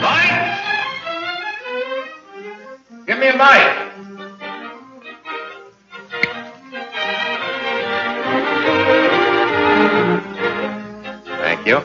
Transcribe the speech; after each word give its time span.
Mike! 0.00 0.58
Give 3.06 3.18
me 3.18 3.28
a 3.28 3.36
mic! 3.36 3.88
Thank 11.40 11.66
you. 11.66 11.80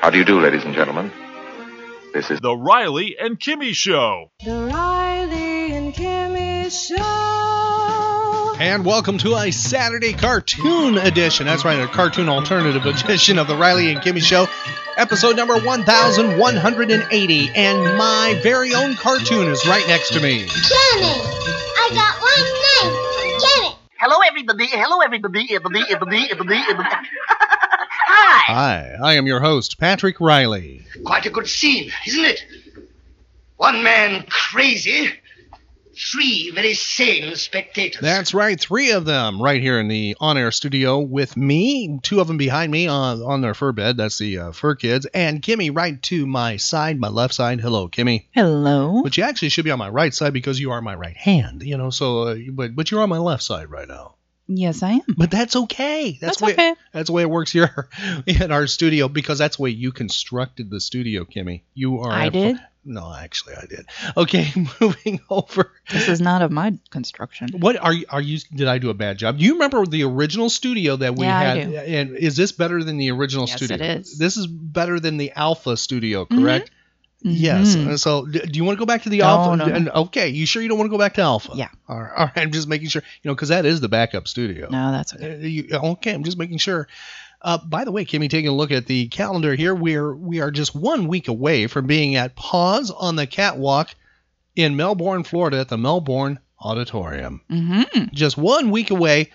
How 0.00 0.10
do 0.10 0.18
you 0.18 0.24
do, 0.24 0.40
ladies 0.40 0.64
and 0.64 0.74
gentlemen? 0.74 1.10
This 2.12 2.30
is 2.30 2.40
The 2.40 2.56
Riley 2.56 3.16
and 3.18 3.38
Kimmy 3.40 3.74
Show. 3.74 4.30
The 4.44 4.70
Riley 4.72 5.72
and 5.72 5.94
Kimmy 5.94 6.70
Show. 6.70 7.43
And 8.60 8.84
welcome 8.84 9.18
to 9.18 9.34
a 9.34 9.50
Saturday 9.50 10.12
cartoon 10.12 10.96
edition. 10.96 11.46
That's 11.46 11.64
right, 11.64 11.80
a 11.80 11.88
cartoon 11.88 12.28
alternative 12.28 12.86
edition 12.86 13.38
of 13.38 13.48
the 13.48 13.56
Riley 13.56 13.90
and 13.90 14.00
Kimmy 14.00 14.22
Show, 14.22 14.46
episode 14.96 15.34
number 15.36 15.54
1180. 15.58 17.50
And 17.54 17.98
my 17.98 18.38
very 18.44 18.72
own 18.74 18.94
cartoon 18.94 19.48
is 19.48 19.66
right 19.66 19.84
next 19.88 20.12
to 20.12 20.20
me. 20.20 20.44
Kimmy! 20.46 21.20
I 21.76 21.90
got 21.94 22.20
one 22.22 22.44
name! 22.92 22.94
Kimmy! 23.40 23.76
Hello, 23.98 24.18
everybody. 24.24 24.66
Hello, 24.68 25.00
everybody. 25.00 25.48
Everybody, 25.52 25.84
everybody, 25.90 26.30
everybody, 26.30 26.62
everybody. 26.70 27.08
Hi. 28.06 28.52
Hi, 28.54 28.96
I 29.02 29.14
am 29.14 29.26
your 29.26 29.40
host, 29.40 29.78
Patrick 29.80 30.20
Riley. 30.20 30.86
Quite 31.04 31.26
a 31.26 31.30
good 31.30 31.48
scene, 31.48 31.90
isn't 32.06 32.24
it? 32.24 32.44
One 33.56 33.82
man 33.82 34.24
crazy, 34.28 35.10
three 35.96 36.50
very 36.50 36.74
sane 36.74 37.34
spectators. 37.36 38.00
That's 38.00 38.34
right, 38.34 38.58
three 38.58 38.92
of 38.92 39.04
them 39.04 39.40
right 39.40 39.60
here 39.60 39.78
in 39.78 39.88
the 39.88 40.16
on 40.20 40.36
air 40.36 40.50
studio 40.50 40.98
with 40.98 41.36
me, 41.36 41.98
two 42.02 42.20
of 42.20 42.26
them 42.26 42.36
behind 42.36 42.70
me 42.70 42.86
on, 42.86 43.22
on 43.22 43.40
their 43.40 43.54
fur 43.54 43.72
bed. 43.72 43.96
That's 43.96 44.18
the 44.18 44.38
uh, 44.38 44.52
fur 44.52 44.74
kids. 44.74 45.06
And 45.06 45.42
Kimmy 45.42 45.74
right 45.74 46.00
to 46.04 46.26
my 46.26 46.56
side, 46.56 46.98
my 46.98 47.08
left 47.08 47.34
side. 47.34 47.60
Hello, 47.60 47.88
Kimmy. 47.88 48.26
Hello. 48.32 49.02
But 49.02 49.16
you 49.16 49.24
actually 49.24 49.50
should 49.50 49.64
be 49.64 49.70
on 49.70 49.78
my 49.78 49.88
right 49.88 50.12
side 50.12 50.32
because 50.32 50.60
you 50.60 50.70
are 50.72 50.80
my 50.80 50.94
right 50.94 51.16
hand, 51.16 51.62
you 51.62 51.76
know, 51.76 51.90
so, 51.90 52.22
uh, 52.22 52.36
but, 52.50 52.74
but 52.74 52.90
you're 52.90 53.02
on 53.02 53.08
my 53.08 53.18
left 53.18 53.42
side 53.42 53.70
right 53.70 53.88
now. 53.88 54.14
Yes, 54.46 54.82
I 54.82 54.92
am. 54.92 55.02
But 55.16 55.30
that's 55.30 55.56
okay. 55.56 56.18
That's, 56.20 56.20
That's 56.20 56.38
the 56.38 56.44
way, 56.44 56.52
okay. 56.52 56.74
That's 56.92 57.06
the 57.06 57.12
way 57.14 57.22
it 57.22 57.30
works 57.30 57.50
here 57.50 57.88
in 58.26 58.52
our 58.52 58.66
studio 58.66 59.08
because 59.08 59.38
that's 59.38 59.56
the 59.56 59.62
way 59.62 59.70
you 59.70 59.90
constructed 59.90 60.68
the 60.70 60.80
studio, 60.80 61.24
Kimmy. 61.24 61.62
You 61.72 62.00
are. 62.00 62.12
I 62.12 62.26
a- 62.26 62.30
did? 62.30 62.60
No, 62.86 63.14
actually, 63.14 63.54
I 63.54 63.66
did. 63.66 63.86
Okay, 64.16 64.50
moving 64.80 65.20
over. 65.30 65.72
This 65.90 66.08
is 66.08 66.20
not 66.20 66.42
of 66.42 66.50
my 66.52 66.74
construction. 66.90 67.48
What 67.58 67.76
are 67.76 67.92
you? 67.92 68.04
Are 68.10 68.20
you? 68.20 68.38
Did 68.54 68.68
I 68.68 68.78
do 68.78 68.90
a 68.90 68.94
bad 68.94 69.18
job? 69.18 69.38
Do 69.38 69.44
you 69.44 69.54
remember 69.54 69.86
the 69.86 70.04
original 70.04 70.50
studio 70.50 70.96
that 70.96 71.16
we 71.16 71.26
Yeah, 71.26 71.38
I 71.38 71.42
had? 71.44 71.70
do. 71.70 71.76
And 71.76 72.16
is 72.16 72.36
this 72.36 72.52
better 72.52 72.84
than 72.84 72.96
the 72.98 73.10
original 73.10 73.46
Yes, 73.46 73.56
studio? 73.56 73.76
Yes, 73.78 73.96
it 73.96 74.00
is. 74.00 74.18
This 74.18 74.36
is 74.36 74.46
better 74.46 75.00
than 75.00 75.16
the 75.16 75.32
Alpha 75.34 75.76
studio, 75.76 76.24
correct? 76.26 76.70
Yes. 77.26 77.74
Mhm. 77.74 77.98
So, 77.98 78.26
do 78.26 78.40
you 78.52 78.64
want 78.64 78.76
to 78.76 78.78
go 78.78 78.84
back 78.84 79.04
to 79.04 79.08
the 79.08 79.18
No, 79.20 79.24
Alpha? 79.24 79.56
no, 79.56 79.78
no. 79.78 79.90
Okay, 79.92 80.28
you 80.28 80.44
sure 80.44 80.60
you 80.60 80.68
don't 80.68 80.76
want 80.76 80.88
to 80.90 80.94
go 80.94 80.98
back 80.98 81.14
to 81.14 81.22
Alpha? 81.22 81.52
Yeah. 81.54 81.68
All 81.88 81.98
right. 82.02 82.12
All 82.18 82.26
right. 82.26 82.36
I'm 82.36 82.52
just 82.52 82.68
making 82.68 82.88
sure. 82.88 83.02
You 83.22 83.30
know, 83.30 83.34
because 83.34 83.48
that 83.48 83.64
is 83.64 83.80
the 83.80 83.88
backup 83.88 84.28
studio. 84.28 84.68
No, 84.70 84.92
that's 84.92 85.14
okay. 85.14 85.32
Uh, 85.32 85.36
you- 85.38 85.68
okay, 85.72 86.12
I'm 86.12 86.22
just 86.24 86.36
making 86.36 86.58
sure. 86.58 86.86
Uh, 87.44 87.58
by 87.58 87.84
the 87.84 87.92
way, 87.92 88.06
Kimmy, 88.06 88.30
taking 88.30 88.48
a 88.48 88.54
look 88.54 88.72
at 88.72 88.86
the 88.86 89.06
calendar 89.08 89.54
here, 89.54 89.74
we're 89.74 90.14
we 90.14 90.40
are 90.40 90.50
just 90.50 90.74
one 90.74 91.06
week 91.06 91.28
away 91.28 91.66
from 91.66 91.86
being 91.86 92.16
at 92.16 92.34
Paws 92.34 92.90
on 92.90 93.16
the 93.16 93.26
Catwalk 93.26 93.94
in 94.56 94.76
Melbourne, 94.76 95.24
Florida, 95.24 95.60
at 95.60 95.68
the 95.68 95.76
Melbourne 95.76 96.38
Auditorium. 96.58 97.42
Mm-hmm. 97.50 98.14
Just 98.14 98.38
one 98.38 98.70
week 98.70 98.90
away, 98.90 99.30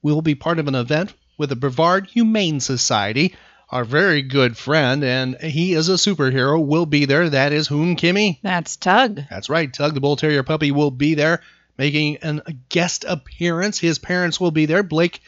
we 0.00 0.12
will 0.12 0.22
be 0.22 0.34
part 0.34 0.58
of 0.58 0.66
an 0.66 0.74
event 0.74 1.12
with 1.36 1.50
the 1.50 1.56
Brevard 1.56 2.06
Humane 2.06 2.60
Society. 2.60 3.34
Our 3.68 3.84
very 3.84 4.22
good 4.22 4.56
friend, 4.56 5.04
and 5.04 5.36
he 5.38 5.74
is 5.74 5.90
a 5.90 5.94
superhero, 5.94 6.64
will 6.64 6.86
be 6.86 7.04
there. 7.04 7.28
That 7.28 7.52
is 7.52 7.66
whom, 7.66 7.96
Kimmy? 7.96 8.38
That's 8.40 8.76
Tugg. 8.76 9.28
That's 9.28 9.50
right. 9.50 9.70
Tugg 9.70 9.92
the 9.92 10.00
Bull 10.00 10.16
Terrier 10.16 10.42
puppy 10.42 10.70
will 10.70 10.92
be 10.92 11.14
there 11.14 11.42
making 11.76 12.16
an, 12.18 12.42
a 12.46 12.52
guest 12.52 13.04
appearance. 13.06 13.78
His 13.78 13.98
parents 13.98 14.40
will 14.40 14.50
be 14.50 14.66
there. 14.66 14.82
Blake 14.82 15.20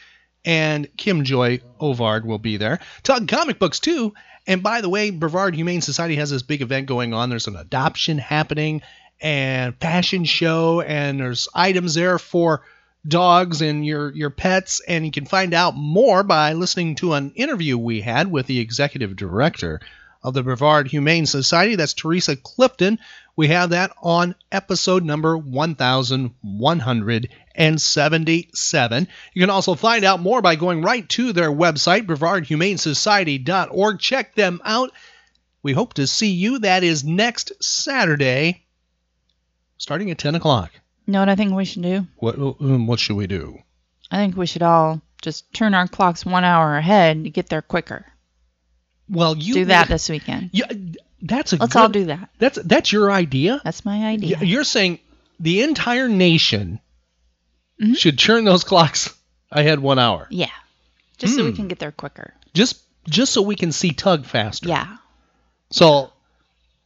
and 0.45 0.87
Kimjoy 0.97 1.61
Ovard 1.79 2.25
will 2.25 2.39
be 2.39 2.57
there. 2.57 2.79
Tugg 3.03 3.27
comic 3.27 3.59
books 3.59 3.79
too. 3.79 4.13
And 4.47 4.63
by 4.63 4.81
the 4.81 4.89
way, 4.89 5.11
Brevard 5.11 5.55
Humane 5.55 5.81
Society 5.81 6.15
has 6.15 6.31
this 6.31 6.41
big 6.41 6.61
event 6.61 6.87
going 6.87 7.13
on. 7.13 7.29
There's 7.29 7.47
an 7.47 7.55
adoption 7.55 8.17
happening 8.17 8.81
and 9.21 9.75
fashion 9.75 10.23
show, 10.25 10.81
and 10.81 11.19
there's 11.19 11.49
items 11.53 11.93
there 11.93 12.17
for 12.17 12.63
dogs 13.07 13.61
and 13.61 13.85
your 13.85 14.11
your 14.11 14.29
pets. 14.29 14.81
And 14.87 15.05
you 15.05 15.11
can 15.11 15.25
find 15.25 15.53
out 15.53 15.75
more 15.75 16.23
by 16.23 16.53
listening 16.53 16.95
to 16.95 17.13
an 17.13 17.31
interview 17.35 17.77
we 17.77 18.01
had 18.01 18.31
with 18.31 18.47
the 18.47 18.59
executive 18.59 19.15
director 19.15 19.81
of 20.23 20.33
the 20.33 20.43
Brevard 20.43 20.87
Humane 20.87 21.25
Society. 21.25 21.75
That's 21.75 21.93
Teresa 21.93 22.35
Clifton. 22.35 22.99
We 23.35 23.47
have 23.47 23.69
that 23.69 23.91
on 24.01 24.35
episode 24.51 25.03
number 25.03 25.37
1177. 27.59 29.07
You 29.33 29.41
can 29.41 29.49
also 29.49 29.75
find 29.75 30.05
out 30.05 30.21
more 30.21 30.41
by 30.41 30.55
going 30.55 30.81
right 30.81 31.07
to 31.09 31.33
their 31.33 31.51
website, 31.51 32.05
brevardhumanesociety.org. 32.05 33.99
Check 33.99 34.33
them 34.35 34.61
out. 34.63 34.91
We 35.61 35.73
hope 35.73 35.95
to 35.95 36.07
see 36.07 36.29
you. 36.31 36.59
That 36.59 36.85
is 36.85 37.03
next 37.03 37.51
Saturday, 37.61 38.65
starting 39.77 40.09
at 40.09 40.17
10 40.17 40.35
o'clock. 40.35 40.71
You 41.05 41.13
know 41.13 41.19
what 41.19 41.27
I 41.27 41.35
think 41.35 41.53
we 41.53 41.65
should 41.65 41.81
do? 41.81 42.07
What, 42.17 42.37
um, 42.37 42.87
what 42.87 42.99
should 42.99 43.17
we 43.17 43.27
do? 43.27 43.59
I 44.09 44.17
think 44.17 44.37
we 44.37 44.45
should 44.45 44.63
all 44.63 45.01
just 45.21 45.51
turn 45.53 45.73
our 45.73 45.87
clocks 45.87 46.25
one 46.25 46.45
hour 46.45 46.77
ahead 46.77 47.25
to 47.25 47.29
get 47.29 47.49
there 47.49 47.61
quicker. 47.61 48.05
Well, 49.09 49.35
you 49.35 49.53
do 49.53 49.65
that 49.65 49.89
this 49.89 50.07
weekend. 50.07 50.51
Yeah, 50.53 50.71
that's 51.21 51.51
a 51.51 51.57
Let's 51.57 51.73
good, 51.73 51.79
all 51.79 51.89
do 51.89 52.05
that. 52.05 52.29
That's 52.37 52.59
that's 52.63 52.91
your 52.91 53.11
idea. 53.11 53.59
That's 53.63 53.83
my 53.83 54.07
idea. 54.07 54.37
You're 54.39 54.63
saying 54.63 54.99
the 55.39 55.63
entire 55.63 56.07
nation 56.07 56.79
Mhm. 57.81 57.97
should 57.97 58.19
turn 58.19 58.43
those 58.45 58.63
clocks 58.71 59.13
ahead 59.51 59.79
one 59.79 59.99
hour, 59.99 60.27
Yeah. 60.29 60.49
Just 61.17 61.35
so 61.35 61.43
we 61.43 61.49
Hmm. 61.51 61.55
can 61.57 61.67
get 61.67 61.79
there 61.79 61.91
quicker. 61.91 62.33
just 62.53 62.77
just 63.09 63.33
so 63.33 63.41
we 63.41 63.55
can 63.55 63.71
see 63.71 63.91
Tugg 63.91 64.25
faster. 64.25 64.69
Yeah. 64.69 64.97
So, 65.71 66.11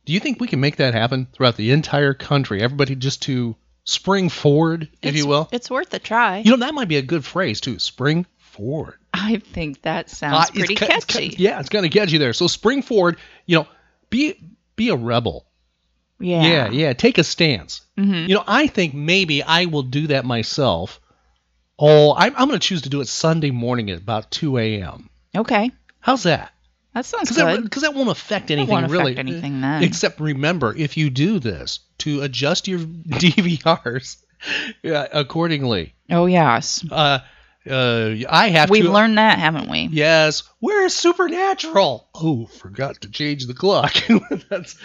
do 0.06 0.14
you 0.14 0.20
think 0.20 0.40
we 0.40 0.48
can 0.48 0.60
make 0.60 0.78
that 0.78 0.94
happen 0.94 1.28
throughout 1.34 1.56
the 1.58 1.72
entire 1.72 2.14
country? 2.14 2.62
Everybody 2.62 2.96
just 2.96 3.24
to 3.24 3.56
spring 3.84 4.30
forward, 4.30 4.84
if 5.02 5.10
It's- 5.10 5.16
you 5.18 5.28
will. 5.28 5.50
It's 5.52 5.70
worth 5.70 5.94
a 5.94 6.00
try. 6.00 6.40
You 6.40 6.52
know 6.52 6.58
that 6.66 6.74
might 6.74 6.88
be 6.88 6.98
a 6.98 7.02
good 7.02 7.26
phrase 7.26 7.60
too. 7.62 7.80
Spring 7.80 8.26
forward. 8.38 8.96
I 9.14 9.38
think 9.38 9.82
that 9.84 10.10
sounds 10.10 10.50
Uh, 10.50 10.52
pretty 10.54 10.76
ca- 10.76 10.86
it's 10.92 11.06
ca- 11.06 11.20
catchy. 11.20 11.36
yeah, 11.38 11.60
it's 11.60 11.70
gonna 11.70 11.90
catch 11.90 12.12
you 12.12 12.20
there. 12.20 12.34
So 12.34 12.48
spring 12.48 12.82
forward. 12.82 13.18
You 13.46 13.58
know, 13.58 13.68
be 14.10 14.36
be 14.76 14.90
a 14.90 14.96
rebel. 14.96 15.46
Yeah. 16.24 16.44
Yeah, 16.44 16.70
yeah. 16.72 16.94
Take 16.94 17.18
a 17.18 17.24
stance. 17.24 17.82
Mhm. 17.98 18.28
You 18.28 18.36
know, 18.36 18.44
I 18.48 18.68
think 18.68 18.94
maybe 18.94 19.44
I 19.44 19.66
will 19.66 19.84
do 19.84 20.08
that 20.08 20.26
myself. 20.26 21.00
Oh, 21.78 22.14
I'm, 22.16 22.34
I'm 22.38 22.48
going 22.48 22.60
to 22.60 22.66
choose 22.68 22.84
to 22.84 22.90
do 22.90 23.02
it 23.02 23.08
Sunday 23.08 23.52
morning 23.52 23.90
at 23.90 23.98
about 23.98 24.32
2 24.32 24.58
a.m. 24.58 25.10
Okay. 25.36 25.72
How's 26.00 26.24
that? 26.24 26.52
That 26.94 27.06
sounds 27.06 27.30
Because 27.30 27.38
good. 27.56 27.64
that, 27.66 27.72
'cause 27.72 27.82
that 27.84 27.96
won't 27.96 28.10
affect 28.10 28.52
It 28.52 28.54
anything 28.54 28.72
won't 28.72 28.92
really. 28.92 29.14
affect 29.14 29.20
anything 29.28 29.62
then. 29.62 29.84
Except 29.84 30.20
remember, 30.20 30.76
if 30.78 30.96
you 30.98 31.10
do 31.10 31.40
this, 31.40 31.80
to 32.00 32.22
adjust 32.22 32.68
your 32.68 32.80
DVRs 33.40 34.18
yeah, 34.84 35.08
accordingly. 35.12 35.94
oh 36.12 36.26
yes. 36.28 36.86
Uh, 36.92 37.20
uh, 37.70 38.16
I 38.30 38.50
have 38.50 38.70
We've 38.70 38.84
to. 38.86 38.92
learned 38.92 39.18
that, 39.18 39.40
haven't 39.40 39.70
we? 39.70 39.90
Yes, 39.92 40.44
where's 40.60 40.94
Supernatural? 40.94 42.08
Oh, 42.14 42.46
forgot 42.46 43.02
to 43.02 43.10
change 43.10 43.46
the 43.48 43.54
clock. 43.54 43.94
That's 44.50 44.76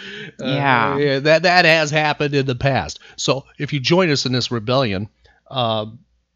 uh, 0.41 0.45
Yeah. 0.45 1.19
That 1.19 1.43
that 1.43 1.65
has 1.65 1.91
happened 1.91 2.33
in 2.33 2.45
the 2.45 2.55
past. 2.55 2.99
So 3.15 3.45
if 3.57 3.73
you 3.73 3.79
join 3.79 4.09
us 4.09 4.25
in 4.25 4.31
this 4.31 4.51
rebellion, 4.51 5.09
uh, 5.49 5.87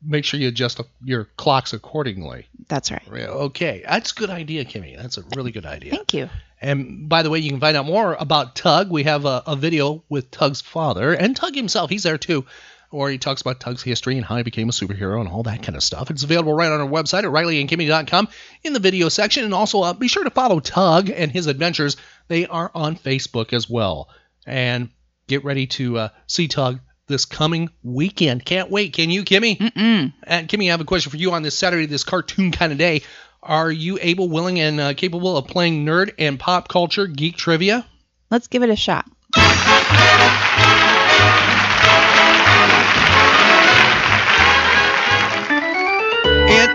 make 0.05 0.25
sure 0.25 0.39
you 0.39 0.49
adjust 0.49 0.81
your 1.03 1.25
clocks 1.37 1.73
accordingly. 1.73 2.47
That's 2.67 2.91
right. 2.91 3.01
Okay, 3.09 3.83
that's 3.87 4.11
a 4.11 4.15
good 4.15 4.29
idea, 4.29 4.65
Kimmy. 4.65 4.97
That's 4.97 5.17
a 5.17 5.23
really 5.35 5.51
good 5.51 5.65
idea. 5.65 5.91
Thank 5.91 6.13
you. 6.13 6.29
And 6.61 7.09
by 7.09 7.23
the 7.23 7.29
way, 7.29 7.39
you 7.39 7.49
can 7.49 7.59
find 7.59 7.75
out 7.75 7.85
more 7.85 8.15
about 8.19 8.55
Tugg. 8.55 8.89
We 8.89 9.03
have 9.03 9.25
a, 9.25 9.43
a 9.47 9.55
video 9.55 10.03
with 10.09 10.31
Tugg's 10.31 10.61
father 10.61 11.13
and 11.13 11.35
Tugg 11.35 11.55
himself. 11.55 11.89
He's 11.89 12.03
there 12.03 12.17
too. 12.17 12.45
Or 12.93 13.09
he 13.09 13.17
talks 13.17 13.41
about 13.41 13.59
Tugg's 13.59 13.81
history 13.81 14.17
and 14.17 14.25
how 14.25 14.37
he 14.37 14.43
became 14.43 14.69
a 14.69 14.71
superhero 14.71 15.19
and 15.19 15.27
all 15.27 15.43
that 15.43 15.63
kind 15.63 15.75
of 15.75 15.81
stuff. 15.81 16.11
It's 16.11 16.23
available 16.23 16.53
right 16.53 16.71
on 16.71 16.79
our 16.79 16.87
website 16.87 17.23
at 17.23 17.31
RileyandKimmy.com 17.31 18.27
in 18.63 18.73
the 18.73 18.79
video 18.79 19.09
section. 19.09 19.43
And 19.43 19.53
also 19.53 19.81
uh, 19.81 19.93
be 19.93 20.07
sure 20.07 20.23
to 20.23 20.29
follow 20.29 20.59
Tugg 20.59 21.09
and 21.09 21.31
his 21.31 21.47
adventures. 21.47 21.97
They 22.27 22.45
are 22.45 22.69
on 22.75 22.95
Facebook 22.95 23.51
as 23.51 23.67
well. 23.67 24.09
And 24.45 24.89
get 25.27 25.43
ready 25.43 25.65
to 25.67 25.97
uh, 25.97 26.09
see 26.27 26.47
Tugg 26.47 26.79
this 27.07 27.25
coming 27.25 27.69
weekend. 27.81 28.45
Can't 28.45 28.69
wait. 28.69 28.93
Can 28.93 29.09
you, 29.09 29.23
Kimmy? 29.23 29.57
Mm-mm. 29.57 30.13
And 30.23 30.47
Kimmy, 30.47 30.67
I 30.67 30.71
have 30.71 30.81
a 30.81 30.85
question 30.85 31.09
for 31.09 31.17
you 31.17 31.31
on 31.31 31.41
this 31.41 31.57
Saturday, 31.57 31.87
this 31.87 32.03
cartoon 32.03 32.51
kind 32.51 32.71
of 32.71 32.77
day. 32.77 33.01
Are 33.41 33.71
you 33.71 33.97
able, 34.01 34.29
willing, 34.29 34.59
and 34.59 34.79
uh, 34.79 34.93
capable 34.93 35.35
of 35.35 35.47
playing 35.47 35.85
nerd 35.85 36.13
and 36.17 36.39
pop 36.39 36.69
culture 36.69 37.07
geek 37.07 37.37
trivia? 37.37 37.85
Let's 38.29 38.47
give 38.47 38.63
it 38.63 38.69
a 38.69 38.75
shot. 38.75 39.05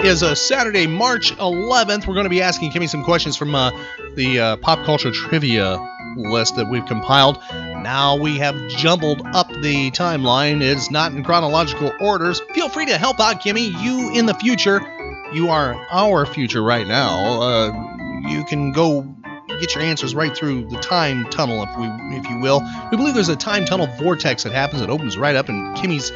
Is 0.05 0.23
a 0.23 0.37
Saturday, 0.37 0.87
March 0.87 1.35
11th. 1.37 2.07
We're 2.07 2.15
going 2.15 2.25
to 2.25 2.31
be 2.31 2.43
asking 2.43 2.71
Kimmy 2.71 2.89
some 2.89 3.03
questions 3.03 3.37
from 3.37 3.55
uh, 3.55 3.71
the 4.15 4.39
uh, 4.39 4.57
pop 4.59 4.85
culture 4.85 5.11
trivia 5.11 5.79
list 6.17 6.57
that 6.57 6.69
we've 6.69 6.87
compiled. 6.87 7.39
Now 7.51 8.17
we 8.17 8.39
have 8.39 8.57
jumbled 8.71 9.23
up 9.35 9.49
the 9.49 9.91
timeline. 9.91 10.63
It's 10.63 10.91
not 10.91 11.13
in 11.13 11.25
chronological 11.25 11.93
orders. 12.01 12.41
Feel 12.55 12.69
free 12.69 12.87
to 12.87 12.97
help 12.97 13.19
out, 13.19 13.41
Kimmy. 13.43 13.73
You 13.83 14.13
in 14.15 14.27
the 14.27 14.35
future, 14.35 14.81
you 15.33 15.49
are 15.49 15.75
our 15.91 16.27
future 16.27 16.63
right 16.63 16.87
now. 16.87 17.43
Uh, 17.43 18.29
you 18.29 18.45
can 18.45 18.73
go 18.73 19.03
get 19.61 19.75
your 19.75 19.83
answers 19.83 20.15
right 20.15 20.37
through 20.37 20.69
the 20.69 20.79
time 20.79 21.29
tunnel, 21.31 21.63
if 21.65 21.77
we, 21.77 21.87
if 22.17 22.29
you 22.31 22.39
will. 22.41 22.63
We 22.91 22.97
believe 22.97 23.15
there's 23.15 23.29
a 23.29 23.37
time 23.37 23.65
tunnel 23.65 23.89
vortex 23.99 24.45
that 24.45 24.53
happens. 24.53 24.81
It 24.81 24.91
opens 24.91 25.19
right 25.19 25.35
up, 25.35 25.49
and 25.49 25.77
Kimmy's 25.77 26.13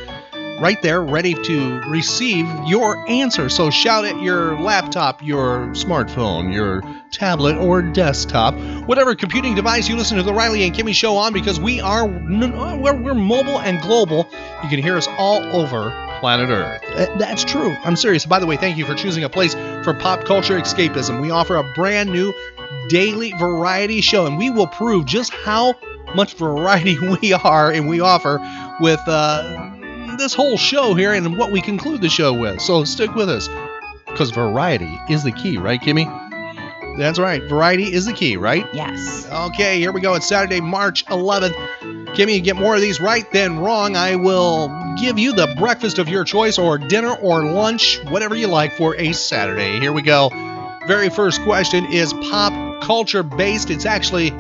right 0.63 0.81
there, 0.81 1.03
ready 1.03 1.35
to 1.35 1.81
receive 1.89 2.47
your 2.67 2.97
answer. 3.11 3.49
So 3.49 3.69
shout 3.69 4.05
at 4.05 4.23
your 4.23 4.57
laptop, 4.61 5.21
your 5.21 5.67
smartphone, 5.73 6.55
your 6.55 6.83
tablet, 7.11 7.57
or 7.57 7.83
desktop, 7.83 8.55
whatever 8.87 9.17
computing 9.17 9.57
device 9.57 9.89
you 9.89 9.97
listen 9.97 10.19
to 10.19 10.23
the 10.23 10.33
Riley 10.33 10.63
and 10.63 10.73
Kimmy 10.73 10.95
show 10.95 11.17
on, 11.17 11.33
because 11.33 11.59
we 11.59 11.81
are 11.81 12.07
we're, 12.07 12.95
we're 12.95 13.15
mobile 13.15 13.59
and 13.59 13.83
global. 13.83 14.29
You 14.63 14.69
can 14.69 14.81
hear 14.81 14.97
us 14.97 15.09
all 15.19 15.43
over 15.55 15.91
planet 16.21 16.49
Earth. 16.49 16.81
Uh, 16.85 17.19
That's 17.19 17.43
true. 17.43 17.77
I'm 17.83 17.97
serious. 17.97 18.25
By 18.25 18.39
the 18.39 18.47
way, 18.47 18.57
thank 18.57 18.77
you 18.77 18.87
for 18.87 18.95
choosing 18.95 19.25
a 19.25 19.29
place 19.29 19.55
for 19.83 19.93
pop 19.93 20.25
culture 20.25 20.57
escapism. 20.61 21.21
We 21.21 21.33
offer 21.33 21.57
a 21.57 21.73
brand 21.75 22.11
new 22.11 22.33
daily 22.89 23.33
variety 23.33 24.01
show, 24.01 24.27
and 24.27 24.39
we 24.39 24.49
will 24.49 24.69
prove 24.69 25.07
just 25.07 25.33
how 25.33 25.75
much 26.15 26.35
variety 26.35 26.97
we 27.21 27.33
are 27.33 27.73
and 27.73 27.89
we 27.89 27.99
offer 27.99 28.39
with 28.81 29.01
uh, 29.09 29.72
this 30.19 30.35
whole 30.35 30.57
show 30.57 30.95
here 30.95 31.13
and 31.13 31.37
what 31.39 31.53
we 31.53 31.61
conclude 31.61 32.01
the 32.01 32.09
show 32.09 32.33
with. 32.33 32.61
So 32.61 32.85
stick 32.85 33.15
with 33.15 33.29
us 33.29 33.49
because 34.07 34.31
variety 34.31 34.99
is 35.09 35.25
the 35.25 35.33
key, 35.33 35.59
right, 35.59 35.81
Kimmy? 35.81 36.07
That's 36.99 37.19
right. 37.19 37.43
Variety 37.43 37.93
is 37.93 38.05
the 38.05 38.13
key, 38.13 38.37
right? 38.37 38.67
Yes. 38.75 39.27
Okay, 39.31 39.79
here 39.79 39.93
we 39.93 40.01
go. 40.01 40.15
It's 40.15 40.27
Saturday, 40.27 40.61
March 40.61 41.07
11th. 41.07 41.55
Kimmy, 42.15 42.35
you 42.35 42.41
get 42.43 42.57
more 42.57 42.75
of 42.75 42.83
these 42.83 43.01
right 43.01 43.31
than 43.33 43.59
wrong. 43.59 43.97
I 43.97 44.17
will 44.17 44.69
give 45.01 45.19
you 45.19 45.33
the 45.33 45.55
breakfast 45.59 45.99
of 45.99 46.09
your 46.09 46.25
choice 46.25 46.59
or 46.59 46.77
dinner 46.77 47.15
or 47.15 47.45
lunch, 47.45 47.99
whatever 48.05 48.37
you 48.37 48.49
like 48.49 48.75
for 48.77 48.95
a 48.97 49.13
Saturday. 49.13 49.81
Here 49.81 49.93
we 49.93 50.03
go. 50.03 50.29
Very 50.87 51.09
first 51.09 51.41
question 51.43 51.87
is 51.87 52.13
pop 52.13 52.83
culture 52.83 53.23
based. 53.23 53.71
It's 53.71 53.87
actually 53.87 54.31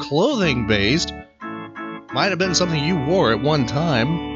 clothing 0.00 0.66
based. 0.66 1.14
Might 2.12 2.28
have 2.28 2.38
been 2.38 2.54
something 2.54 2.84
you 2.84 2.96
wore 2.96 3.32
at 3.32 3.40
one 3.40 3.66
time, 3.66 4.33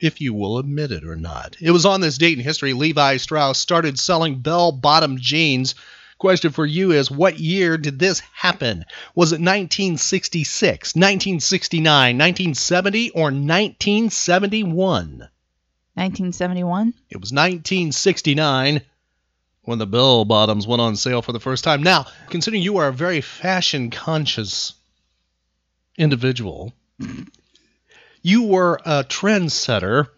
if 0.00 0.20
you 0.20 0.34
will 0.34 0.58
admit 0.58 0.92
it 0.92 1.04
or 1.04 1.16
not. 1.16 1.56
It 1.60 1.70
was 1.70 1.86
on 1.86 2.00
this 2.00 2.18
date 2.18 2.38
in 2.38 2.44
history 2.44 2.72
Levi 2.72 3.18
Strauss 3.18 3.58
started 3.58 3.98
selling 3.98 4.40
bell 4.40 4.72
bottom 4.72 5.18
jeans. 5.18 5.74
Question 6.18 6.52
for 6.52 6.66
you 6.66 6.92
is 6.92 7.10
what 7.10 7.38
year 7.38 7.78
did 7.78 7.98
this 7.98 8.20
happen? 8.34 8.84
Was 9.14 9.32
it 9.32 9.40
1966, 9.40 10.94
1969, 10.94 12.18
1970, 12.18 13.10
or 13.10 13.24
1971? 13.24 15.28
1971. 15.94 16.94
It 17.08 17.20
was 17.20 17.32
1969 17.32 18.82
when 19.62 19.78
the 19.78 19.86
bell 19.86 20.24
bottoms 20.24 20.66
went 20.66 20.80
on 20.80 20.96
sale 20.96 21.22
for 21.22 21.32
the 21.32 21.40
first 21.40 21.64
time. 21.64 21.82
Now, 21.82 22.06
considering 22.28 22.62
you 22.62 22.78
are 22.78 22.88
a 22.88 22.92
very 22.92 23.20
fashion 23.20 23.90
conscious 23.90 24.74
individual, 25.96 26.72
you 28.22 28.44
were 28.44 28.80
a 28.84 29.04
trendsetter. 29.04 30.08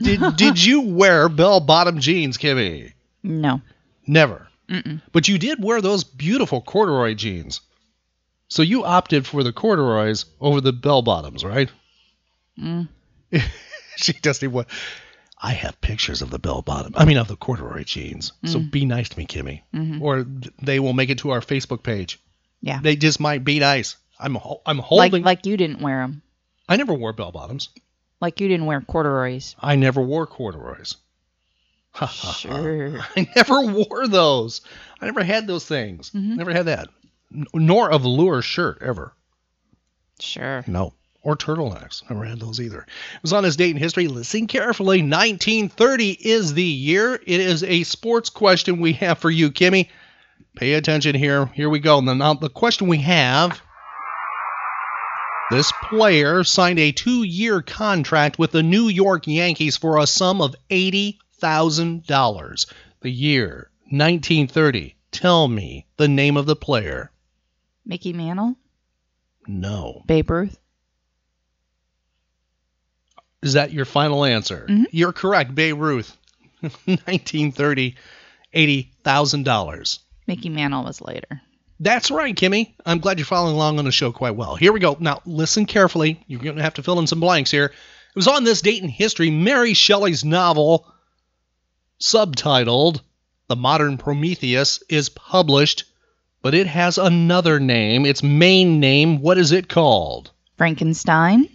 Did 0.00 0.20
did 0.36 0.62
you 0.62 0.80
wear 0.82 1.28
bell 1.28 1.60
bottom 1.60 2.00
jeans, 2.00 2.36
Kimmy? 2.38 2.92
No. 3.22 3.60
Never. 4.06 4.48
Mm-mm. 4.68 5.00
But 5.12 5.28
you 5.28 5.38
did 5.38 5.62
wear 5.62 5.80
those 5.80 6.04
beautiful 6.04 6.60
corduroy 6.60 7.14
jeans. 7.14 7.60
So 8.48 8.62
you 8.62 8.84
opted 8.84 9.26
for 9.26 9.42
the 9.42 9.52
corduroys 9.52 10.26
over 10.40 10.60
the 10.60 10.72
bell 10.72 11.02
bottoms, 11.02 11.44
right? 11.44 11.70
Mm. 12.58 12.88
she 13.96 14.12
doesn't 14.14 14.48
even. 14.48 14.66
I 15.40 15.52
have 15.52 15.80
pictures 15.80 16.22
of 16.22 16.30
the 16.30 16.38
bell 16.38 16.62
bottom. 16.62 16.94
I 16.96 17.04
mean, 17.04 17.18
of 17.18 17.28
the 17.28 17.36
corduroy 17.36 17.84
jeans. 17.84 18.32
So 18.46 18.58
Mm. 18.60 18.70
be 18.70 18.84
nice 18.86 19.08
to 19.10 19.18
me, 19.18 19.26
Kimmy, 19.26 19.62
Mhm. 19.74 20.00
or 20.00 20.24
they 20.62 20.80
will 20.80 20.92
make 20.94 21.10
it 21.10 21.18
to 21.18 21.30
our 21.30 21.40
Facebook 21.40 21.82
page. 21.82 22.18
Yeah. 22.62 22.80
They 22.80 22.96
just 22.96 23.20
might 23.20 23.44
be 23.44 23.58
nice. 23.58 23.96
I'm 24.18 24.36
ho- 24.36 24.62
I'm 24.64 24.78
holding 24.78 25.12
Like 25.12 25.24
like 25.24 25.46
you 25.46 25.56
didn't 25.56 25.80
wear 25.80 26.00
them. 26.00 26.22
I 26.68 26.76
never 26.76 26.94
wore 26.94 27.12
bell 27.12 27.32
bottoms. 27.32 27.68
Like 28.20 28.40
you 28.40 28.48
didn't 28.48 28.66
wear 28.66 28.80
corduroys. 28.80 29.54
I 29.60 29.76
never 29.76 30.00
wore 30.00 30.26
corduroys. 30.26 30.96
Sure. 32.10 32.98
I 33.16 33.28
never 33.36 33.66
wore 33.66 34.08
those. 34.08 34.62
I 35.00 35.06
never 35.06 35.22
had 35.22 35.46
those 35.46 35.64
things. 35.64 36.10
Mhm. 36.10 36.36
Never 36.36 36.52
had 36.52 36.66
that. 36.66 36.88
N- 37.32 37.46
nor 37.54 37.88
a 37.90 37.98
velour 37.98 38.42
shirt 38.42 38.78
ever. 38.82 39.14
Sure. 40.18 40.64
No. 40.66 40.94
Or 41.22 41.36
turtlenecks. 41.36 42.02
Never 42.10 42.24
had 42.24 42.40
those 42.40 42.60
either. 42.60 42.80
It 42.80 43.22
was 43.22 43.32
on 43.32 43.44
his 43.44 43.56
date 43.56 43.70
in 43.70 43.76
history. 43.76 44.08
Listen 44.08 44.46
carefully. 44.48 44.98
1930 45.02 46.10
is 46.10 46.54
the 46.54 46.62
year. 46.64 47.14
It 47.14 47.40
is 47.40 47.62
a 47.62 47.84
sports 47.84 48.28
question 48.28 48.80
we 48.80 48.92
have 48.94 49.18
for 49.18 49.30
you, 49.30 49.50
Kimmy. 49.52 49.88
Pay 50.56 50.74
attention 50.74 51.14
here. 51.14 51.46
Here 51.54 51.70
we 51.70 51.78
go. 51.78 52.00
Now 52.00 52.34
the 52.34 52.50
question 52.50 52.88
we 52.88 52.98
have 52.98 53.60
this 55.50 55.70
player 55.88 56.42
signed 56.44 56.78
a 56.78 56.92
two 56.92 57.22
year 57.22 57.60
contract 57.62 58.38
with 58.38 58.52
the 58.52 58.62
New 58.62 58.88
York 58.88 59.26
Yankees 59.26 59.76
for 59.76 59.98
a 59.98 60.06
sum 60.06 60.40
of 60.40 60.54
$80,000. 60.70 62.66
The 63.00 63.10
year 63.10 63.70
1930. 63.90 64.94
Tell 65.10 65.46
me 65.46 65.86
the 65.96 66.08
name 66.08 66.36
of 66.36 66.46
the 66.46 66.56
player. 66.56 67.10
Mickey 67.84 68.12
Mantle. 68.12 68.56
No. 69.46 70.02
Babe 70.06 70.30
Ruth. 70.30 70.58
Is 73.42 73.52
that 73.52 73.72
your 73.72 73.84
final 73.84 74.24
answer? 74.24 74.66
Mhm. 74.68 74.86
You're 74.90 75.12
correct, 75.12 75.54
Babe 75.54 75.78
Ruth. 75.78 76.16
1930, 76.62 77.94
$80,000. 78.54 79.98
Mickey 80.26 80.48
Mantle 80.48 80.82
was 80.84 81.02
later. 81.02 81.42
That's 81.80 82.10
right, 82.10 82.34
Kimmy. 82.34 82.74
I'm 82.86 83.00
glad 83.00 83.18
you're 83.18 83.26
following 83.26 83.54
along 83.54 83.78
on 83.78 83.84
the 83.84 83.92
show 83.92 84.12
quite 84.12 84.36
well. 84.36 84.54
Here 84.54 84.72
we 84.72 84.80
go. 84.80 84.96
Now, 85.00 85.20
listen 85.26 85.66
carefully. 85.66 86.24
You're 86.26 86.40
going 86.40 86.56
to 86.56 86.62
have 86.62 86.74
to 86.74 86.82
fill 86.82 87.00
in 87.00 87.06
some 87.06 87.20
blanks 87.20 87.50
here. 87.50 87.66
It 87.66 88.16
was 88.16 88.28
on 88.28 88.44
this 88.44 88.62
date 88.62 88.82
in 88.82 88.88
history. 88.88 89.30
Mary 89.30 89.74
Shelley's 89.74 90.24
novel, 90.24 90.86
subtitled 92.00 93.00
The 93.48 93.56
Modern 93.56 93.98
Prometheus, 93.98 94.82
is 94.88 95.08
published, 95.08 95.84
but 96.42 96.54
it 96.54 96.68
has 96.68 96.96
another 96.96 97.58
name. 97.58 98.06
Its 98.06 98.22
main 98.22 98.78
name, 98.78 99.20
what 99.20 99.36
is 99.36 99.50
it 99.50 99.68
called? 99.68 100.30
Frankenstein. 100.56 101.48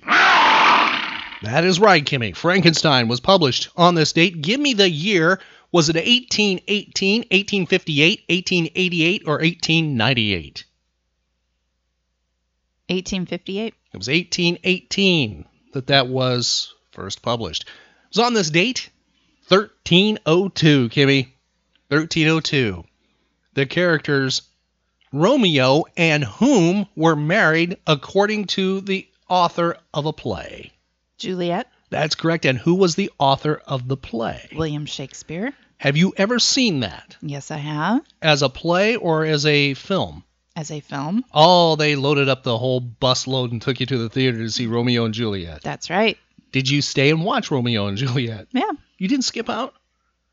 That 1.42 1.64
is 1.64 1.80
right, 1.80 2.04
Kimmy. 2.04 2.36
Frankenstein 2.36 3.08
was 3.08 3.22
published 3.22 3.70
on 3.78 3.96
this 3.96 4.12
date. 4.12 4.42
Give 4.42 4.60
me 4.60 4.74
the 4.74 4.90
year. 4.90 5.40
Was 5.72 5.90
it 5.90 5.96
1818, 5.96 7.22
1858, 7.22 8.24
1888, 8.28 9.24
or 9.26 9.34
1898? 9.34 10.66
1858. 12.88 13.74
It 13.94 13.98
was 13.98 14.08
1818 14.08 15.46
that 15.74 15.88
that 15.88 16.08
was 16.08 16.74
first 16.92 17.22
published. 17.22 17.64
It 17.64 18.18
was 18.18 18.26
on 18.26 18.34
this 18.34 18.50
date, 18.50 18.90
1302, 19.50 20.90
Kimmy. 20.90 21.28
1302. 21.90 22.84
The 23.54 23.66
characters 23.66 24.44
Romeo 25.12 25.86
and 25.98 26.24
whom 26.24 26.88
were 26.96 27.16
married 27.16 27.78
according 27.88 28.46
to 28.46 28.82
the 28.82 29.08
author 29.28 29.78
of 29.94 30.06
a 30.06 30.14
play. 30.14 30.72
Juliet. 31.18 31.68
That's 31.90 32.16
correct. 32.16 32.46
And 32.46 32.58
who 32.58 32.76
was 32.76 32.96
the 32.96 33.12
author 33.20 33.62
of 33.66 33.88
the 33.88 33.98
play? 33.98 34.50
William 34.56 34.86
Shakespeare. 34.86 35.54
Have 35.78 35.96
you 35.98 36.14
ever 36.18 36.40
seen 36.40 36.82
that 36.82 37.16
Yes, 37.22 37.52
I 37.52 37.58
have. 37.58 38.02
as 38.22 38.42
a 38.42 38.50
play 38.50 38.96
or 38.98 39.26
as 39.26 39.46
a 39.46 39.74
film? 39.76 40.24
As 40.56 40.72
a 40.72 40.82
film. 40.82 41.24
Oh, 41.34 41.76
they 41.78 41.96
loaded 41.96 42.28
up 42.28 42.44
the 42.44 42.58
whole 42.58 42.82
busload 42.82 43.52
and 43.52 43.62
took 43.62 43.80
you 43.80 43.86
to 43.86 43.98
the 43.98 44.10
theater 44.10 44.38
to 44.40 44.50
see 44.50 44.68
Romeo 44.68 45.06
and 45.06 45.14
Juliet. 45.14 45.62
That's 45.62 45.90
right. 45.90 46.18
Did 46.52 46.70
you 46.70 46.82
stay 46.82 47.10
and 47.12 47.24
watch 47.24 47.50
Romeo 47.50 47.88
and 47.88 47.98
Juliet? 47.98 48.48
Yeah. 48.52 48.72
You 48.98 49.08
didn't 49.08 49.24
skip 49.26 49.50
out? 49.50 49.74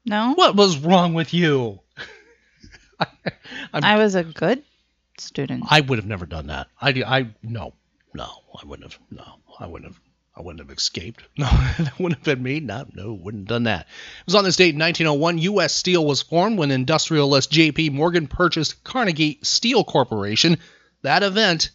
No. 0.05 0.33
What 0.35 0.57
was 0.57 0.79
wrong 0.79 1.15
with 1.15 1.33
you? 1.33 1.81
I, 3.01 3.07
I 3.73 3.97
was 3.99 4.15
a 4.15 4.25
good 4.25 4.63
student. 5.19 5.65
I 5.69 5.81
would 5.81 5.99
have 5.99 6.07
never 6.07 6.27
done 6.27 6.47
that. 6.49 6.69
I, 6.81 6.91
I 7.07 7.29
no, 7.43 7.75
no, 8.15 8.29
I 8.61 8.67
wouldn't 8.67 8.91
have. 8.93 9.01
No, 9.11 9.25
I 9.61 9.67
wouldn't 9.67 9.93
have. 9.93 10.01
I 10.37 10.43
wouldn't 10.43 10.61
have 10.61 10.77
escaped. 10.77 11.23
No, 11.39 11.47
that 11.47 11.99
wouldn't 11.99 12.27
have 12.27 12.37
been 12.37 12.43
me. 12.43 12.61
No, 12.61 12.85
no, 12.95 13.15
wouldn't 13.15 13.45
have 13.45 13.49
done 13.49 13.63
that. 13.65 13.87
It 14.21 14.27
was 14.27 14.35
on 14.35 14.45
this 14.45 14.57
date 14.57 14.75
in 14.75 14.81
1901. 14.81 15.39
U.S. 15.39 15.75
Steel 15.75 16.05
was 16.05 16.23
formed 16.23 16.59
when 16.59 16.71
industrialist 16.71 17.51
J.P. 17.51 17.91
Morgan 17.91 18.27
purchased 18.27 18.85
Carnegie 18.85 19.39
Steel 19.43 19.85
Corporation. 19.85 20.59
That 21.03 21.23
event 21.23 21.71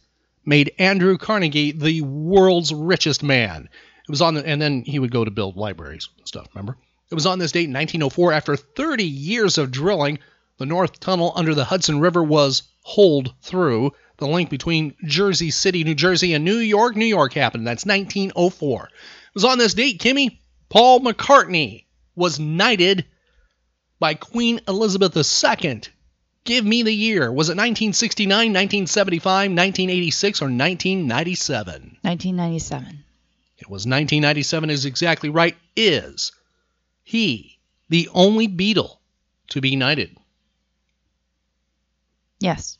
made 0.46 0.74
Andrew 0.77 1.18
Carnegie 1.18 1.72
the 1.72 2.01
world's 2.01 2.74
richest 2.74 3.24
man. 3.24 3.70
It 4.08 4.12
was 4.12 4.22
on, 4.22 4.36
the, 4.36 4.46
and 4.46 4.62
then 4.62 4.84
he 4.84 5.00
would 5.00 5.12
go 5.12 5.25
to 5.25 5.32
build 5.32 5.58
libraries 5.58 6.10
and 6.18 6.27
stuff. 6.27 6.48
Remember? 6.53 6.77
It 7.10 7.15
was 7.15 7.25
on 7.25 7.39
this 7.39 7.51
date 7.51 7.65
in 7.65 7.74
1904. 7.74 8.34
After 8.34 8.56
30 8.56 9.03
years 9.03 9.58
of 9.58 9.72
drilling, 9.72 10.20
the 10.58 10.65
North 10.65 11.00
Tunnel 11.00 11.34
under 11.36 11.56
the 11.56 11.65
Hudson 11.65 12.00
River 12.00 12.24
was 12.24 12.63
holed 12.84 13.34
through. 13.41 13.91
The 14.22 14.28
link 14.28 14.51
between 14.51 14.94
Jersey 15.04 15.50
City, 15.50 15.84
New 15.84 15.96
Jersey, 15.96 16.36
and 16.36 16.46
New 16.46 16.58
York, 16.58 16.96
New 16.96 17.08
York 17.08 17.34
happened. 17.34 17.66
That's 17.66 17.88
1904. 17.88 18.84
It 18.84 18.92
was 19.34 19.44
on 19.44 19.58
this 19.58 19.74
date, 19.74 20.00
Kimmy, 20.00 20.38
Paul 20.70 21.00
McCartney 21.00 21.86
was 22.16 22.40
knighted 22.40 23.08
by 23.98 24.13
Queen 24.13 24.62
Elizabeth 24.68 25.18
II. 25.18 25.82
Give 26.44 26.63
me 26.63 26.84
the 26.84 26.94
year. 26.94 27.32
Was 27.32 27.50
it 27.50 27.58
1969, 27.58 28.30
1975, 28.30 29.25
1986, 29.25 30.42
or 30.44 30.46
1997? 30.46 31.98
1997. 32.04 33.04
It 33.58 33.68
was 33.68 33.88
1997 33.88 34.70
is 34.70 34.86
exactly 34.86 35.30
right. 35.30 35.58
Is 35.75 36.32
he 37.01 37.58
the 37.90 38.08
only 38.13 38.48
Beatle 38.48 38.98
to 39.50 39.62
be 39.62 39.75
knighted? 39.75 40.16
Yes. 42.40 42.78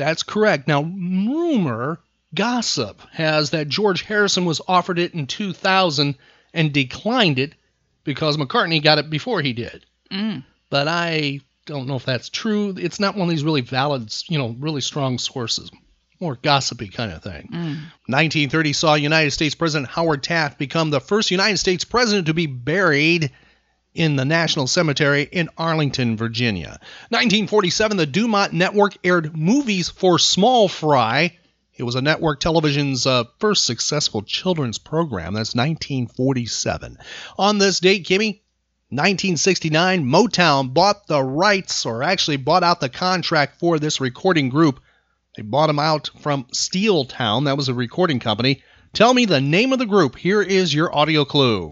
That's 0.00 0.22
correct. 0.22 0.66
Now, 0.66 0.82
rumor, 0.82 2.00
gossip 2.34 3.02
has 3.12 3.50
that 3.50 3.68
George 3.68 4.02
Harrison 4.02 4.46
was 4.46 4.62
offered 4.66 4.98
it 4.98 5.12
in 5.12 5.26
2000 5.26 6.16
and 6.54 6.72
declined 6.72 7.38
it 7.38 7.54
because 8.02 8.38
McCartney 8.38 8.82
got 8.82 8.98
it 8.98 9.10
before 9.10 9.42
he 9.42 9.52
did. 9.52 9.84
Mm. 10.10 10.42
But 10.70 10.88
I 10.88 11.40
don't 11.66 11.86
know 11.86 11.96
if 11.96 12.06
that's 12.06 12.30
true. 12.30 12.74
It's 12.78 12.98
not 12.98 13.14
one 13.14 13.28
of 13.28 13.30
these 13.30 13.44
really 13.44 13.60
valid, 13.60 14.10
you 14.26 14.38
know, 14.38 14.56
really 14.58 14.80
strong 14.80 15.18
sources. 15.18 15.70
More 16.18 16.36
gossipy 16.36 16.88
kind 16.88 17.12
of 17.12 17.22
thing. 17.22 17.48
Mm. 17.52 17.76
1930 18.06 18.72
saw 18.72 18.94
United 18.94 19.32
States 19.32 19.54
President 19.54 19.90
Howard 19.90 20.22
Taft 20.22 20.58
become 20.58 20.88
the 20.88 21.00
first 21.00 21.30
United 21.30 21.58
States 21.58 21.84
president 21.84 22.26
to 22.26 22.34
be 22.34 22.46
buried 22.46 23.32
in 23.94 24.16
the 24.16 24.24
National 24.24 24.66
Cemetery 24.66 25.28
in 25.30 25.48
Arlington, 25.58 26.16
Virginia. 26.16 26.78
1947, 27.08 27.96
the 27.96 28.06
Dumont 28.06 28.52
Network 28.52 28.96
aired 29.04 29.36
Movies 29.36 29.88
for 29.88 30.18
Small 30.18 30.68
Fry. 30.68 31.36
It 31.76 31.82
was 31.82 31.94
a 31.94 32.02
network 32.02 32.40
television's 32.40 33.06
uh, 33.06 33.24
first 33.38 33.64
successful 33.64 34.22
children's 34.22 34.78
program. 34.78 35.34
That's 35.34 35.54
1947. 35.54 36.98
On 37.38 37.58
this 37.58 37.80
date, 37.80 38.06
Kimmy, 38.06 38.40
1969, 38.90 40.04
Motown 40.04 40.74
bought 40.74 41.06
the 41.06 41.22
rights, 41.22 41.86
or 41.86 42.02
actually 42.02 42.36
bought 42.36 42.62
out 42.62 42.80
the 42.80 42.88
contract 42.88 43.58
for 43.58 43.78
this 43.78 44.00
recording 44.00 44.50
group. 44.50 44.80
They 45.36 45.42
bought 45.42 45.68
them 45.68 45.78
out 45.78 46.10
from 46.20 46.46
Steel 46.52 47.04
Town. 47.04 47.44
That 47.44 47.56
was 47.56 47.68
a 47.68 47.74
recording 47.74 48.18
company. 48.18 48.62
Tell 48.92 49.14
me 49.14 49.24
the 49.24 49.40
name 49.40 49.72
of 49.72 49.78
the 49.78 49.86
group. 49.86 50.16
Here 50.16 50.42
is 50.42 50.74
your 50.74 50.94
audio 50.94 51.24
clue. 51.24 51.70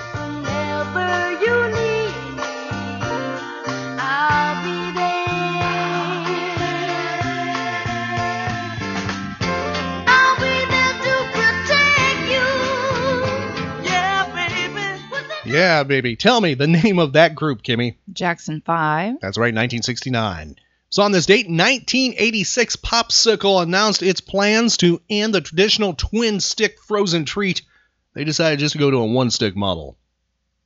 Yeah, 15.58 15.82
baby. 15.82 16.16
Tell 16.16 16.40
me 16.40 16.54
the 16.54 16.66
name 16.82 16.98
of 16.98 17.14
that 17.14 17.34
group, 17.34 17.62
Kimmy. 17.62 17.96
Jackson 18.12 18.62
5. 18.64 19.16
That's 19.20 19.36
right, 19.38 19.54
1969. 19.54 20.56
So 20.90 21.02
on 21.02 21.12
this 21.12 21.26
date, 21.26 21.46
1986, 21.48 22.76
Popsicle 22.76 23.62
announced 23.62 24.02
its 24.02 24.20
plans 24.20 24.76
to 24.78 25.00
end 25.10 25.34
the 25.34 25.40
traditional 25.40 25.94
twin 25.94 26.40
stick 26.40 26.78
frozen 26.80 27.24
treat. 27.24 27.62
They 28.14 28.24
decided 28.24 28.58
just 28.58 28.72
to 28.72 28.78
go 28.78 28.90
to 28.90 28.96
a 28.98 29.06
one 29.06 29.30
stick 29.30 29.54
model. 29.54 29.98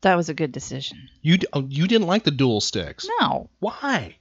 That 0.03 0.17
was 0.17 0.29
a 0.29 0.35
good 0.35 0.53
decision. 0.53 1.09
You 1.23 1.39
d- 1.39 1.47
oh, 1.53 1.67
you 1.69 1.87
didn't 1.87 2.07
like 2.07 2.25
the 2.25 2.31
dual 2.31 2.61
sticks. 2.61 3.07
No. 3.21 3.51
Why? 3.61 4.17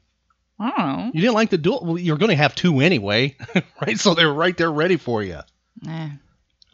I 0.59 0.69
don't 0.69 0.77
know. 0.97 1.11
You 1.13 1.21
didn't 1.21 1.33
like 1.33 1.49
the 1.49 1.57
dual. 1.57 1.81
Well, 1.83 1.97
you're 1.97 2.17
going 2.17 2.29
to 2.29 2.35
have 2.35 2.53
two 2.55 2.79
anyway, 2.81 3.35
right? 3.81 3.97
So 3.99 4.13
they're 4.13 4.31
right 4.33 4.55
there 4.55 4.71
ready 4.71 4.97
for 4.97 5.23
you. 5.23 5.39
Eh, 5.87 6.09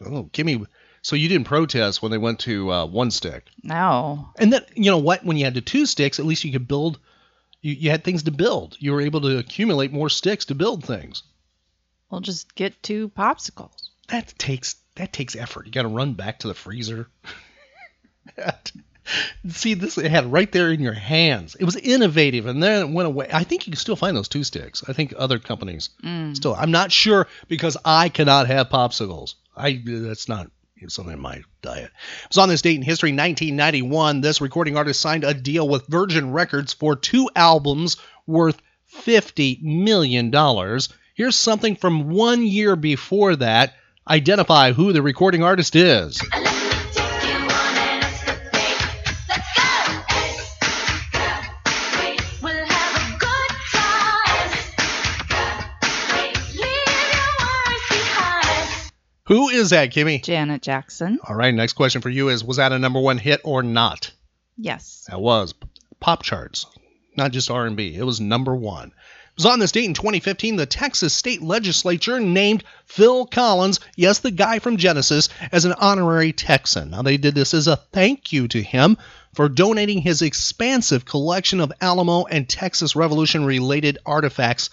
Oh, 0.04 0.24
Kimmy. 0.32 0.64
So 1.02 1.16
you 1.16 1.28
didn't 1.28 1.46
protest 1.46 2.02
when 2.02 2.10
they 2.10 2.18
went 2.18 2.40
to 2.40 2.70
uh, 2.72 2.86
one 2.86 3.10
stick. 3.10 3.46
no. 3.62 4.28
And 4.38 4.52
then 4.52 4.62
you 4.74 4.90
know 4.90 4.98
what? 4.98 5.24
When 5.24 5.36
you 5.36 5.44
had 5.44 5.54
the 5.54 5.60
two 5.60 5.86
sticks, 5.86 6.18
at 6.18 6.26
least 6.26 6.44
you 6.44 6.52
could 6.52 6.68
build. 6.68 6.98
You, 7.60 7.72
you 7.74 7.90
had 7.90 8.04
things 8.04 8.24
to 8.24 8.30
build. 8.30 8.76
You 8.78 8.92
were 8.92 9.00
able 9.00 9.20
to 9.22 9.38
accumulate 9.38 9.92
more 9.92 10.08
sticks 10.10 10.44
to 10.46 10.54
build 10.54 10.84
things. 10.84 11.22
We'll 12.10 12.20
just 12.20 12.54
get 12.54 12.82
two 12.82 13.08
popsicles. 13.10 13.90
That 14.08 14.32
takes 14.38 14.76
that 14.96 15.12
takes 15.12 15.36
effort. 15.36 15.66
You 15.66 15.72
got 15.72 15.82
to 15.82 15.88
run 15.88 16.14
back 16.14 16.40
to 16.40 16.48
the 16.48 16.54
freezer. 16.54 17.08
See, 19.48 19.72
this 19.72 19.96
it 19.96 20.10
had 20.10 20.30
right 20.30 20.50
there 20.52 20.70
in 20.70 20.80
your 20.80 20.92
hands. 20.92 21.54
It 21.54 21.64
was 21.64 21.76
innovative, 21.76 22.44
and 22.46 22.62
then 22.62 22.82
it 22.88 22.92
went 22.92 23.06
away. 23.06 23.28
I 23.32 23.42
think 23.42 23.66
you 23.66 23.72
can 23.72 23.78
still 23.80 23.96
find 23.96 24.14
those 24.14 24.28
two 24.28 24.44
sticks. 24.44 24.84
I 24.86 24.92
think 24.92 25.14
other 25.16 25.38
companies 25.38 25.88
Mm. 26.04 26.36
still. 26.36 26.54
I'm 26.54 26.70
not 26.70 26.92
sure 26.92 27.26
because 27.48 27.76
I 27.86 28.10
cannot 28.10 28.48
have 28.48 28.68
popsicles. 28.68 29.34
I 29.56 29.82
that's 29.84 30.28
not 30.28 30.50
something 30.86 31.14
in 31.14 31.20
my 31.20 31.42
diet. 31.62 31.90
It 32.22 32.28
was 32.28 32.38
on 32.38 32.48
this 32.48 32.62
date 32.62 32.76
in 32.76 32.82
history, 32.82 33.10
1991. 33.10 34.20
This 34.20 34.40
recording 34.40 34.76
artist 34.76 35.00
signed 35.00 35.24
a 35.24 35.34
deal 35.34 35.68
with 35.68 35.86
Virgin 35.88 36.32
Records 36.32 36.72
for 36.72 36.94
two 36.94 37.28
albums 37.34 37.96
worth 38.26 38.60
50 38.86 39.60
million 39.62 40.30
dollars. 40.30 40.88
Here's 41.14 41.36
something 41.36 41.74
from 41.76 42.10
one 42.10 42.46
year 42.46 42.76
before 42.76 43.34
that. 43.36 43.74
Identify 44.08 44.72
who 44.72 44.92
the 44.92 45.02
recording 45.02 45.42
artist 45.42 45.74
is. 45.76 46.20
Who 59.38 59.50
is 59.50 59.70
that, 59.70 59.92
Kimmy? 59.92 60.20
Janet 60.20 60.62
Jackson. 60.62 61.20
All 61.22 61.36
right, 61.36 61.54
next 61.54 61.74
question 61.74 62.00
for 62.00 62.08
you 62.08 62.28
is 62.28 62.42
Was 62.42 62.56
that 62.56 62.72
a 62.72 62.78
number 62.80 62.98
one 62.98 63.18
hit 63.18 63.40
or 63.44 63.62
not? 63.62 64.10
Yes. 64.56 65.06
That 65.08 65.20
was 65.20 65.54
pop 66.00 66.24
charts, 66.24 66.66
not 67.16 67.30
just 67.30 67.48
R&B. 67.48 67.94
It 67.94 68.02
was 68.02 68.20
number 68.20 68.56
one. 68.56 68.88
It 68.88 69.36
was 69.36 69.46
on 69.46 69.60
this 69.60 69.70
date 69.70 69.84
in 69.84 69.94
2015. 69.94 70.56
The 70.56 70.66
Texas 70.66 71.14
state 71.14 71.40
legislature 71.40 72.18
named 72.18 72.64
Phil 72.84 73.26
Collins, 73.26 73.78
yes, 73.94 74.18
the 74.18 74.32
guy 74.32 74.58
from 74.58 74.76
Genesis, 74.76 75.28
as 75.52 75.64
an 75.64 75.74
honorary 75.74 76.32
Texan. 76.32 76.90
Now 76.90 77.02
they 77.02 77.16
did 77.16 77.36
this 77.36 77.54
as 77.54 77.68
a 77.68 77.76
thank 77.76 78.32
you 78.32 78.48
to 78.48 78.60
him 78.60 78.98
for 79.34 79.48
donating 79.48 80.02
his 80.02 80.20
expansive 80.20 81.04
collection 81.04 81.60
of 81.60 81.72
Alamo 81.80 82.24
and 82.24 82.48
Texas 82.48 82.96
Revolution 82.96 83.44
related 83.44 83.98
artifacts 84.04 84.70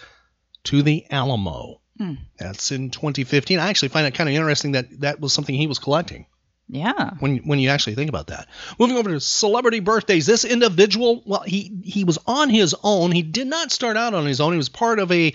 to 0.64 0.82
the 0.82 1.06
Alamo. 1.12 1.82
Hmm. 1.98 2.14
That's 2.38 2.72
in 2.72 2.90
2015. 2.92 3.60
I 3.60 3.70
actually 3.70 3.90
find 3.90 4.06
it 4.06 4.14
kind 4.16 4.30
of 4.30 4.36
interesting 4.36 4.74
that 4.74 5.00
that 5.02 5.20
was 5.20 5.32
something 5.34 5.56
he 5.56 5.68
was 5.68 5.80
collecting 5.80 6.26
Yeah. 6.68 7.12
when 7.20 7.38
when 7.40 7.60
you 7.60 7.70
actually 7.70 7.96
think 7.96 8.10
about 8.10 8.28
that. 8.28 8.48
Moving 8.80 8.98
over 8.98 9.12
to 9.12 9.20
celebrity 9.20 9.80
birthdays, 9.80 10.26
this 10.26 10.44
individual, 10.46 11.24
well, 11.26 11.42
he 11.44 11.72
he 11.84 12.04
was 12.04 12.18
on 12.28 12.50
his 12.50 12.76
own. 12.84 13.12
He 13.12 13.22
did 13.22 13.48
not 13.48 13.72
start 13.72 13.96
out 13.98 14.14
on 14.14 14.26
his 14.26 14.42
own. 14.42 14.52
He 14.52 14.58
was 14.58 14.68
part 14.70 15.00
of 15.00 15.12
a 15.12 15.34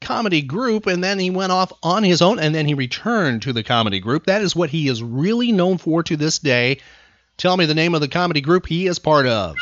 comedy 0.00 0.42
group, 0.42 0.86
and 0.86 1.02
then 1.02 1.18
he 1.18 1.30
went 1.30 1.52
off 1.52 1.72
on 1.82 2.02
his 2.02 2.20
own, 2.22 2.38
and 2.38 2.54
then 2.54 2.66
he 2.66 2.74
returned 2.74 3.42
to 3.42 3.52
the 3.52 3.62
comedy 3.62 4.00
group. 4.00 4.26
That 4.26 4.42
is 4.42 4.54
what 4.56 4.70
he 4.70 4.88
is 4.88 5.02
really 5.02 5.52
known 5.52 5.78
for 5.78 6.02
to 6.02 6.16
this 6.16 6.38
day. 6.40 6.80
Tell 7.36 7.56
me 7.56 7.66
the 7.66 7.74
name 7.74 7.94
of 7.94 8.00
the 8.00 8.08
comedy 8.08 8.40
group 8.40 8.66
he 8.66 8.86
is 8.86 8.98
part 8.98 9.26
of. 9.26 9.56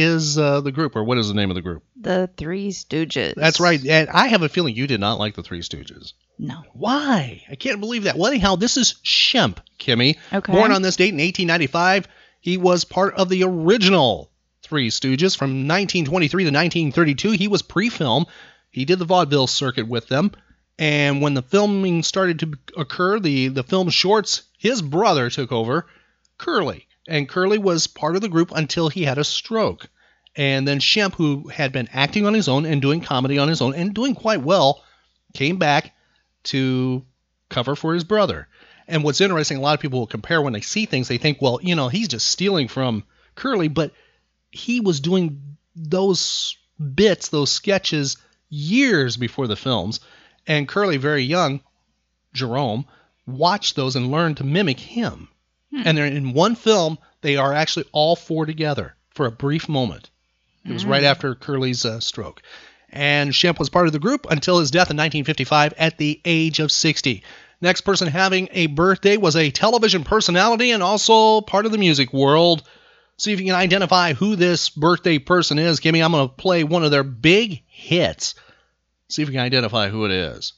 Is 0.00 0.38
uh, 0.38 0.60
the 0.60 0.72
group, 0.72 0.96
or 0.96 1.04
what 1.04 1.18
is 1.18 1.28
the 1.28 1.34
name 1.34 1.50
of 1.50 1.54
the 1.54 1.62
group? 1.62 1.82
The 1.96 2.30
Three 2.36 2.70
Stooges. 2.70 3.34
That's 3.34 3.60
right. 3.60 3.84
And 3.84 4.08
I 4.08 4.28
have 4.28 4.42
a 4.42 4.48
feeling 4.48 4.74
you 4.74 4.86
did 4.86 5.00
not 5.00 5.18
like 5.18 5.34
the 5.34 5.42
Three 5.42 5.60
Stooges. 5.60 6.12
No. 6.38 6.62
Why? 6.72 7.42
I 7.50 7.54
can't 7.54 7.80
believe 7.80 8.04
that. 8.04 8.16
Well, 8.16 8.30
anyhow, 8.30 8.56
this 8.56 8.76
is 8.76 8.94
Shemp, 9.04 9.58
Kimmy. 9.78 10.16
Okay. 10.32 10.52
Born 10.52 10.72
on 10.72 10.82
this 10.82 10.96
date 10.96 11.14
in 11.14 11.20
1895, 11.20 12.08
he 12.40 12.56
was 12.56 12.84
part 12.84 13.14
of 13.14 13.28
the 13.28 13.44
original 13.44 14.30
Three 14.62 14.90
Stooges 14.90 15.36
from 15.36 15.68
1923 15.68 16.44
to 16.44 16.48
1932. 16.48 17.32
He 17.32 17.48
was 17.48 17.62
pre-film. 17.62 18.26
He 18.70 18.84
did 18.84 18.98
the 18.98 19.04
vaudeville 19.04 19.46
circuit 19.46 19.88
with 19.88 20.08
them. 20.08 20.32
And 20.78 21.20
when 21.20 21.34
the 21.34 21.42
filming 21.42 22.02
started 22.02 22.38
to 22.38 22.54
occur, 22.76 23.20
the, 23.20 23.48
the 23.48 23.62
film 23.62 23.90
shorts, 23.90 24.42
his 24.56 24.80
brother 24.80 25.28
took 25.28 25.52
over, 25.52 25.86
Curly. 26.38 26.86
And 27.10 27.28
Curly 27.28 27.58
was 27.58 27.88
part 27.88 28.14
of 28.14 28.22
the 28.22 28.28
group 28.28 28.52
until 28.54 28.88
he 28.88 29.02
had 29.02 29.18
a 29.18 29.24
stroke. 29.24 29.88
And 30.36 30.66
then 30.66 30.78
Shemp, 30.78 31.14
who 31.14 31.48
had 31.48 31.72
been 31.72 31.88
acting 31.92 32.24
on 32.24 32.34
his 32.34 32.48
own 32.48 32.64
and 32.64 32.80
doing 32.80 33.00
comedy 33.00 33.36
on 33.36 33.48
his 33.48 33.60
own 33.60 33.74
and 33.74 33.92
doing 33.92 34.14
quite 34.14 34.42
well, 34.42 34.84
came 35.34 35.56
back 35.56 35.92
to 36.44 37.04
cover 37.48 37.74
for 37.74 37.94
his 37.94 38.04
brother. 38.04 38.46
And 38.86 39.02
what's 39.02 39.20
interesting, 39.20 39.56
a 39.56 39.60
lot 39.60 39.74
of 39.74 39.80
people 39.80 39.98
will 39.98 40.06
compare 40.06 40.40
when 40.40 40.52
they 40.52 40.60
see 40.60 40.86
things, 40.86 41.08
they 41.08 41.18
think, 41.18 41.42
well, 41.42 41.58
you 41.60 41.74
know, 41.74 41.88
he's 41.88 42.08
just 42.08 42.28
stealing 42.28 42.68
from 42.68 43.02
Curly, 43.34 43.68
but 43.68 43.92
he 44.50 44.80
was 44.80 45.00
doing 45.00 45.56
those 45.74 46.56
bits, 46.94 47.28
those 47.28 47.50
sketches, 47.50 48.16
years 48.48 49.16
before 49.16 49.48
the 49.48 49.56
films. 49.56 49.98
And 50.46 50.68
Curly, 50.68 50.96
very 50.96 51.24
young, 51.24 51.60
Jerome, 52.32 52.86
watched 53.26 53.74
those 53.74 53.96
and 53.96 54.12
learned 54.12 54.36
to 54.36 54.44
mimic 54.44 54.78
him. 54.78 55.28
And 55.72 55.96
they're 55.96 56.06
in 56.06 56.32
one 56.32 56.56
film, 56.56 56.98
they 57.20 57.36
are 57.36 57.52
actually 57.52 57.86
all 57.92 58.16
four 58.16 58.46
together 58.46 58.94
for 59.10 59.26
a 59.26 59.30
brief 59.30 59.68
moment. 59.68 60.10
It 60.64 60.72
was 60.72 60.84
right 60.84 61.04
after 61.04 61.34
Curly's 61.34 61.84
uh, 61.84 62.00
stroke. 62.00 62.42
And 62.90 63.32
Shemp 63.32 63.58
was 63.58 63.70
part 63.70 63.86
of 63.86 63.92
the 63.92 63.98
group 63.98 64.26
until 64.28 64.58
his 64.58 64.70
death 64.70 64.90
in 64.90 64.96
1955 64.96 65.74
at 65.78 65.96
the 65.96 66.20
age 66.24 66.58
of 66.58 66.72
60. 66.72 67.22
Next 67.60 67.82
person 67.82 68.08
having 68.08 68.48
a 68.52 68.66
birthday 68.66 69.16
was 69.16 69.36
a 69.36 69.50
television 69.50 70.04
personality 70.04 70.70
and 70.72 70.82
also 70.82 71.40
part 71.40 71.66
of 71.66 71.72
the 71.72 71.78
music 71.78 72.12
world. 72.12 72.62
See 73.16 73.32
if 73.32 73.40
you 73.40 73.46
can 73.46 73.54
identify 73.54 74.14
who 74.14 74.34
this 74.34 74.70
birthday 74.70 75.18
person 75.18 75.58
is. 75.58 75.78
Kimmy, 75.78 76.02
I'm 76.02 76.12
going 76.12 76.28
to 76.28 76.34
play 76.34 76.64
one 76.64 76.84
of 76.84 76.90
their 76.90 77.04
big 77.04 77.62
hits. 77.66 78.34
See 79.08 79.22
if 79.22 79.28
you 79.28 79.34
can 79.34 79.44
identify 79.44 79.88
who 79.88 80.04
it 80.06 80.10
is. 80.10 80.54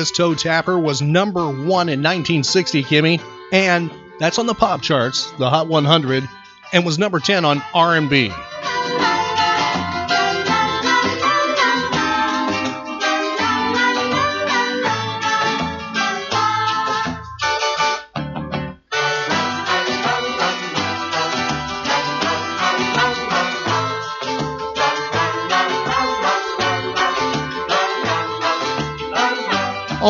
This 0.00 0.10
toe 0.10 0.34
tapper 0.34 0.78
was 0.78 1.02
number 1.02 1.44
one 1.44 1.90
in 1.90 2.00
1960, 2.00 2.84
Kimmy, 2.84 3.20
and 3.52 3.90
that's 4.18 4.38
on 4.38 4.46
the 4.46 4.54
pop 4.54 4.80
charts, 4.80 5.30
the 5.32 5.50
Hot 5.50 5.68
100, 5.68 6.26
and 6.72 6.86
was 6.86 6.98
number 6.98 7.20
10 7.20 7.44
on 7.44 7.62
R&B. 7.74 8.32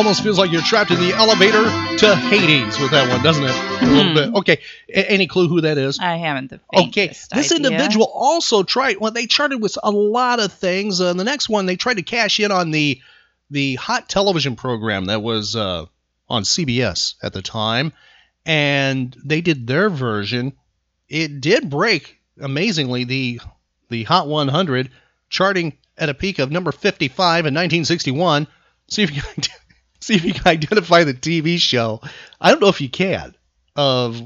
Almost 0.01 0.23
feels 0.23 0.39
like 0.39 0.51
you're 0.51 0.63
trapped 0.63 0.89
in 0.89 0.99
the 0.99 1.13
elevator 1.13 1.61
to 1.99 2.15
Hades 2.15 2.79
with 2.79 2.89
that 2.89 3.07
one, 3.07 3.21
doesn't 3.21 3.43
it? 3.43 3.83
A 3.83 3.85
little 3.85 4.13
bit. 4.15 4.33
Okay. 4.39 4.59
A- 4.89 5.11
any 5.11 5.27
clue 5.27 5.47
who 5.47 5.61
that 5.61 5.77
is? 5.77 5.99
I 5.99 6.15
haven't 6.15 6.49
the 6.49 6.59
Okay, 6.75 7.09
this 7.09 7.29
idea. 7.31 7.57
individual 7.57 8.07
also 8.11 8.63
tried. 8.63 8.97
Well, 8.97 9.11
they 9.11 9.27
charted 9.27 9.61
with 9.61 9.77
a 9.83 9.91
lot 9.91 10.39
of 10.39 10.51
things. 10.53 10.99
Uh, 10.99 11.13
the 11.13 11.23
next 11.23 11.49
one, 11.49 11.67
they 11.67 11.75
tried 11.75 11.97
to 11.97 12.01
cash 12.01 12.39
in 12.39 12.51
on 12.51 12.71
the 12.71 12.99
the 13.51 13.75
hot 13.75 14.09
television 14.09 14.55
program 14.55 15.05
that 15.05 15.21
was 15.21 15.55
uh, 15.55 15.85
on 16.27 16.43
CBS 16.43 17.13
at 17.21 17.33
the 17.33 17.43
time, 17.43 17.93
and 18.43 19.15
they 19.23 19.41
did 19.41 19.67
their 19.67 19.87
version. 19.91 20.53
It 21.09 21.41
did 21.41 21.69
break 21.69 22.17
amazingly 22.39 23.03
the 23.03 23.39
the 23.89 24.03
Hot 24.05 24.27
100, 24.27 24.89
charting 25.29 25.77
at 25.95 26.09
a 26.09 26.15
peak 26.15 26.39
of 26.39 26.49
number 26.49 26.71
55 26.71 27.13
in 27.45 27.53
1961. 27.53 28.47
See 28.87 29.03
if 29.03 29.15
you 29.15 29.21
can 29.21 29.43
see 30.05 30.15
if 30.15 30.25
you 30.25 30.33
can 30.33 30.47
identify 30.47 31.03
the 31.03 31.13
TV 31.13 31.59
show. 31.59 32.01
I 32.39 32.51
don't 32.51 32.61
know 32.61 32.69
if 32.69 32.81
you 32.81 32.89
can. 32.89 33.35
Of 33.75 34.21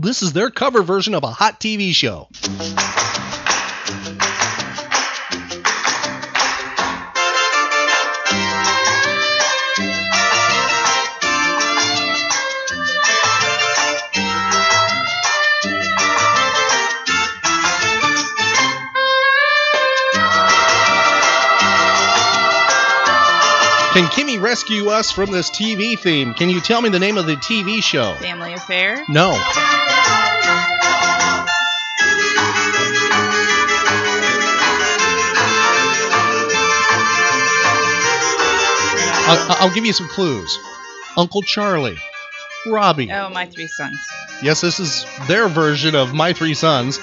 this 0.00 0.22
is 0.22 0.32
their 0.32 0.50
cover 0.50 0.82
version 0.82 1.14
of 1.14 1.24
a 1.24 1.30
hot 1.30 1.60
TV 1.60 1.94
show. 1.94 2.28
Can 23.94 24.06
Kimmy 24.06 24.40
rescue 24.40 24.88
us 24.88 25.12
from 25.12 25.30
this 25.30 25.50
TV 25.50 25.96
theme? 25.96 26.34
Can 26.34 26.50
you 26.50 26.60
tell 26.60 26.82
me 26.82 26.88
the 26.88 26.98
name 26.98 27.16
of 27.16 27.26
the 27.26 27.36
TV 27.36 27.80
show? 27.80 28.16
Family 28.16 28.52
Affair. 28.52 29.04
No. 29.08 29.40
I'll, 39.26 39.56
I'll 39.60 39.72
give 39.72 39.86
you 39.86 39.92
some 39.92 40.08
clues. 40.08 40.58
Uncle 41.16 41.42
Charlie, 41.42 41.96
Robbie. 42.66 43.12
Oh, 43.12 43.30
my 43.30 43.46
three 43.46 43.68
sons. 43.68 43.96
Yes, 44.42 44.60
this 44.60 44.80
is 44.80 45.06
their 45.28 45.46
version 45.46 45.94
of 45.94 46.12
My 46.12 46.32
Three 46.32 46.54
Sons. 46.54 46.98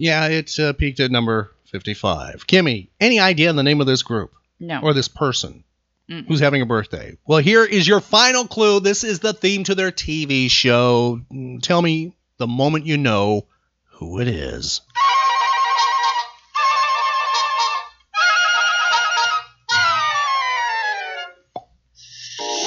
Yeah, 0.00 0.28
it 0.28 0.58
uh, 0.58 0.72
peaked 0.72 0.98
at 1.00 1.10
number 1.10 1.52
55. 1.66 2.46
Kimmy, 2.46 2.88
any 2.98 3.20
idea 3.20 3.50
on 3.50 3.56
the 3.56 3.62
name 3.62 3.82
of 3.82 3.86
this 3.86 4.02
group? 4.02 4.32
No. 4.58 4.80
Or 4.80 4.94
this 4.94 5.08
person 5.08 5.62
who's 6.08 6.40
having 6.40 6.62
a 6.62 6.66
birthday? 6.66 7.18
Well, 7.26 7.40
here 7.40 7.66
is 7.66 7.86
your 7.86 8.00
final 8.00 8.46
clue. 8.46 8.80
This 8.80 9.04
is 9.04 9.18
the 9.18 9.34
theme 9.34 9.62
to 9.64 9.74
their 9.74 9.90
TV 9.92 10.50
show. 10.50 11.20
Mm, 11.30 11.60
Tell 11.60 11.82
me 11.82 12.14
the 12.38 12.46
moment 12.46 12.86
you 12.86 12.96
know 12.96 13.46
who 13.90 14.20
it 14.20 14.28
is. 14.28 14.80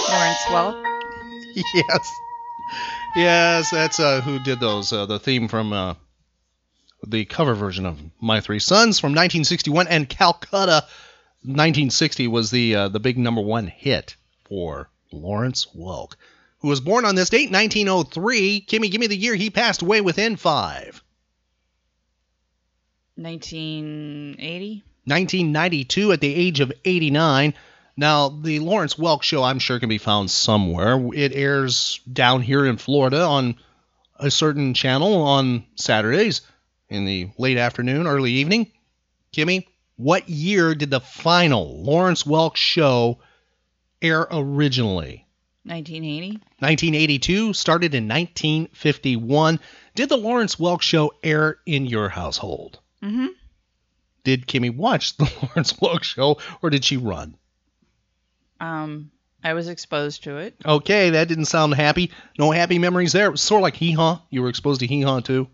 Lawrence 0.09 0.43
Welk. 0.49 0.83
yes. 1.73 2.11
Yes, 3.15 3.69
that's 3.71 3.99
uh, 3.99 4.21
who 4.21 4.39
did 4.39 4.59
those. 4.59 4.91
Uh, 4.91 5.05
the 5.05 5.19
theme 5.19 5.47
from 5.47 5.73
uh, 5.73 5.93
the 7.05 7.25
cover 7.25 7.53
version 7.53 7.85
of 7.85 7.99
My 8.19 8.39
Three 8.39 8.59
Sons 8.59 8.99
from 8.99 9.11
1961 9.11 9.87
and 9.87 10.07
Calcutta 10.07 10.85
1960 11.43 12.27
was 12.29 12.51
the 12.51 12.75
uh, 12.75 12.87
the 12.87 12.99
big 12.99 13.17
number 13.17 13.41
one 13.41 13.67
hit 13.67 14.15
for 14.45 14.89
Lawrence 15.11 15.67
Welk, 15.75 16.13
who 16.59 16.69
was 16.69 16.79
born 16.79 17.03
on 17.03 17.15
this 17.15 17.29
date, 17.29 17.51
1903. 17.51 18.65
Kimmy, 18.65 18.89
give 18.89 19.01
me 19.01 19.07
the 19.07 19.17
year 19.17 19.35
he 19.35 19.49
passed 19.49 19.81
away 19.81 19.99
within 19.99 20.37
five. 20.37 21.03
1980. 23.15 24.83
1992 25.05 26.11
at 26.13 26.21
the 26.21 26.33
age 26.33 26.61
of 26.61 26.71
89. 26.85 27.53
Now, 27.97 28.29
the 28.29 28.59
Lawrence 28.59 28.95
Welk 28.95 29.21
show, 29.21 29.43
I'm 29.43 29.59
sure, 29.59 29.79
can 29.79 29.89
be 29.89 29.97
found 29.97 30.31
somewhere. 30.31 30.97
It 31.13 31.33
airs 31.33 31.99
down 32.11 32.41
here 32.41 32.65
in 32.65 32.77
Florida 32.77 33.21
on 33.21 33.57
a 34.17 34.31
certain 34.31 34.73
channel 34.73 35.21
on 35.21 35.65
Saturdays 35.75 36.41
in 36.93 37.05
the 37.05 37.29
late 37.37 37.57
afternoon, 37.57 38.07
early 38.07 38.31
evening. 38.33 38.71
Kimmy, 39.33 39.65
What 39.95 40.29
year 40.29 40.75
did 40.75 40.91
the 40.91 40.99
final 40.99 41.83
Lawrence 41.83 42.23
Welk 42.23 42.55
show 42.55 43.19
air 44.01 44.27
originally? 44.31 45.25
1980. 45.65 46.31
1982 46.59 47.53
started 47.53 47.95
in 47.95 48.07
1951. 48.07 49.59
Did 49.95 50.09
the 50.09 50.17
Lawrence 50.17 50.55
Welk 50.57 50.81
show 50.81 51.13
air 51.23 51.57
in 51.65 51.85
your 51.85 52.09
household? 52.09 52.79
Mm-hmm. 53.01 53.27
Did 54.23 54.47
Kimmy 54.47 54.75
watch 54.75 55.17
the 55.17 55.23
Lawrence 55.41 55.73
Welk 55.73 56.03
show 56.03 56.37
or 56.61 56.69
did 56.69 56.83
she 56.85 56.97
run? 56.97 57.35
Um, 58.59 59.11
I 59.43 59.53
was 59.53 59.67
exposed 59.67 60.23
to 60.23 60.37
it. 60.37 60.55
Okay, 60.65 61.11
that 61.11 61.27
didn't 61.27 61.45
sound 61.45 61.73
happy. 61.73 62.11
No 62.37 62.51
happy 62.51 62.77
memories 62.79 63.11
there. 63.13 63.27
It 63.27 63.31
was 63.31 63.41
sort 63.41 63.59
of 63.59 63.63
like 63.63 63.75
Hee 63.75 63.91
Haw. 63.93 64.21
You 64.29 64.41
were 64.41 64.49
exposed 64.49 64.79
to 64.81 64.87
Hee 64.87 65.01
Haw 65.01 65.19
too. 65.21 65.47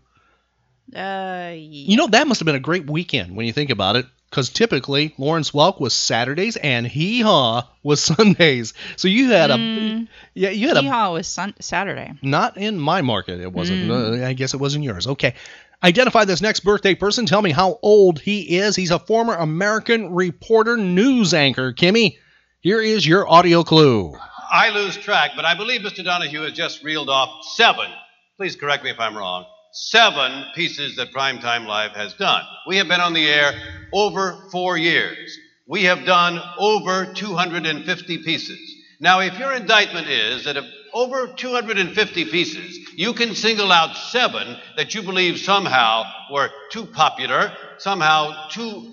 Uh, 0.94 1.52
You 1.56 1.96
know, 1.96 2.06
that 2.08 2.26
must 2.26 2.40
have 2.40 2.46
been 2.46 2.54
a 2.54 2.60
great 2.60 2.88
weekend 2.90 3.36
when 3.36 3.46
you 3.46 3.52
think 3.52 3.70
about 3.70 3.96
it. 3.96 4.06
Because 4.28 4.48
typically 4.48 5.12
Lawrence 5.18 5.50
Welk 5.50 5.80
was 5.80 5.92
Saturdays 5.92 6.54
and 6.56 6.86
Hee 6.86 7.20
Haw 7.20 7.66
was 7.82 8.00
Sundays. 8.16 8.74
So 8.96 9.08
you 9.08 9.30
had 9.30 9.50
a 9.50 9.54
Mm. 9.54 10.06
yeah 10.34 10.50
you 10.50 10.68
had 10.68 10.76
a 10.76 10.82
Hee 10.82 10.86
Haw 10.86 11.14
was 11.14 11.26
sun- 11.26 11.54
Saturday. 11.58 12.12
Not 12.22 12.56
in 12.56 12.78
my 12.78 13.02
market, 13.02 13.40
it 13.40 13.52
wasn't. 13.52 13.88
Mm. 13.90 14.22
Uh, 14.22 14.26
I 14.26 14.32
guess 14.34 14.54
it 14.54 14.58
wasn't 14.60 14.84
yours. 14.84 15.08
Okay. 15.08 15.34
Identify 15.82 16.26
this 16.26 16.40
next 16.42 16.60
birthday 16.60 16.94
person. 16.94 17.26
Tell 17.26 17.42
me 17.42 17.50
how 17.50 17.78
old 17.82 18.20
he 18.20 18.58
is. 18.58 18.76
He's 18.76 18.90
a 18.92 18.98
former 19.00 19.34
American 19.34 20.14
reporter 20.14 20.76
news 20.76 21.34
anchor. 21.34 21.72
Kimmy, 21.72 22.16
here 22.60 22.80
is 22.82 23.04
your 23.04 23.28
audio 23.28 23.64
clue. 23.64 24.14
I 24.52 24.70
lose 24.70 24.96
track, 24.96 25.32
but 25.34 25.44
I 25.44 25.54
believe 25.54 25.80
Mr. 25.80 26.04
Donahue 26.04 26.42
has 26.42 26.52
just 26.52 26.84
reeled 26.84 27.08
off 27.08 27.44
seven. 27.56 27.86
Please 28.36 28.54
correct 28.56 28.84
me 28.84 28.90
if 28.90 29.00
I'm 29.00 29.16
wrong. 29.16 29.46
Seven 29.72 30.46
pieces 30.54 30.96
that 30.96 31.12
Primetime 31.12 31.66
Live 31.66 31.92
has 31.92 32.14
done. 32.14 32.44
We 32.66 32.76
have 32.78 32.88
been 32.88 33.00
on 33.00 33.12
the 33.12 33.28
air 33.28 33.52
over 33.92 34.48
four 34.50 34.76
years. 34.76 35.38
We 35.66 35.84
have 35.84 36.04
done 36.04 36.40
over 36.58 37.12
250 37.12 38.18
pieces. 38.18 38.58
Now, 38.98 39.20
if 39.20 39.38
your 39.38 39.52
indictment 39.52 40.08
is 40.08 40.44
that 40.44 40.56
of 40.56 40.64
over 40.92 41.28
250 41.28 42.24
pieces, 42.26 42.78
you 42.96 43.14
can 43.14 43.34
single 43.34 43.70
out 43.70 43.96
seven 43.96 44.56
that 44.76 44.94
you 44.94 45.02
believe 45.02 45.38
somehow 45.38 46.02
were 46.32 46.50
too 46.72 46.86
popular, 46.86 47.52
somehow 47.78 48.48
too 48.48 48.92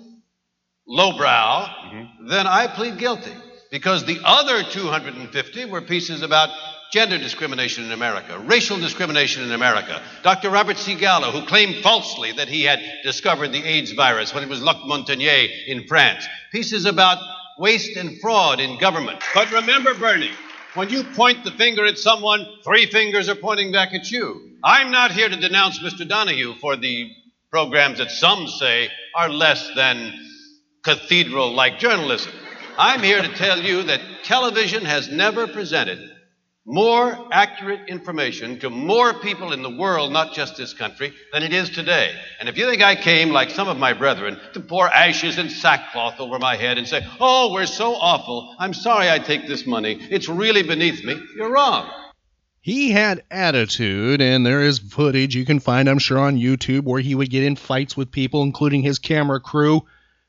lowbrow, 0.86 1.66
mm-hmm. 1.66 2.28
then 2.28 2.46
I 2.46 2.68
plead 2.68 2.98
guilty. 2.98 3.32
Because 3.70 4.06
the 4.06 4.20
other 4.24 4.62
250 4.62 5.64
were 5.66 5.82
pieces 5.82 6.22
about 6.22 6.48
gender 6.90 7.18
discrimination 7.18 7.84
in 7.84 7.92
America, 7.92 8.38
racial 8.38 8.78
discrimination 8.78 9.42
in 9.42 9.52
America. 9.52 10.02
Dr. 10.22 10.50
Robert 10.50 10.78
C. 10.78 10.94
Gallo, 10.94 11.30
who 11.30 11.46
claimed 11.46 11.82
falsely 11.82 12.32
that 12.32 12.48
he 12.48 12.62
had 12.62 12.80
discovered 13.04 13.52
the 13.52 13.62
AIDS 13.62 13.92
virus 13.92 14.32
when 14.32 14.42
it 14.42 14.48
was 14.48 14.62
Luc 14.62 14.76
Montagnier 14.78 15.48
in 15.66 15.86
France. 15.86 16.26
Pieces 16.50 16.86
about 16.86 17.18
waste 17.58 17.96
and 17.96 18.20
fraud 18.20 18.60
in 18.60 18.78
government. 18.78 19.22
But 19.34 19.52
remember, 19.52 19.94
Bernie, 19.94 20.30
when 20.74 20.88
you 20.88 21.04
point 21.04 21.44
the 21.44 21.50
finger 21.50 21.84
at 21.84 21.98
someone, 21.98 22.46
three 22.64 22.86
fingers 22.86 23.28
are 23.28 23.34
pointing 23.34 23.72
back 23.72 23.92
at 23.92 24.10
you. 24.10 24.52
I'm 24.64 24.90
not 24.90 25.12
here 25.12 25.28
to 25.28 25.36
denounce 25.36 25.78
Mr. 25.80 26.08
Donahue 26.08 26.54
for 26.54 26.76
the 26.76 27.10
programs 27.50 27.98
that 27.98 28.10
some 28.10 28.46
say 28.46 28.90
are 29.14 29.28
less 29.28 29.70
than 29.74 30.12
cathedral 30.84 31.52
like 31.52 31.78
journalism. 31.78 32.32
I'm 32.78 33.02
here 33.02 33.20
to 33.20 33.28
tell 33.34 33.60
you 33.60 33.82
that 33.84 34.00
television 34.24 34.84
has 34.84 35.08
never 35.08 35.46
presented 35.46 36.07
more 36.68 37.18
accurate 37.32 37.88
information 37.88 38.60
to 38.60 38.68
more 38.68 39.14
people 39.14 39.54
in 39.54 39.62
the 39.62 39.70
world, 39.70 40.12
not 40.12 40.34
just 40.34 40.58
this 40.58 40.74
country, 40.74 41.14
than 41.32 41.42
it 41.42 41.50
is 41.50 41.70
today. 41.70 42.14
And 42.38 42.46
if 42.46 42.58
you 42.58 42.66
think 42.68 42.82
I 42.82 42.94
came, 42.94 43.30
like 43.30 43.48
some 43.48 43.68
of 43.68 43.78
my 43.78 43.94
brethren, 43.94 44.38
to 44.52 44.60
pour 44.60 44.86
ashes 44.86 45.38
and 45.38 45.50
sackcloth 45.50 46.20
over 46.20 46.38
my 46.38 46.56
head 46.56 46.76
and 46.76 46.86
say, 46.86 47.00
oh, 47.20 47.54
we're 47.54 47.64
so 47.64 47.94
awful, 47.94 48.54
I'm 48.58 48.74
sorry 48.74 49.10
I 49.10 49.18
take 49.18 49.48
this 49.48 49.66
money, 49.66 50.06
it's 50.10 50.28
really 50.28 50.62
beneath 50.62 51.02
me, 51.02 51.18
you're 51.34 51.50
wrong. 51.50 51.90
He 52.60 52.90
had 52.90 53.22
attitude, 53.30 54.20
and 54.20 54.44
there 54.44 54.60
is 54.60 54.78
footage 54.78 55.34
you 55.34 55.46
can 55.46 55.60
find, 55.60 55.88
I'm 55.88 55.98
sure, 55.98 56.18
on 56.18 56.36
YouTube 56.36 56.82
where 56.82 57.00
he 57.00 57.14
would 57.14 57.30
get 57.30 57.44
in 57.44 57.56
fights 57.56 57.96
with 57.96 58.12
people, 58.12 58.42
including 58.42 58.82
his 58.82 58.98
camera 58.98 59.40
crew 59.40 59.86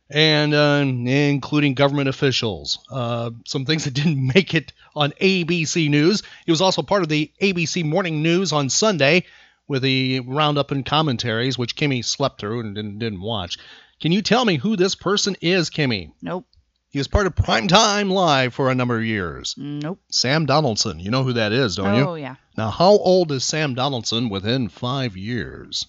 and 0.10 0.54
uh, 0.54 0.82
including 0.84 1.74
government 1.74 2.10
officials. 2.10 2.80
Uh, 2.92 3.32
some 3.46 3.66
things 3.66 3.86
that 3.86 3.94
didn't 3.94 4.26
make 4.36 4.54
it 4.54 4.74
on 4.96 5.12
ABC 5.22 5.90
News. 5.90 6.24
He 6.46 6.52
was 6.52 6.62
also 6.62 6.82
part 6.82 7.04
of 7.04 7.10
the 7.10 7.32
ABC 7.42 7.86
Morning 7.86 8.22
News 8.24 8.52
on 8.52 8.70
Sunday 8.70 9.26
with 9.68 9.84
the 9.84 10.22
roundup 10.22 10.72
and 10.72 10.86
commentaries, 10.86 11.58
which 11.58 11.76
Kimmy 11.76 12.04
slept 12.04 12.40
through 12.40 12.62
and 12.62 12.76
didn't, 12.76 13.00
didn't 13.00 13.22
watch. 13.22 13.58
Can 14.02 14.12
you 14.12 14.22
tell 14.22 14.46
me 14.46 14.56
who 14.56 14.76
this 14.76 14.96
person 14.96 15.36
is, 15.42 15.70
Kimmy? 15.70 16.12
Nope. 16.22 16.46
He 16.90 16.98
was 16.98 17.08
part 17.08 17.28
of 17.28 17.36
Primetime 17.36 18.12
Live 18.12 18.56
for 18.56 18.72
a 18.72 18.76
number 18.76 18.98
of 18.98 19.06
years. 19.06 19.54
Nope. 19.58 20.00
Sam 20.10 20.48
Donaldson. 20.48 21.00
You 21.00 21.12
know 21.12 21.24
who 21.24 21.34
that 21.34 21.52
is, 21.52 21.76
don't 21.76 21.96
you? 21.96 22.04
Oh, 22.04 22.16
yeah. 22.16 22.36
Now, 22.58 22.72
how 22.72 22.90
old 22.90 23.32
is 23.32 23.44
Sam 23.44 23.76
Donaldson 23.76 24.30
within 24.30 24.70
five 24.70 25.16
years? 25.16 25.86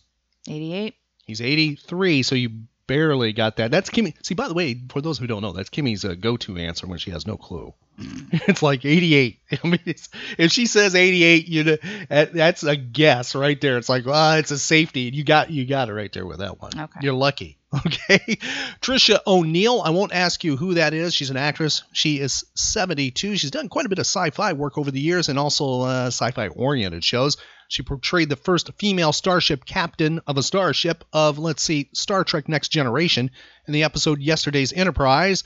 88. 0.47 0.95
He's 1.25 1.41
83, 1.41 2.23
so 2.23 2.35
you 2.35 2.51
barely 2.91 3.33
got 3.33 3.57
that. 3.59 3.71
That's 3.71 3.89
Kimmy. 3.89 4.15
See, 4.25 4.35
by 4.35 4.49
the 4.49 4.55
way, 4.55 4.77
for 4.89 5.01
those 5.01 5.17
who 5.17 5.29
don't 5.29 5.43
know, 5.43 5.53
that's 5.53 5.71
Kimmy's 5.71 6.05
uh, 6.05 6.15
go-to 6.15 6.57
answer 6.57 6.89
when 6.89 6.99
she 6.99 7.13
has 7.13 7.25
no 7.25 7.37
clue. 7.37 7.73
it's 8.33 8.65
like 8.65 8.85
88. 8.85 9.39
I 9.63 9.69
mean, 9.69 9.79
it's, 9.87 10.09
if 10.37 10.51
she 10.51 10.67
says 10.67 10.97
88, 10.97 11.47
you 11.47 11.65
know, 11.65 11.77
that's 12.09 12.65
a 12.65 12.75
guess 12.75 13.37
right 13.37 13.61
there. 13.61 13.79
It's 13.79 13.89
like, 13.89 14.07
well, 14.07 14.33
it's 14.39 14.51
a 14.51 14.59
safety. 14.59 15.03
You 15.03 15.23
got 15.23 15.51
you 15.51 15.67
got 15.67 15.89
it 15.89 15.95
right 15.95 16.13
there 16.13 16.27
with 16.27 16.39
that 16.39 16.61
one. 16.61 16.73
Okay. 16.77 17.01
You're 17.03 17.15
lucky. 17.15 17.57
Okay. 17.73 18.37
Tricia 18.81 19.21
O'Neill. 19.29 19.81
I 19.81 19.91
won't 19.91 20.13
ask 20.13 20.43
you 20.43 20.57
who 20.57 20.75
that 20.75 20.93
is. 20.93 21.15
She's 21.15 21.31
an 21.31 21.37
actress. 21.37 21.85
She 21.93 22.19
is 22.19 22.45
72. 22.57 23.37
She's 23.37 23.53
done 23.53 23.69
quite 23.69 23.87
a 23.87 23.89
bit 23.89 24.01
of 24.01 24.07
sci-fi 24.07 24.55
work 24.55 24.77
over 24.77 24.91
the 24.91 24.99
years 24.99 25.29
and 25.29 25.39
also 25.39 25.83
uh, 25.83 26.07
sci-fi 26.09 26.49
oriented 26.49 27.05
shows. 27.05 27.37
She 27.71 27.85
portrayed 27.85 28.29
the 28.29 28.35
first 28.35 28.69
female 28.81 29.13
starship 29.13 29.65
captain 29.65 30.21
of 30.27 30.37
a 30.37 30.43
starship 30.43 31.05
of, 31.13 31.39
let's 31.39 31.63
see, 31.63 31.89
Star 31.93 32.25
Trek 32.25 32.49
Next 32.49 32.71
Generation 32.71 33.31
in 33.65 33.73
the 33.73 33.85
episode 33.85 34.21
Yesterday's 34.21 34.73
Enterprise. 34.73 35.45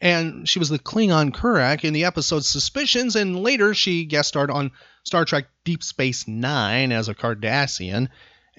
And 0.00 0.48
she 0.48 0.60
was 0.60 0.68
the 0.68 0.78
Klingon 0.78 1.32
Kurak 1.32 1.82
in 1.82 1.92
the 1.92 2.04
episode 2.04 2.44
Suspicions, 2.44 3.16
and 3.16 3.42
later 3.42 3.74
she 3.74 4.04
guest 4.04 4.28
starred 4.28 4.52
on 4.52 4.70
Star 5.02 5.24
Trek 5.24 5.46
Deep 5.64 5.82
Space 5.82 6.28
Nine 6.28 6.92
as 6.92 7.08
a 7.08 7.14
Cardassian. 7.14 8.06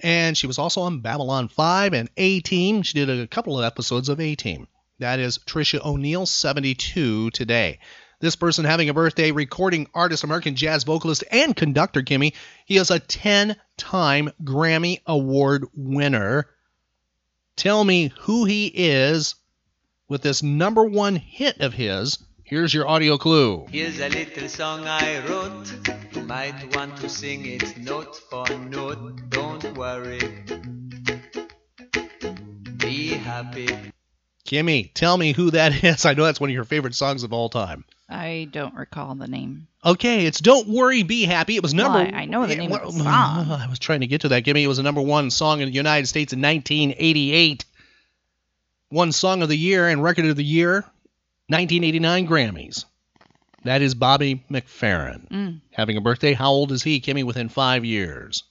And 0.00 0.36
she 0.36 0.46
was 0.46 0.58
also 0.58 0.82
on 0.82 1.00
Babylon 1.00 1.48
5 1.48 1.94
and 1.94 2.10
A 2.18 2.40
Team. 2.40 2.82
She 2.82 3.02
did 3.02 3.08
a 3.08 3.26
couple 3.26 3.58
of 3.58 3.64
episodes 3.64 4.10
of 4.10 4.20
A 4.20 4.34
Team. 4.34 4.68
That 4.98 5.20
is 5.20 5.38
Tricia 5.38 5.82
O'Neill, 5.82 6.26
72 6.26 7.30
today. 7.30 7.78
This 8.18 8.34
person 8.34 8.64
having 8.64 8.88
a 8.88 8.94
birthday, 8.94 9.30
recording 9.30 9.88
artist, 9.92 10.24
American 10.24 10.56
jazz 10.56 10.84
vocalist, 10.84 11.22
and 11.30 11.54
conductor 11.54 12.02
Kimmy. 12.02 12.32
He 12.64 12.78
is 12.78 12.90
a 12.90 12.98
10 12.98 13.56
time 13.76 14.30
Grammy 14.42 15.00
Award 15.06 15.66
winner. 15.74 16.48
Tell 17.56 17.84
me 17.84 18.12
who 18.20 18.46
he 18.46 18.68
is 18.68 19.34
with 20.08 20.22
this 20.22 20.42
number 20.42 20.84
one 20.84 21.16
hit 21.16 21.60
of 21.60 21.74
his. 21.74 22.18
Here's 22.42 22.72
your 22.72 22.88
audio 22.88 23.18
clue. 23.18 23.66
Here's 23.70 24.00
a 24.00 24.08
little 24.08 24.48
song 24.48 24.86
I 24.86 25.18
wrote. 25.26 25.70
You 26.14 26.22
might 26.22 26.74
want 26.74 26.96
to 26.98 27.10
sing 27.10 27.44
it 27.44 27.76
note 27.76 28.16
for 28.30 28.48
note. 28.48 29.28
Don't 29.28 29.76
worry. 29.76 30.20
Be 32.78 33.08
happy. 33.08 33.68
Kimmy, 34.46 34.90
tell 34.94 35.18
me 35.18 35.32
who 35.32 35.50
that 35.50 35.72
is. 35.84 36.06
I 36.06 36.14
know 36.14 36.24
that's 36.24 36.40
one 36.40 36.48
of 36.48 36.54
your 36.54 36.64
favorite 36.64 36.94
songs 36.94 37.22
of 37.22 37.34
all 37.34 37.50
time. 37.50 37.84
I 38.08 38.48
don't 38.52 38.74
recall 38.74 39.14
the 39.16 39.26
name. 39.26 39.66
Okay, 39.84 40.26
it's 40.26 40.40
"Don't 40.40 40.68
Worry, 40.68 41.02
Be 41.02 41.24
Happy." 41.24 41.56
It 41.56 41.62
was 41.62 41.74
number. 41.74 41.98
Well, 41.98 42.14
I- 42.14 42.18
I 42.22 42.24
know 42.26 42.46
the 42.46 42.54
name 42.56 42.72
of 42.72 42.80
the 42.82 42.92
song. 42.92 43.04
I 43.06 43.66
was 43.68 43.78
trying 43.80 44.00
to 44.00 44.06
get 44.06 44.20
to 44.20 44.28
that. 44.28 44.44
Kimmy, 44.44 44.62
it 44.62 44.68
was 44.68 44.78
a 44.78 44.82
number 44.84 45.00
one 45.02 45.30
song 45.30 45.60
in 45.60 45.68
the 45.68 45.74
United 45.74 46.06
States 46.06 46.32
in 46.32 46.40
1988. 46.40 47.64
One 48.90 49.10
song 49.10 49.42
of 49.42 49.48
the 49.48 49.56
year 49.58 49.88
and 49.88 50.02
record 50.02 50.26
of 50.26 50.36
the 50.36 50.44
year, 50.44 50.82
1989 51.48 52.28
Grammys. 52.28 52.84
That 53.64 53.82
is 53.82 53.96
Bobby 53.96 54.44
McFerrin 54.48 55.28
Mm, 55.28 55.60
having 55.72 55.96
a 55.96 56.00
birthday. 56.00 56.32
How 56.34 56.50
old 56.52 56.70
is 56.70 56.84
he, 56.84 57.00
Kimmy? 57.00 57.24
Within 57.24 57.48
five 57.48 57.84
years, 57.84 58.44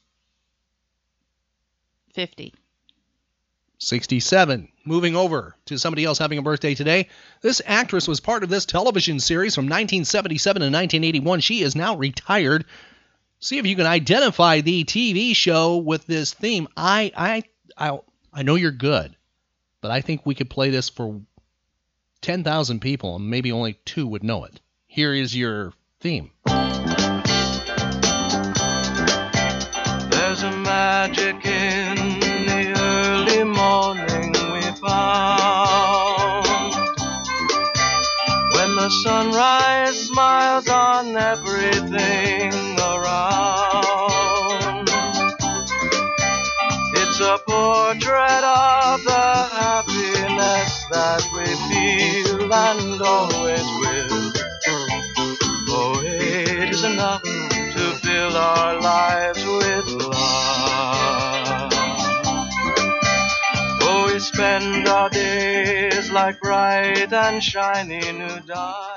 50. 2.13 2.53
67. 3.77 4.67
Moving 4.87 5.15
over 5.15 5.55
to 5.65 5.79
somebody 5.79 6.05
else 6.05 6.19
having 6.19 6.37
a 6.37 6.43
birthday 6.43 6.75
today. 6.75 7.09
This 7.41 7.59
actress 7.65 8.07
was 8.07 8.19
part 8.19 8.43
of 8.43 8.49
this 8.49 8.67
television 8.67 9.19
series 9.19 9.55
from 9.55 9.65
1977 9.65 10.59
to 10.59 10.65
1981. 10.65 11.39
She 11.39 11.63
is 11.63 11.75
now 11.75 11.95
retired. 11.95 12.65
See 13.39 13.57
if 13.57 13.65
you 13.65 13.75
can 13.75 13.87
identify 13.87 14.61
the 14.61 14.83
TV 14.83 15.35
show 15.35 15.77
with 15.77 16.05
this 16.05 16.33
theme. 16.33 16.67
I 16.77 17.11
I 17.17 17.43
I 17.75 17.99
I 18.31 18.43
know 18.43 18.55
you're 18.55 18.71
good, 18.71 19.15
but 19.81 19.89
I 19.89 20.01
think 20.01 20.23
we 20.23 20.35
could 20.35 20.49
play 20.51 20.69
this 20.69 20.89
for 20.89 21.19
10,000 22.21 22.79
people 22.79 23.15
and 23.15 23.29
maybe 23.29 23.51
only 23.51 23.73
two 23.85 24.07
would 24.07 24.23
know 24.23 24.45
it. 24.45 24.59
Here 24.87 25.13
is 25.13 25.35
your 25.35 25.73
theme. 25.99 26.31
There's 30.09 30.43
a 30.43 30.51
magic 30.51 31.54
sunrise 39.31 40.07
smiles 40.07 40.67
on 40.69 41.17
everything 41.17 42.53
around. 42.79 43.27
It's 46.93 47.19
a 47.19 47.39
portrait 47.47 48.43
of 48.43 49.03
the 49.03 49.49
happiness 49.59 50.85
that 50.91 51.23
we 51.33 51.45
feel 51.67 52.53
and 52.53 53.01
always 53.01 53.67
will. 53.81 54.33
Oh, 55.69 56.01
it 56.03 56.69
is 56.69 56.83
enough 56.83 57.23
to 57.23 57.99
fill 58.03 58.37
our 58.37 58.79
lives 58.79 59.43
with 59.43 59.87
love. 60.03 61.71
Oh, 63.81 64.11
we 64.11 64.19
spend 64.19 64.87
our 64.87 65.09
days 65.09 66.11
like 66.11 66.39
bright 66.39 67.11
and 67.11 67.43
shiny 67.43 68.11
new 68.11 68.39
dye. 68.41 68.94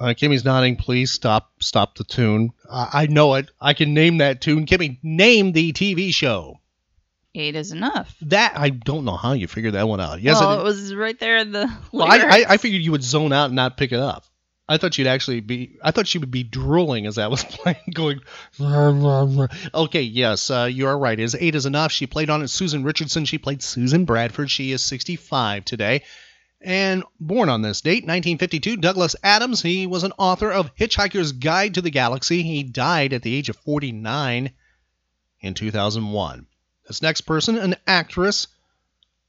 Uh, 0.00 0.14
Kimmy's 0.16 0.44
nodding. 0.44 0.76
Please 0.76 1.10
stop. 1.12 1.50
Stop 1.60 1.96
the 1.96 2.04
tune. 2.04 2.50
I, 2.70 2.88
I 2.92 3.06
know 3.06 3.34
it. 3.34 3.50
I 3.60 3.74
can 3.74 3.94
name 3.94 4.18
that 4.18 4.40
tune. 4.40 4.66
Kimmy, 4.66 4.98
name 5.02 5.52
the 5.52 5.72
TV 5.72 6.12
show. 6.12 6.58
Eight 7.34 7.56
is 7.56 7.72
enough. 7.72 8.14
That 8.22 8.54
I 8.56 8.68
don't 8.70 9.04
know 9.04 9.16
how 9.16 9.32
you 9.32 9.46
figured 9.48 9.74
that 9.74 9.88
one 9.88 10.00
out. 10.00 10.20
Yes, 10.20 10.40
well, 10.40 10.58
it- 10.58 10.60
it 10.60 10.64
was 10.64 10.94
right 10.94 11.18
there 11.18 11.38
in 11.38 11.52
the. 11.52 11.72
Well, 11.92 12.06
I, 12.06 12.18
I. 12.18 12.44
I 12.50 12.56
figured 12.58 12.82
you 12.82 12.90
would 12.92 13.02
zone 13.02 13.32
out 13.32 13.46
and 13.46 13.54
not 13.56 13.76
pick 13.76 13.92
it 13.92 14.00
up. 14.00 14.24
I 14.68 14.78
thought 14.78 14.96
you'd 14.96 15.06
actually 15.06 15.40
be. 15.40 15.76
I 15.82 15.90
thought 15.92 16.06
she 16.06 16.18
would 16.18 16.30
be 16.30 16.42
drooling 16.42 17.06
as 17.06 17.16
that 17.16 17.30
was 17.30 17.44
playing, 17.48 17.78
going. 17.94 18.20
Okay, 19.74 20.02
yes, 20.02 20.50
uh, 20.50 20.68
you 20.70 20.86
are 20.86 20.98
right. 20.98 21.18
Is 21.18 21.36
eight 21.38 21.54
is 21.54 21.66
enough? 21.66 21.92
She 21.92 22.06
played 22.06 22.30
on 22.30 22.42
it. 22.42 22.48
Susan 22.48 22.82
Richardson. 22.84 23.24
She 23.24 23.38
played 23.38 23.62
Susan 23.62 24.04
Bradford. 24.04 24.50
She 24.50 24.72
is 24.72 24.82
65 24.82 25.64
today, 25.64 26.04
and 26.64 27.04
born 27.20 27.48
on 27.48 27.62
this 27.62 27.80
date, 27.80 28.04
1952. 28.04 28.76
Douglas 28.76 29.16
Adams. 29.22 29.62
He 29.62 29.86
was 29.86 30.04
an 30.04 30.12
author 30.18 30.50
of 30.50 30.74
Hitchhiker's 30.76 31.32
Guide 31.32 31.74
to 31.74 31.82
the 31.82 31.90
Galaxy. 31.90 32.42
He 32.42 32.62
died 32.62 33.12
at 33.12 33.22
the 33.22 33.34
age 33.34 33.48
of 33.48 33.56
49 33.56 34.50
in 35.40 35.54
2001. 35.54 36.46
This 36.86 37.02
next 37.02 37.22
person, 37.22 37.58
an 37.58 37.76
actress. 37.86 38.48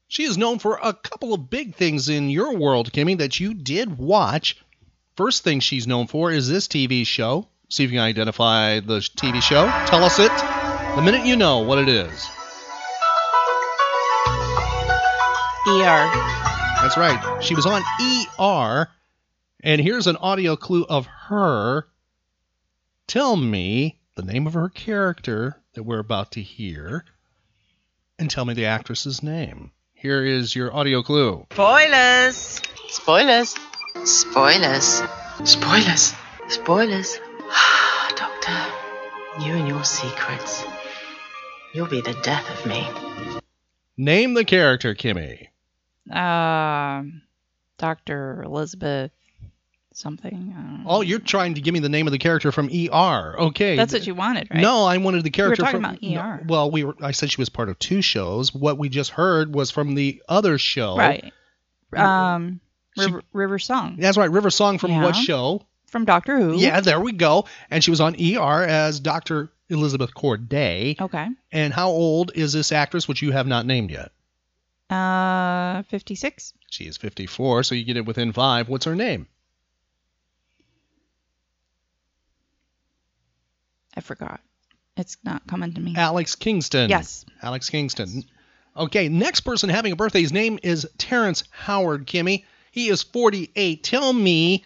She 0.07 0.23
is 0.23 0.37
known 0.37 0.59
for 0.59 0.79
a 0.81 0.93
couple 0.93 1.33
of 1.33 1.49
big 1.49 1.75
things 1.75 2.09
in 2.09 2.29
your 2.29 2.55
world, 2.55 2.91
Kimmy, 2.91 3.17
that 3.17 3.39
you 3.39 3.53
did 3.53 3.97
watch. 3.97 4.57
First 5.15 5.43
thing 5.43 5.59
she's 5.59 5.87
known 5.87 6.07
for 6.07 6.31
is 6.31 6.49
this 6.49 6.67
TV 6.67 7.05
show. 7.05 7.47
See 7.69 7.83
if 7.83 7.91
you 7.91 7.97
can 7.97 8.05
identify 8.05 8.79
the 8.79 8.99
TV 8.99 9.41
show. 9.41 9.65
Tell 9.87 10.03
us 10.03 10.19
it 10.19 10.31
the 10.95 11.01
minute 11.01 11.25
you 11.25 11.35
know 11.35 11.59
what 11.59 11.79
it 11.79 11.89
is. 11.89 12.29
ER. 15.65 16.52
That's 16.83 16.97
right. 16.97 17.41
She 17.41 17.55
was 17.55 17.65
on 17.65 17.81
ER. 18.37 18.89
And 19.63 19.79
here's 19.79 20.05
an 20.07 20.17
audio 20.17 20.57
clue 20.57 20.83
of 20.83 21.05
her. 21.05 21.87
Tell 23.07 23.37
me 23.37 24.01
the 24.15 24.21
name 24.21 24.47
of 24.47 24.55
her 24.55 24.67
character 24.67 25.55
that 25.75 25.83
we're 25.83 25.99
about 25.99 26.33
to 26.33 26.41
hear. 26.41 27.05
And 28.19 28.29
tell 28.29 28.43
me 28.43 28.53
the 28.53 28.65
actress's 28.65 29.23
name. 29.23 29.71
Here 29.93 30.25
is 30.25 30.57
your 30.57 30.75
audio 30.75 31.03
clue. 31.03 31.47
Spoilers. 31.53 32.61
Spoilers. 32.89 33.55
Spoilers. 34.03 35.01
Spoilers. 35.45 36.13
Spoilers. 36.49 37.19
Doctor, 38.17 38.73
you 39.39 39.53
and 39.53 39.69
your 39.69 39.85
secrets. 39.85 40.65
You'll 41.73 41.87
be 41.87 42.01
the 42.01 42.19
death 42.23 42.59
of 42.59 42.65
me. 42.65 42.85
Name 43.95 44.33
the 44.33 44.43
character, 44.43 44.93
Kimmy. 44.93 45.47
Um, 46.11 47.21
Dr. 47.77 48.43
Elizabeth 48.43 49.11
something. 49.95 50.83
Oh, 50.87 51.01
you're 51.01 51.19
trying 51.19 51.53
to 51.53 51.61
give 51.61 51.73
me 51.73 51.79
the 51.79 51.89
name 51.89 52.07
of 52.07 52.11
the 52.11 52.17
character 52.17 52.51
from 52.51 52.67
ER. 52.67 53.35
Okay. 53.39 53.75
That's 53.75 53.93
what 53.93 54.07
you 54.07 54.15
wanted, 54.15 54.49
right? 54.49 54.59
No, 54.59 54.85
I 54.85 54.97
wanted 54.97 55.23
the 55.23 55.29
character 55.29 55.61
We 55.63 55.65
were 55.67 55.71
talking 55.81 55.99
from 56.01 56.15
about 56.15 56.33
ER. 56.39 56.41
No, 56.41 56.45
well, 56.47 56.71
we 56.71 56.83
were 56.83 56.95
I 57.01 57.11
said 57.11 57.31
she 57.31 57.39
was 57.39 57.49
part 57.49 57.69
of 57.69 57.77
two 57.79 58.01
shows. 58.01 58.53
What 58.55 58.77
we 58.79 58.89
just 58.89 59.11
heard 59.11 59.53
was 59.53 59.69
from 59.71 59.93
the 59.95 60.21
other 60.27 60.57
show. 60.57 60.97
Right. 60.97 61.31
Um, 61.95 62.59
She- 62.97 63.05
River, 63.05 63.21
River 63.33 63.59
Song. 63.59 63.97
That's 63.99 64.17
right, 64.17 64.29
River 64.31 64.49
Song 64.49 64.77
from 64.79 64.99
what 65.01 65.15
show? 65.15 65.61
From 65.87 66.05
Doctor 66.05 66.39
Who. 66.39 66.57
Yeah, 66.57 66.79
there 66.81 66.99
we 66.99 67.11
go. 67.11 67.45
And 67.69 67.83
she 67.83 67.91
was 67.91 68.01
on 68.01 68.15
ER 68.15 68.63
as 68.63 68.99
Dr. 68.99 69.51
Elizabeth 69.69 70.13
Corday. 70.15 70.95
Okay. 70.99 71.27
And 71.51 71.71
how 71.71 71.89
old 71.89 72.31
is 72.33 72.51
this 72.53 72.71
actress, 72.71 73.07
which 73.07 73.21
you 73.21 73.31
have 73.31 73.45
not 73.45 73.67
named 73.67 73.91
yet? 73.91 74.11
Uh, 74.89 75.83
56. 75.83 76.53
She 76.69 76.85
is 76.85 76.97
54, 76.97 77.63
so 77.63 77.75
you 77.75 77.83
get 77.83 77.97
it 77.97 78.05
within 78.05 78.31
five. 78.31 78.69
What's 78.69 78.85
her 78.85 78.95
name? 78.95 79.27
I 83.95 84.01
forgot. 84.01 84.41
It's 84.97 85.17
not 85.23 85.45
coming 85.47 85.73
to 85.73 85.81
me. 85.81 85.95
Alex 85.95 86.35
Kingston. 86.35 86.89
Yes. 86.89 87.25
Alex 87.41 87.69
Kingston. 87.69 88.23
Okay, 88.75 89.07
next 89.07 89.41
person 89.41 89.69
having 89.69 89.91
a 89.93 89.95
birthday, 89.95 90.21
his 90.21 90.33
name 90.33 90.59
is 90.63 90.87
Terrence 90.97 91.43
Howard, 91.51 92.07
Kimmy. 92.07 92.45
He 92.71 92.89
is 92.89 93.03
48. 93.03 93.83
Tell 93.83 94.11
me 94.11 94.65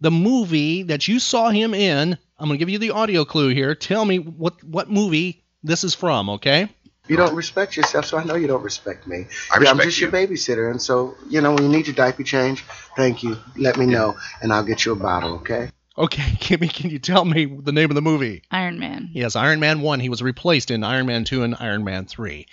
the 0.00 0.10
movie 0.10 0.84
that 0.84 1.08
you 1.08 1.18
saw 1.18 1.50
him 1.50 1.74
in. 1.74 2.16
I'm 2.38 2.48
going 2.48 2.58
to 2.58 2.58
give 2.58 2.70
you 2.70 2.78
the 2.78 2.90
audio 2.90 3.24
clue 3.24 3.48
here. 3.48 3.74
Tell 3.74 4.04
me 4.04 4.18
what, 4.18 4.62
what 4.62 4.90
movie 4.90 5.44
this 5.64 5.82
is 5.82 5.94
from, 5.94 6.30
okay? 6.30 6.68
You 7.08 7.16
don't 7.16 7.34
respect 7.34 7.76
yourself, 7.76 8.06
so 8.06 8.18
I 8.18 8.24
know 8.24 8.34
you 8.34 8.46
don't 8.46 8.62
respect 8.62 9.06
me. 9.06 9.26
I 9.52 9.60
yeah, 9.60 9.70
I'm 9.70 9.78
respect 9.78 9.84
just 9.84 10.00
your 10.00 10.10
babysitter, 10.10 10.70
and 10.70 10.80
so 10.80 11.16
you 11.28 11.40
know 11.40 11.54
when 11.54 11.62
you 11.62 11.68
need 11.68 11.86
your 11.86 11.94
diaper 11.94 12.22
change, 12.22 12.62
thank 12.96 13.22
you. 13.22 13.36
Let 13.56 13.76
me 13.76 13.86
know, 13.86 14.16
and 14.42 14.52
I'll 14.52 14.64
get 14.64 14.84
you 14.84 14.92
a 14.92 14.96
bottle. 14.96 15.34
Okay? 15.36 15.70
Okay, 15.98 16.22
Kimmy, 16.40 16.72
can 16.72 16.90
you 16.90 16.98
tell 16.98 17.24
me 17.24 17.46
the 17.46 17.72
name 17.72 17.90
of 17.90 17.94
the 17.94 18.02
movie? 18.02 18.42
Iron 18.50 18.78
Man. 18.78 19.10
Yes, 19.12 19.36
Iron 19.36 19.60
Man 19.60 19.80
1. 19.80 20.00
He 20.00 20.08
was 20.08 20.22
replaced 20.22 20.70
in 20.70 20.84
Iron 20.84 21.06
Man 21.06 21.24
2 21.24 21.42
and 21.42 21.56
Iron 21.58 21.84
Man 21.84 22.06
3. 22.06 22.46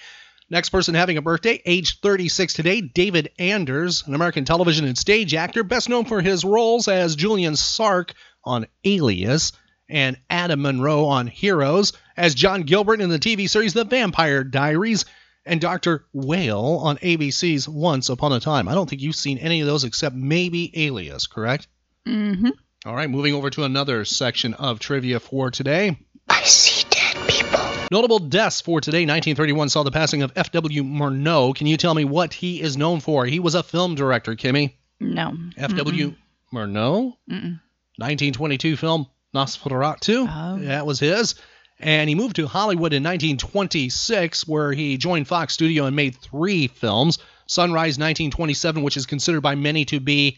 Next 0.49 0.69
person 0.69 0.93
having 0.93 1.17
a 1.17 1.21
birthday, 1.21 1.61
age 1.65 1.99
36 2.01 2.53
today, 2.53 2.81
David 2.81 3.31
Anders, 3.39 4.03
an 4.05 4.13
American 4.13 4.45
television 4.45 4.85
and 4.85 4.97
stage 4.97 5.33
actor, 5.33 5.63
best 5.63 5.89
known 5.89 6.05
for 6.05 6.21
his 6.21 6.45
roles 6.45 6.87
as 6.87 7.15
Julian 7.15 7.55
Sark 7.55 8.13
on 8.43 8.67
Alias 8.85 9.53
and 9.89 10.17
Adam 10.29 10.61
Monroe 10.61 11.05
on 11.05 11.27
Heroes, 11.27 11.93
as 12.17 12.35
John 12.35 12.63
Gilbert 12.63 13.01
in 13.01 13.09
the 13.09 13.19
TV 13.19 13.49
series 13.49 13.73
The 13.73 13.85
Vampire 13.85 14.43
Diaries, 14.43 15.05
and 15.45 15.59
Dr. 15.59 16.05
Whale 16.13 16.79
on 16.83 16.97
ABC's 16.97 17.67
Once 17.67 18.09
Upon 18.09 18.31
a 18.31 18.39
Time. 18.39 18.67
I 18.67 18.73
don't 18.73 18.89
think 18.89 19.01
you've 19.01 19.15
seen 19.15 19.37
any 19.37 19.61
of 19.61 19.67
those 19.67 19.83
except 19.83 20.15
maybe 20.15 20.71
Alias, 20.85 21.27
correct? 21.27 21.67
Mm-hmm. 22.07 22.49
All 22.85 22.95
right, 22.95 23.09
moving 23.09 23.33
over 23.33 23.49
to 23.51 23.63
another 23.63 24.05
section 24.05 24.53
of 24.53 24.79
trivia 24.79 25.19
for 25.19 25.51
today. 25.51 25.97
I 26.27 26.43
see 26.43 26.85
dead 26.89 27.29
people. 27.29 27.59
Notable 27.91 28.19
deaths 28.19 28.61
for 28.61 28.81
today. 28.81 28.99
1931 28.99 29.69
saw 29.69 29.83
the 29.83 29.91
passing 29.91 30.21
of 30.21 30.31
F.W. 30.35 30.83
Murnau. 30.83 31.55
Can 31.55 31.67
you 31.67 31.77
tell 31.77 31.93
me 31.93 32.05
what 32.05 32.33
he 32.33 32.61
is 32.61 32.77
known 32.77 32.99
for? 32.99 33.25
He 33.25 33.39
was 33.39 33.55
a 33.55 33.63
film 33.63 33.95
director, 33.95 34.35
Kimmy. 34.35 34.73
No. 34.99 35.33
F.W. 35.57 36.13
Murnau? 36.53 37.13
Mm-mm. 37.29 37.59
1922 37.97 38.75
film 38.77 39.07
Nosferatu. 39.33 40.27
Oh. 40.29 40.59
That 40.59 40.85
was 40.85 40.99
his. 40.99 41.35
And 41.79 42.07
he 42.07 42.15
moved 42.15 42.35
to 42.37 42.47
Hollywood 42.47 42.93
in 42.93 43.03
1926, 43.03 44.47
where 44.47 44.71
he 44.71 44.97
joined 44.97 45.27
Fox 45.27 45.53
Studio 45.53 45.85
and 45.85 45.95
made 45.95 46.15
three 46.15 46.67
films. 46.67 47.17
Sunrise 47.45 47.97
1927, 47.97 48.83
which 48.83 48.95
is 48.95 49.05
considered 49.05 49.41
by 49.41 49.55
many 49.55 49.85
to 49.85 49.99
be 49.99 50.37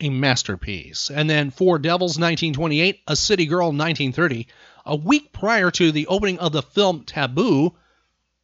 a 0.00 0.08
masterpiece. 0.08 1.10
And 1.10 1.28
then 1.28 1.50
Four 1.50 1.78
Devils 1.78 2.18
1928, 2.18 3.00
A 3.06 3.16
City 3.16 3.46
Girl 3.46 3.66
1930. 3.66 4.46
A 4.86 4.96
week 4.96 5.32
prior 5.32 5.70
to 5.72 5.92
the 5.92 6.06
opening 6.06 6.38
of 6.38 6.52
the 6.52 6.62
film 6.62 7.04
Taboo, 7.04 7.74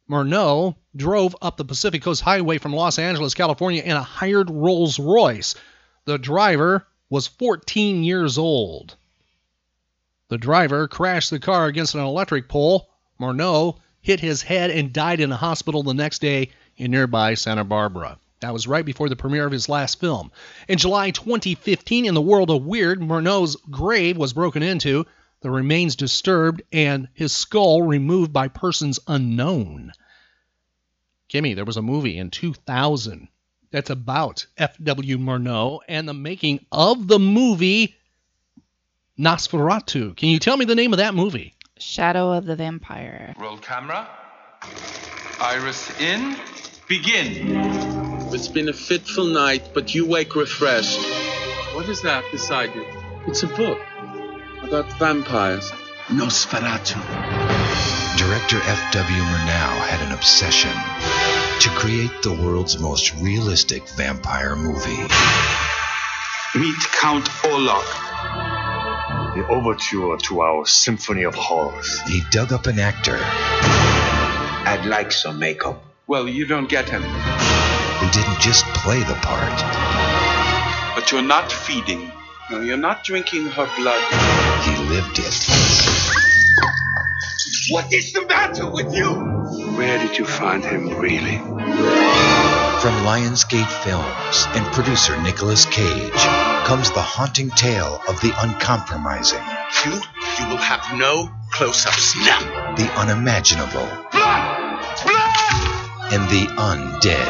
Murnau 0.09 0.75
drove 0.95 1.35
up 1.41 1.57
the 1.57 1.65
Pacific 1.65 2.03
Coast 2.03 2.21
Highway 2.21 2.59
from 2.59 2.73
Los 2.73 2.99
Angeles, 2.99 3.33
California 3.33 3.81
in 3.81 3.95
a 3.95 4.03
hired 4.03 4.49
Rolls 4.49 4.99
Royce. 4.99 5.55
The 6.05 6.17
driver 6.17 6.85
was 7.09 7.27
14 7.27 8.03
years 8.03 8.37
old. 8.37 8.95
The 10.29 10.37
driver 10.37 10.87
crashed 10.87 11.29
the 11.29 11.39
car 11.39 11.67
against 11.67 11.95
an 11.95 12.01
electric 12.01 12.49
pole. 12.49 12.89
Murnau 13.19 13.77
hit 14.01 14.19
his 14.19 14.41
head 14.41 14.71
and 14.71 14.91
died 14.91 15.19
in 15.19 15.31
a 15.31 15.37
hospital 15.37 15.83
the 15.83 15.93
next 15.93 16.19
day 16.19 16.49
in 16.75 16.91
nearby 16.91 17.33
Santa 17.33 17.63
Barbara. 17.63 18.19
That 18.41 18.53
was 18.53 18.67
right 18.67 18.85
before 18.85 19.09
the 19.09 19.15
premiere 19.15 19.45
of 19.45 19.51
his 19.51 19.69
last 19.69 19.99
film. 19.99 20.31
In 20.67 20.77
July 20.77 21.11
2015, 21.11 22.05
in 22.05 22.13
the 22.13 22.21
world 22.21 22.49
of 22.49 22.65
weird, 22.65 22.99
Murnau's 22.99 23.55
grave 23.71 24.17
was 24.17 24.33
broken 24.33 24.61
into, 24.63 25.05
the 25.41 25.49
remains 25.49 25.95
disturbed, 25.95 26.61
and 26.71 27.07
his 27.13 27.33
skull 27.33 27.81
removed 27.81 28.33
by 28.33 28.47
persons 28.47 28.99
unknown. 29.07 29.91
Kimmy, 31.29 31.55
there 31.55 31.65
was 31.65 31.77
a 31.77 31.81
movie 31.81 32.17
in 32.17 32.31
2000 32.31 33.27
that's 33.71 33.89
about 33.89 34.45
F.W. 34.57 35.17
Murnau 35.17 35.79
and 35.87 36.07
the 36.07 36.13
making 36.13 36.65
of 36.71 37.07
the 37.07 37.19
movie 37.19 37.96
Nosferatu. 39.19 40.15
Can 40.15 40.29
you 40.29 40.37
tell 40.37 40.57
me 40.57 40.65
the 40.65 40.75
name 40.75 40.93
of 40.93 40.97
that 40.97 41.15
movie? 41.15 41.55
Shadow 41.79 42.33
of 42.33 42.45
the 42.45 42.55
Vampire. 42.55 43.33
Roll 43.39 43.57
camera. 43.57 44.07
Iris 45.41 45.99
in. 45.99 46.37
Begin. 46.87 47.55
It's 48.31 48.47
been 48.47 48.69
a 48.69 48.73
fitful 48.73 49.25
night, 49.25 49.73
but 49.73 49.95
you 49.95 50.05
wake 50.05 50.35
refreshed. 50.35 50.99
What 51.73 51.89
is 51.89 52.03
that 52.03 52.23
beside 52.31 52.75
you? 52.75 52.85
It's 53.25 53.41
a 53.41 53.47
book 53.47 53.79
about 54.61 54.91
vampires. 54.99 55.71
Nosferatu. 56.09 56.97
Director 58.17 58.57
F.W. 58.57 59.21
Murnau 59.23 59.79
had 59.87 60.05
an 60.07 60.13
obsession 60.13 60.71
to 61.59 61.69
create 61.69 62.21
the 62.21 62.33
world's 62.33 62.79
most 62.79 63.15
realistic 63.15 63.87
vampire 63.89 64.55
movie. 64.55 65.01
Meet 66.55 66.79
Count 67.01 67.25
Orlok. 67.43 68.56
The 69.37 69.47
overture 69.49 70.17
to 70.17 70.41
our 70.41 70.65
Symphony 70.65 71.21
of 71.21 71.35
Horrors. 71.35 72.01
He 72.07 72.23
dug 72.31 72.51
up 72.51 72.65
an 72.65 72.79
actor 72.79 73.19
I'd 73.21 74.83
like 74.87 75.11
some 75.11 75.37
makeup. 75.37 75.83
Well, 76.07 76.27
you 76.27 76.47
don't 76.47 76.67
get 76.67 76.89
him. 76.89 77.03
who 77.03 78.09
didn't 78.09 78.39
just 78.39 78.65
play 78.73 78.97
the 78.97 79.13
part, 79.21 79.53
But 80.95 81.11
you're 81.11 81.21
not 81.21 81.51
feeding. 81.51 82.11
No, 82.49 82.61
you're 82.61 82.77
not 82.77 83.03
drinking 83.03 83.45
her 83.51 83.69
blood. 83.77 84.01
he 84.63 84.75
lived 84.89 85.19
it. 85.19 85.35
What 87.69 87.93
is 87.93 88.13
the 88.13 88.25
matter 88.25 88.67
with 88.67 88.91
you? 88.91 89.13
Where 89.77 89.99
did 89.99 90.17
you 90.17 90.25
find 90.25 90.65
him, 90.65 90.97
really? 90.97 91.37
From 92.87 93.03
Lionsgate 93.03 93.83
Films 93.83 94.47
and 94.55 94.65
producer 94.71 95.21
Nicolas 95.21 95.65
Cage 95.65 96.13
comes 96.63 96.89
the 96.91 97.01
haunting 97.01 97.49
tale 97.49 97.99
of 98.07 98.21
the 98.21 98.31
uncompromising, 98.39 99.43
You, 99.83 99.91
you 100.39 100.47
will 100.47 100.55
have 100.55 100.97
no 100.97 101.29
close-ups 101.51 102.15
now. 102.15 102.39
the 102.77 102.89
unimaginable, 102.93 103.85
Blood! 104.13 104.79
Blood! 105.03 106.13
and 106.13 106.29
the 106.31 106.47
undead. 106.55 107.27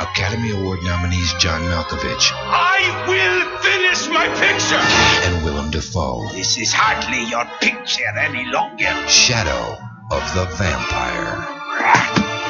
Academy 0.00 0.50
Award 0.50 0.82
nominees 0.82 1.32
John 1.34 1.60
Malkovich 1.70 2.32
I 2.34 2.82
will 3.06 3.58
finish 3.62 4.08
my 4.08 4.26
picture. 4.40 4.82
and 5.30 5.44
Willem 5.44 5.70
Dafoe. 5.70 6.32
This 6.32 6.58
is 6.58 6.72
hardly 6.72 7.22
your 7.30 7.44
picture 7.60 8.18
any 8.18 8.44
longer. 8.50 8.92
Shadow 9.08 9.87
of 10.10 10.22
the 10.34 10.44
Vampire. 10.56 11.36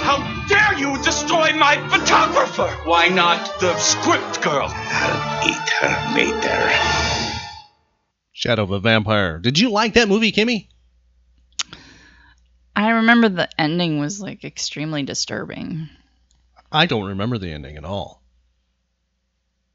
How 0.05 0.47
dare 0.49 0.79
you 0.79 1.03
destroy 1.03 1.53
my 1.55 1.77
photographer? 1.89 2.69
Why 2.89 3.09
not 3.09 3.61
the 3.61 3.77
Script 3.79 4.43
girl. 4.43 4.69
I'll 4.71 5.49
eat 5.49 5.69
her 5.81 6.15
later. 6.15 7.39
Shadow 8.33 8.63
of 8.63 8.71
a 8.71 8.81
Vampire. 8.81 9.39
Did 9.39 9.59
you 9.59 9.71
like 9.71 9.95
that 9.95 10.09
movie, 10.09 10.33
Kimmy? 10.33 10.69
I 12.77 12.91
remember 12.91 13.29
the 13.29 13.49
ending 13.61 13.99
was 13.99 14.21
like 14.21 14.45
extremely 14.45 15.03
disturbing. 15.03 15.89
I 16.71 16.87
don't 16.87 17.09
remember 17.09 17.39
the 17.39 17.51
ending 17.53 17.77
at 17.77 17.85
all. 17.85 18.23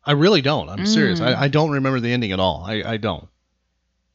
I 0.06 0.14
really 0.14 0.42
don't. 0.42 0.70
I'm 0.70 0.86
serious. 0.86 1.20
Mm. 1.20 1.36
I, 1.36 1.44
I 1.44 1.48
don't 1.50 1.72
remember 1.72 2.00
the 2.00 2.12
ending 2.14 2.32
at 2.32 2.40
all. 2.40 2.64
I, 2.66 2.84
I 2.84 2.98
don't. 2.98 3.28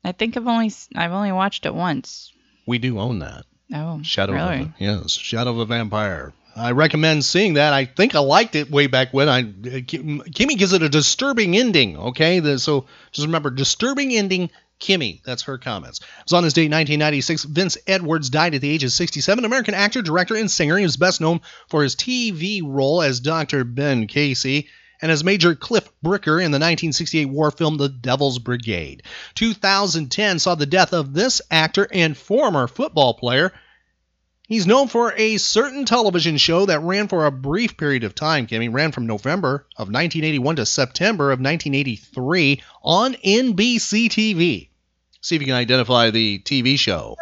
I 0.05 0.13
think 0.13 0.37
I've 0.37 0.47
only 0.47 0.67
s- 0.67 0.89
I've 0.95 1.13
only 1.13 1.33
watched 1.33 1.67
it 1.67 1.75
once. 1.75 2.33
We 2.67 2.79
do 2.79 2.99
own 2.99 3.19
that. 3.19 3.45
Oh, 3.73 4.03
Shadow 4.03 4.33
really? 4.33 4.61
of 4.61 4.67
a, 4.69 4.75
yes, 4.79 5.13
Shadow 5.13 5.51
of 5.51 5.59
a 5.59 5.67
Vampire. 5.67 6.33
I 6.57 6.73
recommend 6.73 7.25
seeing 7.25 7.55
that. 7.55 7.73
I 7.73 7.85
think 7.85 8.15
I 8.15 8.19
liked 8.19 8.57
it 8.57 8.71
way 8.71 8.89
back 8.89 9.13
when. 9.13 9.29
I 9.29 9.45
Kimmy 9.45 10.59
gives 10.59 10.73
it 10.73 10.83
a 10.83 10.89
disturbing 10.89 11.57
ending. 11.57 11.97
Okay, 11.97 12.41
the, 12.41 12.59
so 12.59 12.87
just 13.13 13.27
remember, 13.27 13.51
disturbing 13.51 14.13
ending. 14.13 14.51
Kimmy, 14.81 15.21
that's 15.25 15.43
her 15.43 15.59
comments. 15.59 15.99
It 15.99 16.07
was 16.25 16.33
on 16.33 16.45
this 16.45 16.53
date, 16.53 16.71
1996. 16.71 17.45
Vince 17.45 17.77
Edwards 17.89 18.31
died 18.31 18.55
at 18.55 18.61
the 18.61 18.71
age 18.71 18.85
of 18.85 18.93
67. 18.93 19.45
American 19.45 19.75
actor, 19.75 20.03
director, 20.03 20.37
and 20.37 20.49
singer. 20.49 20.77
He 20.77 20.85
was 20.85 20.97
best 20.97 21.21
known 21.21 21.41
for 21.69 21.83
his 21.83 21.97
TV 21.97 22.61
role 22.65 23.03
as 23.03 23.19
Dr. 23.19 23.65
Ben 23.65 24.07
Casey 24.07 24.69
and 25.01 25.11
as 25.13 25.25
Major 25.25 25.55
Cliff 25.55 25.89
Bricker 26.05 26.39
in 26.39 26.51
the 26.51 26.59
1968 26.59 27.27
war 27.27 27.51
film 27.51 27.77
The 27.77 27.89
Devil's 27.89 28.39
Brigade. 28.39 29.03
2010 29.35 30.39
saw 30.39 30.55
the 30.55 30.67
death 30.67 30.93
of 30.93 31.13
this 31.13 31.41
actor 31.51 31.87
and 31.91 32.17
former 32.17 32.67
football 32.67 33.15
player. 33.15 33.53
He's 34.47 34.67
known 34.67 34.89
for 34.89 35.13
a 35.15 35.37
certain 35.37 35.85
television 35.85 36.39
show 36.39 36.67
that 36.67 36.81
ran 36.81 37.09
for 37.09 37.27
a 37.27 37.31
brief 37.31 37.77
period 37.77 38.05
of 38.05 38.15
time, 38.15 38.47
Kimmy. 38.47 38.73
Ran 38.73 38.93
from 38.93 39.07
November 39.07 39.67
of 39.77 39.89
1981 39.89 40.57
to 40.57 40.67
September 40.67 41.31
of 41.31 41.39
1983 41.39 42.63
on 42.83 43.15
NBC 43.15 44.09
TV. 44.09 44.69
See 45.21 45.37
if 45.37 45.43
you 45.43 45.47
can 45.47 45.55
identify 45.55 46.11
the 46.11 46.39
TV 46.39 46.79
show. 46.79 47.17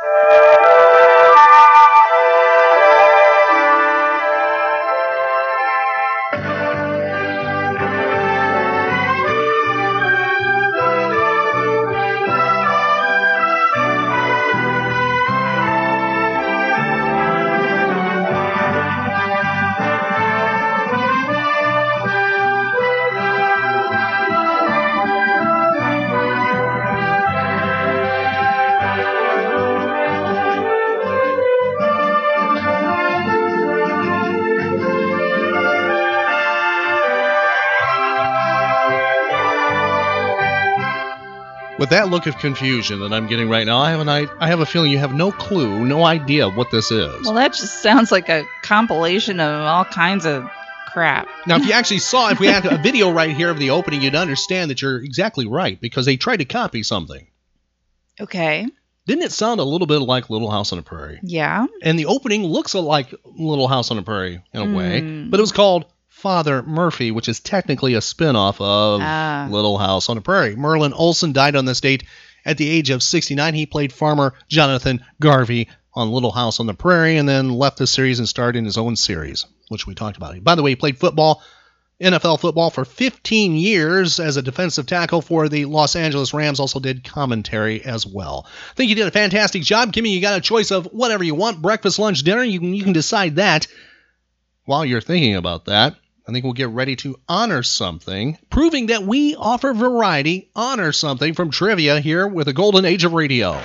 With 41.87 41.91
that 41.93 42.09
look 42.09 42.27
of 42.27 42.37
confusion 42.39 42.99
that 42.99 43.13
I'm 43.13 43.29
getting 43.29 43.49
right 43.49 43.65
now, 43.65 43.79
I 43.79 43.91
have 43.93 44.01
an 44.01 44.09
I, 44.09 44.27
I 44.41 44.49
have 44.49 44.59
a 44.59 44.67
feeling 44.67 44.91
you 44.91 44.99
have 44.99 45.15
no 45.15 45.31
clue, 45.31 45.85
no 45.85 46.03
idea 46.05 46.49
what 46.49 46.73
this 46.73 46.91
is. 46.91 47.23
Well, 47.25 47.35
that 47.35 47.53
just 47.53 47.81
sounds 47.81 48.11
like 48.11 48.29
a 48.29 48.45
compilation 48.63 49.39
of 49.39 49.61
all 49.63 49.85
kinds 49.85 50.27
of 50.27 50.51
crap. 50.89 51.29
Now, 51.47 51.55
if 51.59 51.65
you 51.65 51.71
actually 51.75 52.01
saw, 52.01 52.31
if 52.31 52.41
we 52.41 52.49
had 52.49 52.67
a 52.67 52.77
video 52.79 53.13
right 53.13 53.31
here 53.37 53.51
of 53.51 53.61
the 53.61 53.71
opening, 53.71 54.03
you'd 54.03 54.17
understand 54.17 54.73
that 54.73 54.83
you're 54.83 54.99
exactly 54.99 55.47
right 55.47 55.81
because 55.81 56.07
they 56.07 56.17
tried 56.17 56.39
to 56.39 56.45
copy 56.45 56.83
something. 56.83 57.25
Okay. 58.21 58.67
Didn't 59.07 59.23
it 59.23 59.31
sound 59.31 59.61
a 59.61 59.65
little 59.65 59.87
bit 59.87 60.01
like 60.01 60.29
Little 60.29 60.51
House 60.51 60.73
on 60.73 60.79
the 60.79 60.83
Prairie? 60.83 61.21
Yeah. 61.23 61.67
And 61.85 61.97
the 61.97 62.07
opening 62.07 62.43
looks 62.43 62.75
like 62.75 63.15
Little 63.25 63.69
House 63.69 63.93
on 63.93 63.97
the 63.97 64.03
Prairie 64.03 64.43
in 64.53 64.61
a 64.61 64.77
way, 64.77 65.03
Mm. 65.03 65.31
but 65.31 65.39
it 65.39 65.41
was 65.41 65.53
called 65.53 65.85
Father 66.17 66.63
Murphy, 66.63 67.11
which 67.11 67.29
is 67.29 67.41
technically 67.41 67.93
a 67.93 68.01
spin-off 68.01 68.59
of 68.59 69.01
Ah. 69.03 69.49
Little 69.51 69.77
House 69.77 70.09
on 70.09 70.17
the 70.17 70.23
Prairie. 70.23 70.57
Merlin 70.57 70.95
Olsen 70.95 71.35
died 71.35 71.55
on 71.57 71.67
this 71.67 71.83
date 71.83 72.05
at 72.47 72.57
the 72.57 72.69
age 72.69 72.89
of 72.89 73.03
69. 73.03 73.53
He 73.53 73.67
played 73.67 73.93
farmer 73.93 74.33
Jonathan 74.49 75.05
Garvey 75.21 75.69
on 75.95 76.11
Little 76.11 76.33
House 76.33 76.59
on 76.59 76.67
the 76.67 76.73
Prairie 76.73 77.19
and 77.19 77.29
then 77.29 77.51
left 77.51 77.77
the 77.77 77.87
series 77.87 78.19
and 78.19 78.27
starred 78.27 78.57
in 78.57 78.65
his 78.65 78.79
own 78.79 78.97
series, 78.97 79.45
which 79.69 79.87
we 79.87 79.95
talked 79.95 80.17
about. 80.17 80.43
By 80.43 80.55
the 80.55 80.63
way, 80.63 80.71
he 80.71 80.77
played 80.77 80.99
football, 80.99 81.43
NFL 82.01 82.41
football 82.41 82.71
for 82.71 82.87
15 82.87 83.55
years 83.55 84.19
as 84.19 84.39
a 84.39 84.43
defensive 84.43 84.87
tackle 84.87 85.21
for 85.21 85.51
the 85.51 85.67
Los 85.67 85.97
Angeles 85.97 86.33
Rams, 86.33 86.61
also 86.61 86.81
did 86.81 87.05
commentary 87.05 87.85
as 87.85 88.07
well. 88.07 88.47
I 88.71 88.75
think 88.75 88.89
you 88.89 88.97
did 88.97 89.07
a 89.07 89.11
fantastic 89.11 89.63
job. 89.63 89.93
Kimmy, 89.93 90.13
you 90.13 90.23
got 90.23 90.39
a 90.39 90.41
choice 90.43 90.71
of 90.71 90.87
whatever 90.87 91.25
you 91.25 91.35
want, 91.35 91.61
breakfast, 91.61 91.99
lunch, 91.99 92.23
dinner. 92.23 92.43
You 92.43 92.59
can, 92.61 92.73
you 92.75 92.85
can 92.85 92.95
decide 92.95 93.37
that 93.37 93.67
while 94.65 94.85
you're 94.85 95.03
thinking 95.03 95.37
about 95.37 95.67
that. 95.67 95.95
I 96.29 96.33
think 96.33 96.43
we'll 96.43 96.55
get 96.55 96.71
ready 96.71 96.97
to 96.97 97.21
honor 97.29 97.63
something, 97.63 98.37
proving 98.51 98.87
that 98.87 99.05
we 99.05 99.37
offer 99.37 99.73
variety, 99.73 100.51
honor 100.57 100.91
something 100.91 101.35
from 101.35 101.53
trivia 101.53 102.01
here 102.01 102.27
with 102.27 102.47
the 102.47 102.53
golden 102.53 102.85
age 102.85 103.05
of 103.05 103.13
radio. 103.13 103.61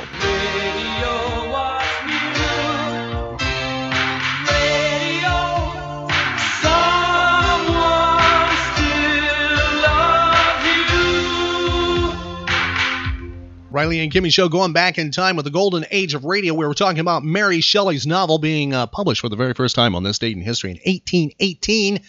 Riley 13.72 14.02
and 14.02 14.12
Kimmy 14.12 14.32
Show 14.32 14.50
going 14.50 14.74
back 14.74 15.00
in 15.00 15.10
time 15.10 15.36
with 15.36 15.46
the 15.46 15.52
golden 15.52 15.86
age 15.90 16.14
of 16.14 16.26
radio, 16.26 16.54
where 16.54 16.68
we're 16.68 16.76
talking 16.76 17.00
about 17.00 17.24
Mary 17.24 17.62
Shelley's 17.62 18.06
novel 18.06 18.38
being 18.38 18.74
uh, 18.74 18.86
published 18.86 19.22
for 19.22 19.30
the 19.30 19.36
very 19.36 19.56
first 19.56 19.76
time 19.76 19.96
on 19.96 20.04
this 20.04 20.20
date 20.20 20.36
in 20.36 20.44
history 20.44 20.70
in 20.70 20.78
1818. 20.86 22.02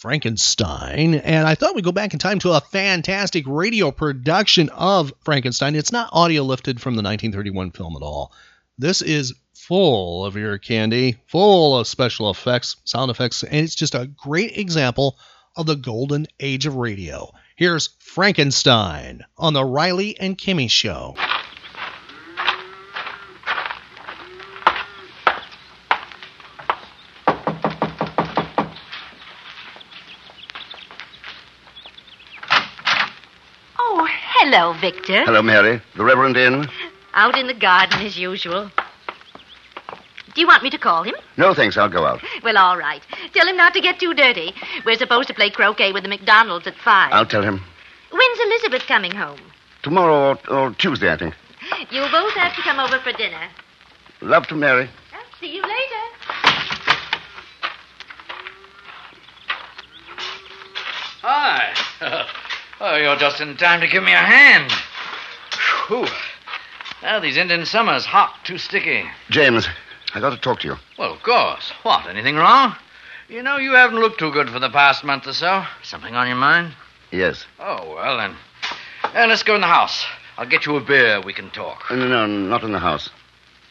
Frankenstein. 0.00 1.14
And 1.14 1.46
I 1.46 1.54
thought 1.54 1.74
we'd 1.74 1.84
go 1.84 1.92
back 1.92 2.14
in 2.14 2.18
time 2.18 2.38
to 2.38 2.52
a 2.52 2.60
fantastic 2.60 3.44
radio 3.46 3.90
production 3.90 4.70
of 4.70 5.12
Frankenstein. 5.24 5.74
It's 5.74 5.92
not 5.92 6.08
audio 6.12 6.42
lifted 6.42 6.80
from 6.80 6.94
the 6.94 7.02
1931 7.02 7.72
film 7.72 7.96
at 7.96 8.02
all. 8.02 8.32
This 8.78 9.02
is 9.02 9.34
full 9.52 10.24
of 10.24 10.38
ear 10.38 10.56
candy, 10.56 11.18
full 11.26 11.78
of 11.78 11.86
special 11.86 12.30
effects, 12.30 12.76
sound 12.84 13.10
effects, 13.10 13.44
and 13.44 13.56
it's 13.56 13.74
just 13.74 13.94
a 13.94 14.06
great 14.06 14.56
example 14.56 15.18
of 15.54 15.66
the 15.66 15.76
golden 15.76 16.26
age 16.40 16.64
of 16.64 16.76
radio. 16.76 17.30
Here's 17.56 17.90
Frankenstein 17.98 19.26
on 19.36 19.52
the 19.52 19.64
Riley 19.66 20.18
and 20.18 20.38
Kimmy 20.38 20.70
Show. 20.70 21.14
Hello, 34.52 34.72
Victor. 34.80 35.22
Hello, 35.26 35.42
Mary. 35.42 35.80
The 35.94 36.02
Reverend 36.02 36.36
in? 36.36 36.66
Out 37.14 37.38
in 37.38 37.46
the 37.46 37.54
garden 37.54 38.00
as 38.04 38.18
usual. 38.18 38.68
Do 40.34 40.40
you 40.40 40.48
want 40.48 40.64
me 40.64 40.70
to 40.70 40.76
call 40.76 41.04
him? 41.04 41.14
No, 41.36 41.54
thanks. 41.54 41.76
I'll 41.76 41.88
go 41.88 42.04
out. 42.04 42.20
Well, 42.42 42.58
all 42.58 42.76
right. 42.76 43.00
Tell 43.32 43.46
him 43.46 43.56
not 43.56 43.74
to 43.74 43.80
get 43.80 44.00
too 44.00 44.12
dirty. 44.12 44.52
We're 44.84 44.96
supposed 44.96 45.28
to 45.28 45.34
play 45.34 45.50
croquet 45.50 45.92
with 45.92 46.02
the 46.02 46.08
McDonald's 46.08 46.66
at 46.66 46.74
five. 46.74 47.12
I'll 47.12 47.26
tell 47.26 47.44
him. 47.44 47.62
When's 48.10 48.40
Elizabeth 48.40 48.82
coming 48.88 49.12
home? 49.12 49.38
Tomorrow 49.84 50.36
or, 50.48 50.52
or 50.52 50.74
Tuesday, 50.74 51.12
I 51.12 51.16
think. 51.16 51.36
You'll 51.92 52.10
both 52.10 52.32
have 52.32 52.56
to 52.56 52.62
come 52.62 52.80
over 52.80 52.98
for 52.98 53.12
dinner. 53.12 53.46
Love 54.20 54.48
to 54.48 54.56
Mary. 54.56 54.90
I'll 55.12 55.38
see 55.38 55.54
you 55.54 55.62
later. 55.62 56.04
Hi. 61.22 62.26
Oh, 62.82 62.96
you're 62.96 63.16
just 63.16 63.40
in 63.42 63.56
time 63.58 63.80
to 63.82 63.86
give 63.86 64.02
me 64.02 64.12
a 64.12 64.16
hand. 64.16 64.72
Whew. 65.88 66.06
Now, 67.02 67.20
these 67.20 67.36
Indian 67.36 67.66
summers, 67.66 68.06
hot, 68.06 68.34
too 68.44 68.56
sticky. 68.56 69.04
James, 69.28 69.68
I 70.14 70.20
got 70.20 70.30
to 70.30 70.38
talk 70.38 70.60
to 70.60 70.68
you. 70.68 70.76
Well, 70.98 71.12
of 71.12 71.22
course. 71.22 71.72
What, 71.82 72.06
anything 72.06 72.36
wrong? 72.36 72.74
You 73.28 73.42
know, 73.42 73.58
you 73.58 73.72
haven't 73.72 74.00
looked 74.00 74.18
too 74.18 74.32
good 74.32 74.48
for 74.48 74.58
the 74.58 74.70
past 74.70 75.04
month 75.04 75.26
or 75.26 75.34
so. 75.34 75.64
Something 75.82 76.14
on 76.14 76.26
your 76.26 76.36
mind? 76.36 76.74
Yes. 77.10 77.44
Oh, 77.58 77.94
well, 77.94 78.16
then. 78.16 78.34
Uh, 79.04 79.26
let's 79.28 79.42
go 79.42 79.54
in 79.54 79.60
the 79.60 79.66
house. 79.66 80.06
I'll 80.38 80.48
get 80.48 80.64
you 80.64 80.76
a 80.76 80.80
beer. 80.80 81.20
We 81.20 81.34
can 81.34 81.50
talk. 81.50 81.84
No, 81.90 82.08
no, 82.08 82.26
not 82.26 82.64
in 82.64 82.72
the 82.72 82.78
house. 82.78 83.10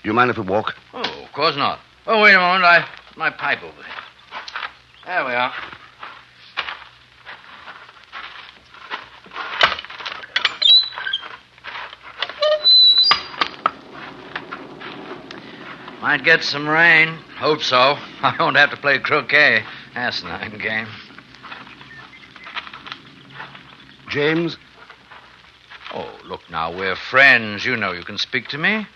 Do 0.03 0.09
you 0.09 0.13
mind 0.13 0.29
if 0.29 0.37
we 0.37 0.43
walk? 0.43 0.75
Oh, 0.93 1.23
of 1.23 1.31
course 1.33 1.55
not. 1.55 1.79
Oh, 2.05 2.21
wait 2.21 2.33
a 2.33 2.39
moment. 2.39 2.63
I 2.63 2.87
my 3.17 3.29
pipe 3.29 3.61
over 3.63 3.75
there. 3.75 5.05
There 5.05 5.25
we 5.25 5.33
are. 5.33 5.53
Might 16.01 16.23
get 16.23 16.43
some 16.43 16.67
rain. 16.67 17.09
Hope 17.37 17.61
so. 17.61 17.77
I 18.21 18.35
won't 18.39 18.55
have 18.55 18.71
to 18.71 18.77
play 18.77 18.99
croquet. 18.99 19.63
Asinine 19.95 20.57
game. 20.57 20.87
James? 24.09 24.57
Oh, 25.93 26.09
look 26.25 26.41
now, 26.49 26.75
we're 26.75 26.95
friends. 26.95 27.65
You 27.65 27.75
know 27.75 27.91
you 27.91 28.03
can 28.03 28.17
speak 28.17 28.47
to 28.49 28.57
me. 28.57 28.87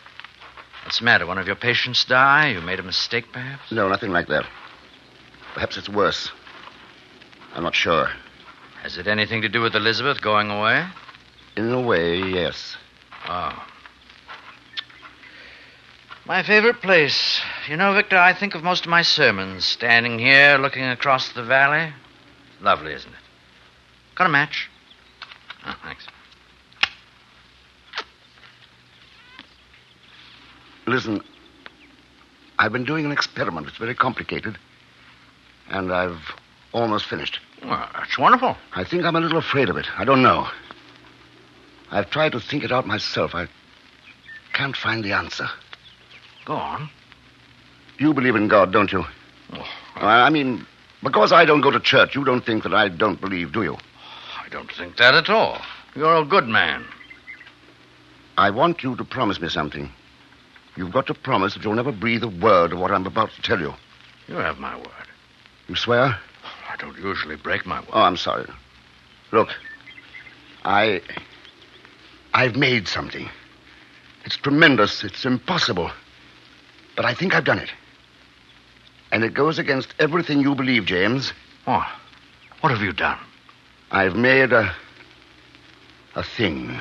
What's 0.84 1.00
the 1.00 1.06
matter? 1.06 1.26
One 1.26 1.38
of 1.38 1.48
your 1.48 1.56
patients 1.56 2.06
die? 2.06 2.50
You 2.50 2.62
made 2.62 2.80
a 2.80 2.84
mistake, 2.84 3.26
perhaps? 3.32 3.72
No, 3.72 3.88
nothing 3.88 4.12
like 4.12 4.28
that. 4.28 4.46
Perhaps 5.54 5.78
it's 5.78 5.90
worse. 5.90 6.32
I'm 7.54 7.64
not 7.64 7.76
sure. 7.76 8.10
Has 8.82 8.98
it 8.98 9.08
anything 9.08 9.42
to 9.44 9.50
do 9.50 9.62
with 9.62 9.76
Elizabeth 9.76 10.22
going 10.22 10.50
away? 10.50 10.86
In 11.56 11.72
a 11.72 11.82
way, 11.82 12.18
yes. 12.18 12.76
Oh. 13.28 13.66
My 16.26 16.42
favorite 16.42 16.82
place. 16.82 17.42
You 17.68 17.76
know, 17.76 17.94
Victor, 17.94 18.18
I 18.18 18.34
think 18.34 18.56
of 18.56 18.64
most 18.64 18.86
of 18.86 18.90
my 18.90 19.02
sermons 19.02 19.66
standing 19.66 20.20
here 20.20 20.58
looking 20.58 20.86
across 20.86 21.34
the 21.34 21.44
valley. 21.44 21.94
Lovely, 22.62 22.94
isn't 22.94 23.12
it? 23.12 23.20
Got 24.16 24.28
a 24.28 24.30
match? 24.30 24.70
Oh, 25.66 25.74
thanks. 25.82 26.06
Listen, 30.86 31.22
I've 32.60 32.74
been 32.74 32.84
doing 32.84 33.06
an 33.06 33.14
experiment. 33.14 33.68
It's 33.68 33.78
very 33.78 33.96
complicated. 33.96 34.58
And 35.70 35.94
I've 35.94 36.20
almost 36.74 37.06
finished. 37.06 37.40
Well, 37.64 37.88
that's 37.94 38.18
wonderful. 38.18 38.58
I 38.76 38.84
think 38.84 39.06
I'm 39.06 39.16
a 39.16 39.22
little 39.22 39.38
afraid 39.38 39.70
of 39.70 39.78
it. 39.78 39.88
I 39.98 40.04
don't 40.04 40.22
know. 40.22 40.50
I've 41.92 42.10
tried 42.10 42.34
to 42.34 42.42
think 42.42 42.66
it 42.66 42.74
out 42.74 42.86
myself. 42.86 43.34
I 43.34 43.48
can't 44.52 44.76
find 44.76 45.02
the 45.02 45.14
answer. 45.14 45.48
Go 46.46 46.54
on. 46.54 46.90
You 48.00 48.14
believe 48.14 48.36
in 48.36 48.48
God, 48.48 48.72
don't 48.72 48.92
you? 48.92 49.04
Oh, 49.54 49.66
I 49.96 50.30
mean, 50.30 50.66
because 51.02 51.32
I 51.32 51.46
don't 51.46 51.62
go 51.62 51.72
to 51.72 51.80
church, 51.80 52.16
you 52.16 52.24
don't 52.26 52.46
think 52.46 52.64
that 52.64 52.74
I 52.74 52.90
don't 52.90 53.22
believe, 53.22 53.52
do 53.54 53.64
you? 53.64 53.78
I 54.44 54.50
don't 54.50 54.72
think 54.72 54.98
that 54.98 55.14
at 55.14 55.30
all. 55.30 55.60
You're 55.96 56.16
a 56.16 56.26
good 56.26 56.48
man. 56.48 56.86
I 58.38 58.50
want 58.50 58.84
you 58.84 58.96
to 58.96 59.04
promise 59.04 59.40
me 59.40 59.50
something. 59.50 59.92
You've 60.76 60.92
got 60.92 61.06
to 61.08 61.14
promise 61.14 61.54
that 61.54 61.64
you'll 61.64 61.76
never 61.76 61.92
breathe 61.92 62.24
a 62.24 62.28
word 62.28 62.74
of 62.74 62.80
what 62.80 62.92
I'm 62.92 63.06
about 63.06 63.30
to 63.32 63.42
tell 63.42 63.60
you. 63.60 63.74
You 64.28 64.36
have 64.36 64.58
my 64.58 64.76
word. 64.76 65.08
You 65.68 65.76
swear? 65.76 66.18
I 66.70 66.76
don't 66.78 66.98
usually 66.98 67.36
break 67.36 67.66
my 67.66 67.80
word. 67.82 67.90
Oh, 67.94 68.02
I'm 68.02 68.18
sorry. 68.18 68.48
Look, 69.32 69.50
I. 70.66 71.02
I've 72.34 72.56
made 72.56 72.88
something. 72.88 73.30
It's 74.26 74.38
tremendous. 74.38 75.04
It's 75.04 75.26
impossible. 75.26 75.92
But 76.96 77.06
I 77.06 77.14
think 77.14 77.34
I've 77.34 77.46
done 77.46 77.60
it. 77.60 77.70
And 79.12 79.24
it 79.24 79.34
goes 79.34 79.60
against 79.60 79.94
everything 80.00 80.40
you 80.42 80.56
believe, 80.56 80.86
James. 80.86 81.34
What? 81.66 81.88
What 82.62 82.72
have 82.72 82.82
you 82.82 82.94
done? 82.94 83.20
I've 83.92 84.16
made 84.16 84.54
a. 84.54 84.74
a 86.16 86.24
thing. 86.24 86.80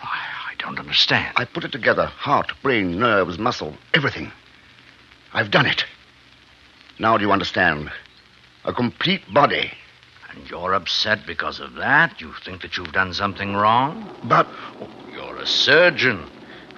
I 0.00 0.54
don't 0.58 0.78
understand. 0.78 1.32
I 1.36 1.44
put 1.44 1.64
it 1.64 1.72
together 1.72 2.06
heart, 2.06 2.52
brain, 2.62 2.98
nerves, 2.98 3.38
muscle, 3.38 3.74
everything. 3.92 4.32
I've 5.34 5.50
done 5.50 5.66
it. 5.66 5.84
Now 6.98 7.18
do 7.18 7.24
you 7.24 7.32
understand? 7.32 7.90
A 8.64 8.72
complete 8.72 9.22
body. 9.32 9.72
And 10.30 10.48
you're 10.48 10.72
upset 10.72 11.26
because 11.26 11.60
of 11.60 11.74
that? 11.74 12.20
You 12.20 12.32
think 12.44 12.62
that 12.62 12.76
you've 12.76 12.92
done 12.92 13.12
something 13.12 13.54
wrong? 13.54 14.08
But. 14.24 14.46
Oh, 14.80 14.88
you're 15.12 15.36
a 15.36 15.46
surgeon. 15.46 16.24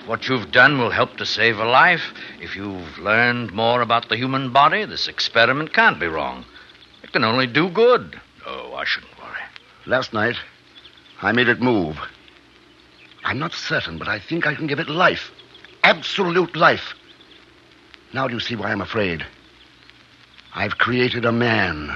What 0.07 0.29
you've 0.29 0.53
done 0.53 0.79
will 0.79 0.91
help 0.91 1.17
to 1.17 1.27
save 1.27 1.59
a 1.59 1.65
life, 1.65 2.15
if 2.41 2.55
you've 2.55 2.99
learned 2.99 3.53
more 3.53 3.81
about 3.81 4.09
the 4.09 4.17
human 4.17 4.53
body, 4.53 4.85
this 4.85 5.09
experiment 5.09 5.73
can't 5.73 5.99
be 5.99 6.07
wrong. 6.07 6.45
It 7.03 7.13
can 7.13 7.25
only 7.25 7.49
do 7.49 7.69
good. 7.69 8.21
Oh, 8.47 8.75
I 8.75 8.85
shouldn't 8.85 9.19
worry. 9.19 9.43
Last 9.85 10.13
night, 10.13 10.37
I 11.21 11.33
made 11.33 11.49
it 11.49 11.61
move. 11.61 11.99
I'm 13.25 13.41
not 13.41 13.53
certain, 13.53 13.99
but 13.99 14.07
I 14.07 14.21
think 14.21 14.47
I 14.47 14.55
can 14.55 14.69
give 14.69 14.79
it 14.79 14.89
life. 14.89 15.33
Absolute 15.83 16.55
life. 16.55 16.95
Now 18.13 18.29
do 18.29 18.35
you 18.35 18.41
see 18.41 18.55
why 18.55 18.71
I'm 18.71 18.81
afraid? 18.81 19.27
I've 20.55 20.79
created 20.79 21.25
a 21.25 21.33
man. 21.33 21.91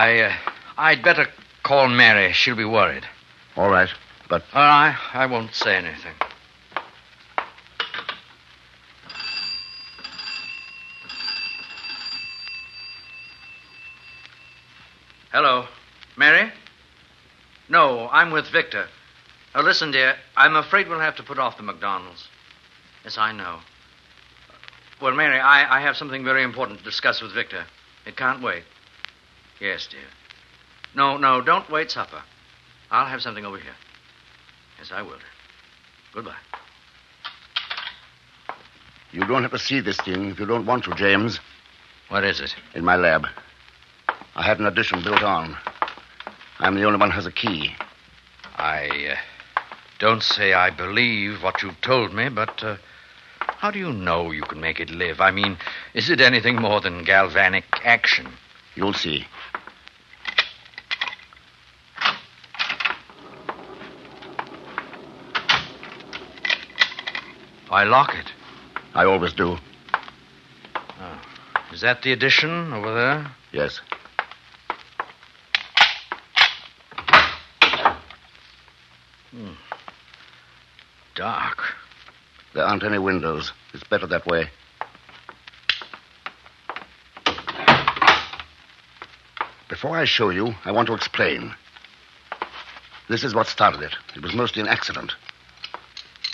I, 0.00 0.20
uh, 0.20 0.32
I'd 0.78 1.02
better 1.02 1.26
call 1.62 1.86
Mary. 1.88 2.32
She'll 2.32 2.56
be 2.56 2.64
worried. 2.64 3.04
All 3.54 3.68
right, 3.68 3.90
but. 4.30 4.42
All 4.54 4.62
right, 4.62 4.96
I 5.12 5.26
won't 5.26 5.54
say 5.54 5.76
anything. 5.76 6.14
Hello. 15.30 15.66
Mary? 16.16 16.50
No, 17.68 18.08
I'm 18.10 18.30
with 18.30 18.46
Victor. 18.48 18.86
Now, 19.54 19.60
listen, 19.60 19.90
dear, 19.90 20.14
I'm 20.34 20.56
afraid 20.56 20.88
we'll 20.88 21.00
have 21.00 21.16
to 21.16 21.22
put 21.22 21.38
off 21.38 21.58
the 21.58 21.62
McDonald's. 21.62 22.26
Yes, 23.04 23.18
I 23.18 23.32
know. 23.32 23.60
Well, 25.02 25.12
Mary, 25.14 25.38
I, 25.38 25.76
I 25.76 25.82
have 25.82 25.98
something 25.98 26.24
very 26.24 26.42
important 26.42 26.78
to 26.78 26.84
discuss 26.84 27.20
with 27.20 27.34
Victor. 27.34 27.66
It 28.06 28.16
can't 28.16 28.42
wait. 28.42 28.62
Yes, 29.60 29.86
dear. 29.90 30.00
No, 30.94 31.16
no, 31.16 31.42
don't 31.42 31.68
wait 31.70 31.90
supper. 31.90 32.22
I'll 32.90 33.06
have 33.06 33.22
something 33.22 33.44
over 33.44 33.58
here. 33.58 33.74
Yes, 34.78 34.90
I 34.92 35.02
will. 35.02 35.18
Goodbye. 36.14 36.34
You 39.12 39.26
don't 39.26 39.42
have 39.42 39.52
to 39.52 39.58
see 39.58 39.80
this 39.80 39.98
thing 39.98 40.30
if 40.30 40.40
you 40.40 40.46
don't 40.46 40.66
want 40.66 40.84
to, 40.84 40.94
James. 40.94 41.40
What 42.08 42.24
is 42.24 42.40
it? 42.40 42.54
In 42.74 42.84
my 42.84 42.96
lab. 42.96 43.26
I 44.34 44.42
had 44.42 44.58
an 44.58 44.66
addition 44.66 45.02
built 45.02 45.22
on. 45.22 45.56
I'm 46.58 46.74
the 46.74 46.84
only 46.84 46.98
one 46.98 47.10
who 47.10 47.16
has 47.16 47.26
a 47.26 47.32
key. 47.32 47.74
I 48.56 49.12
uh, 49.12 49.16
don't 49.98 50.22
say 50.22 50.52
I 50.52 50.70
believe 50.70 51.42
what 51.42 51.62
you've 51.62 51.80
told 51.80 52.14
me, 52.14 52.28
but 52.28 52.62
uh, 52.62 52.76
how 53.40 53.70
do 53.70 53.78
you 53.78 53.92
know 53.92 54.30
you 54.30 54.42
can 54.42 54.60
make 54.60 54.80
it 54.80 54.90
live? 54.90 55.20
I 55.20 55.30
mean, 55.30 55.58
is 55.94 56.10
it 56.10 56.20
anything 56.20 56.56
more 56.56 56.80
than 56.80 57.04
galvanic 57.04 57.64
action? 57.84 58.28
You'll 58.74 58.94
see. 58.94 59.26
Why 67.70 67.84
lock 67.84 68.16
it? 68.16 68.32
I 68.94 69.04
always 69.04 69.32
do. 69.32 69.56
Oh. 70.74 71.20
Is 71.72 71.82
that 71.82 72.02
the 72.02 72.10
addition 72.10 72.72
over 72.72 72.92
there? 72.92 73.30
Yes. 73.52 73.80
Hmm. 79.30 79.52
Dark. 81.14 81.58
There 82.54 82.64
aren't 82.64 82.82
any 82.82 82.98
windows. 82.98 83.52
It's 83.72 83.84
better 83.84 84.08
that 84.08 84.26
way. 84.26 84.50
Before 89.68 89.96
I 89.96 90.06
show 90.06 90.30
you, 90.30 90.56
I 90.64 90.72
want 90.72 90.88
to 90.88 90.94
explain. 90.94 91.54
This 93.08 93.22
is 93.22 93.32
what 93.32 93.46
started 93.46 93.82
it. 93.82 93.94
It 94.16 94.22
was 94.22 94.34
mostly 94.34 94.60
an 94.60 94.66
accident. 94.66 95.14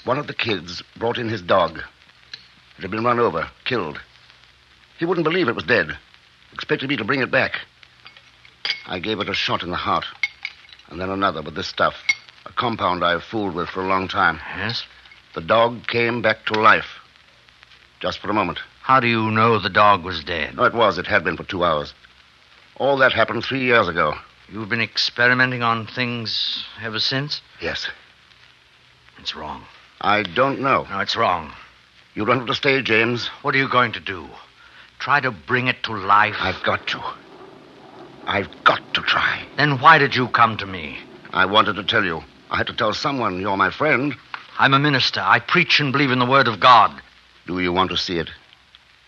One 0.07 0.19
of 0.19 0.29
the 0.29 0.35
kids 0.35 0.85
brought 0.97 1.19
in 1.19 1.29
his 1.29 1.43
dog. 1.43 1.79
It 2.79 2.83
had 2.83 2.93
been 2.93 3.03
run 3.03 3.19
over, 3.19 3.51
killed. 3.65 4.01
He 5.01 5.05
wouldn't 5.05 5.25
believe 5.25 5.49
it 5.49 5.57
was 5.57 5.65
dead. 5.65 5.99
Expected 6.53 6.89
me 6.89 6.97
to 6.97 7.05
bring 7.05 7.23
it 7.23 7.31
back. 7.33 7.59
I 8.87 9.01
gave 9.01 9.19
it 9.19 9.29
a 9.29 9.35
shot 9.35 9.65
in 9.65 9.71
the 9.71 9.77
heart, 9.77 10.05
and 10.89 11.01
then 11.01 11.11
another 11.11 11.43
with 11.43 11.57
this 11.57 11.67
stuff. 11.67 11.95
A 12.45 12.53
compound 12.53 13.05
I've 13.05 13.25
fooled 13.25 13.57
with 13.57 13.69
for 13.69 13.81
a 13.81 13.89
long 13.89 14.07
time. 14.07 14.39
Yes? 14.57 14.85
The 15.35 15.41
dog 15.41 15.89
came 15.89 16.23
back 16.23 16.47
to 16.47 16.61
life. 16.61 17.01
Just 17.99 18.21
for 18.21 18.31
a 18.31 18.35
moment. 18.35 18.61
How 18.83 19.01
do 19.01 19.09
you 19.09 19.33
know 19.33 19.59
the 19.59 19.69
dog 19.69 20.05
was 20.05 20.23
dead? 20.23 20.55
No, 20.55 20.63
it 20.63 20.75
was. 20.75 20.99
It 20.99 21.09
had 21.09 21.25
been 21.25 21.37
for 21.37 21.43
two 21.43 21.65
hours. 21.65 21.93
All 22.77 22.97
that 22.99 23.13
happened 23.13 23.45
three 23.45 23.65
years 23.65 23.89
ago. 23.89 24.15
You've 24.49 24.69
been 24.69 24.81
experimenting 24.81 25.65
on 25.65 25.89
things 25.89 26.65
ever 26.81 27.01
since? 27.01 27.41
Yes. 27.61 27.89
It's 29.19 29.35
wrong. 29.35 29.65
I 30.01 30.23
don't 30.23 30.61
know. 30.61 30.87
No, 30.89 31.01
it's 31.01 31.17
wrong. 31.17 31.53
You 32.15 32.25
don't 32.25 32.39
have 32.39 32.47
to 32.47 32.55
stay, 32.55 32.81
James. 32.83 33.29
What 33.43 33.55
are 33.55 33.59
you 33.59 33.69
going 33.69 33.93
to 33.93 34.01
do? 34.01 34.27
Try 34.99 35.21
to 35.21 35.31
bring 35.31 35.69
it 35.69 35.83
to 35.85 35.93
life? 35.93 36.37
I've 36.41 36.63
got 36.63 36.87
to. 36.89 37.03
I've 38.27 38.49
got 38.65 38.81
to 38.95 39.03
try. 39.03 39.47
Then 39.57 39.81
why 39.81 39.99
did 39.99 40.17
you 40.17 40.29
come 40.29 40.57
to 40.59 40.67
me? 40.67 40.99
I 41.33 41.47
wanted 41.47 41.77
to 41.77 41.85
tell 41.85 42.05
you. 42.05 42.23
I 42.51 42.57
had 42.57 42.67
to 42.69 42.75
tell 42.75 42.93
someone 42.93 43.41
you're 43.41 43.57
my 43.57 43.71
friend. 43.71 44.15
I'm 44.59 44.75
a 44.75 44.79
minister. 44.79 45.21
I 45.21 45.41
preach 45.41 45.81
and 45.81 45.93
believe 45.93 46.11
in 46.11 46.19
the 46.19 46.27
Word 46.27 46.49
of 46.49 46.61
God. 46.61 46.91
Do 47.47 47.61
you 47.61 47.73
want 47.73 47.91
to 47.91 47.97
see 47.97 48.19
it? 48.19 48.31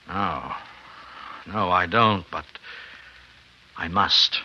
No. 0.07 0.53
No, 1.47 1.71
I 1.71 1.87
don't, 1.87 2.25
but 2.31 2.45
I 3.77 3.89
must. 3.89 4.41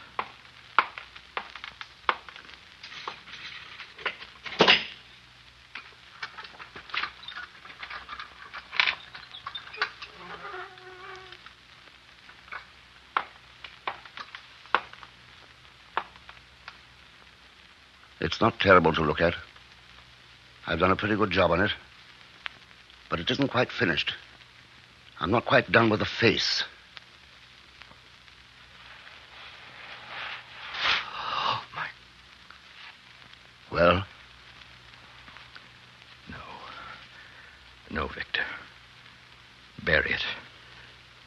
It's 18.24 18.40
not 18.40 18.58
terrible 18.58 18.94
to 18.94 19.02
look 19.02 19.20
at. 19.20 19.34
I've 20.66 20.80
done 20.80 20.92
a 20.92 20.96
pretty 20.96 21.18
good 21.18 21.30
job 21.30 21.52
on 21.52 21.60
it. 21.60 21.72
But 23.10 23.20
it 23.20 23.30
isn't 23.30 23.50
quite 23.50 23.70
finished. 23.70 24.14
I'm 25.20 25.30
not 25.30 25.46
quite 25.46 25.70
done 25.70 25.90
with 25.90 26.00
the 26.00 26.06
face. 26.06 26.64
Oh, 31.18 31.62
my. 31.76 31.88
Well, 33.70 34.06
No, 36.30 36.38
No, 37.92 38.08
Victor. 38.08 38.46
Bury 39.84 40.14
it. 40.14 40.24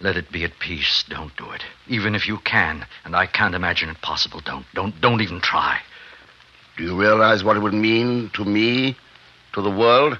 Let 0.01 0.16
it 0.16 0.32
be 0.32 0.44
at 0.44 0.59
peace. 0.59 1.05
Don't 1.11 1.36
do 1.36 1.51
it. 1.51 1.62
Even 1.88 2.14
if 2.14 2.26
you 2.26 2.38
can, 2.38 2.86
and 3.05 3.14
I 3.14 3.26
can't 3.26 3.55
imagine 3.55 3.90
it 3.90 4.01
possible, 4.01 4.40
don't. 4.40 4.64
Don't 4.72 4.99
don't 5.03 5.20
even 5.20 5.42
try. 5.42 5.80
Do 6.77 6.85
you 6.85 6.99
realize 6.99 7.43
what 7.43 7.57
it 7.57 7.61
would 7.61 7.74
mean 7.74 8.31
to 8.35 8.45
me, 8.45 8.97
to 9.55 9.62
the 9.62 9.70
world? 9.70 10.18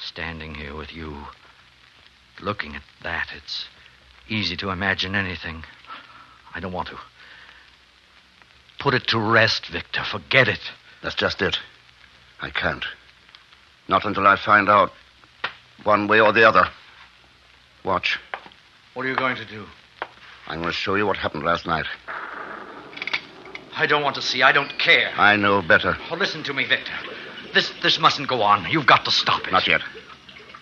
Standing 0.00 0.54
here 0.54 0.76
with 0.76 0.92
you, 0.92 1.16
looking 2.40 2.76
at 2.76 2.82
that, 3.02 3.28
it's 3.36 3.66
easy 4.28 4.56
to 4.56 4.70
imagine 4.70 5.14
anything. 5.14 5.64
I 6.54 6.60
don't 6.60 6.72
want 6.72 6.88
to. 6.88 6.98
Put 8.78 8.94
it 8.94 9.08
to 9.08 9.18
rest, 9.18 9.66
Victor. 9.66 10.04
Forget 10.04 10.48
it. 10.48 10.60
That's 11.02 11.16
just 11.16 11.42
it. 11.42 11.58
I 12.40 12.50
can't. 12.50 12.84
Not 13.88 14.04
until 14.04 14.26
I 14.26 14.36
find 14.36 14.68
out 14.68 14.92
one 15.82 16.06
way 16.06 16.20
or 16.20 16.32
the 16.32 16.48
other. 16.48 16.64
Watch. 17.84 18.18
What 18.94 19.04
are 19.04 19.08
you 19.08 19.16
going 19.16 19.36
to 19.36 19.44
do? 19.44 19.64
I'm 20.46 20.60
going 20.60 20.70
to 20.70 20.76
show 20.76 20.94
you 20.94 21.06
what 21.06 21.16
happened 21.16 21.44
last 21.44 21.66
night. 21.66 21.86
I 23.78 23.86
don't 23.86 24.02
want 24.02 24.16
to 24.16 24.22
see. 24.22 24.42
I 24.42 24.50
don't 24.50 24.76
care. 24.78 25.12
I 25.16 25.36
know 25.36 25.62
better. 25.62 25.96
Oh, 26.10 26.16
listen 26.16 26.42
to 26.44 26.52
me, 26.52 26.64
Victor. 26.66 26.92
This 27.54 27.72
this 27.82 27.98
mustn't 28.00 28.28
go 28.28 28.42
on. 28.42 28.68
You've 28.70 28.86
got 28.86 29.04
to 29.04 29.10
stop 29.10 29.46
it. 29.46 29.52
Not 29.52 29.68
yet. 29.68 29.82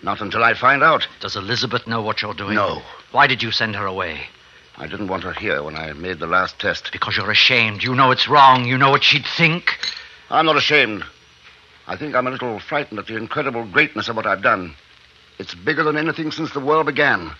Not 0.03 0.21
until 0.21 0.43
I 0.43 0.53
find 0.53 0.83
out. 0.83 1.07
Does 1.19 1.35
Elizabeth 1.35 1.87
know 1.87 2.03
what 2.03 2.21
you're 2.21 2.35
doing? 2.35 2.53
No. 2.53 2.83
Why 3.11 3.25
did 3.25 3.41
you 3.41 3.51
send 3.51 3.75
her 3.75 3.87
away? 3.87 4.21
I 4.77 4.85
didn't 4.85 5.07
want 5.07 5.23
her 5.23 5.33
here 5.33 5.63
when 5.63 5.75
I 5.75 5.91
made 5.93 6.19
the 6.19 6.27
last 6.27 6.59
test. 6.59 6.91
Because 6.91 7.17
you're 7.17 7.31
ashamed. 7.31 7.81
You 7.83 7.95
know 7.95 8.11
it's 8.11 8.27
wrong. 8.27 8.65
You 8.65 8.77
know 8.77 8.91
what 8.91 9.03
she'd 9.03 9.25
think. 9.25 9.79
I'm 10.29 10.45
not 10.45 10.55
ashamed. 10.55 11.03
I 11.87 11.95
think 11.95 12.13
I'm 12.13 12.27
a 12.27 12.31
little 12.31 12.59
frightened 12.59 12.99
at 12.99 13.07
the 13.07 13.17
incredible 13.17 13.65
greatness 13.65 14.09
of 14.09 14.15
what 14.15 14.27
I've 14.27 14.43
done. 14.43 14.75
It's 15.39 15.55
bigger 15.55 15.83
than 15.83 15.97
anything 15.97 16.31
since 16.31 16.51
the 16.51 16.59
world 16.59 16.85
began. 16.85 17.31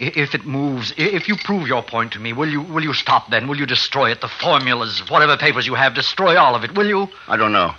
If 0.00 0.34
it 0.34 0.46
moves, 0.46 0.94
if 0.96 1.28
you 1.28 1.36
prove 1.36 1.68
your 1.68 1.82
point 1.82 2.12
to 2.14 2.18
me, 2.18 2.32
will 2.32 2.48
you 2.48 2.62
will 2.62 2.82
you 2.82 2.94
stop 2.94 3.28
then? 3.30 3.46
Will 3.48 3.58
you 3.58 3.66
destroy 3.66 4.10
it? 4.10 4.22
The 4.22 4.28
formulas, 4.28 5.02
whatever 5.10 5.36
papers 5.36 5.66
you 5.66 5.74
have, 5.74 5.94
destroy 5.94 6.38
all 6.38 6.54
of 6.54 6.64
it, 6.64 6.74
will 6.74 6.88
you? 6.88 7.08
I 7.28 7.36
don't 7.36 7.52
know. 7.52 7.74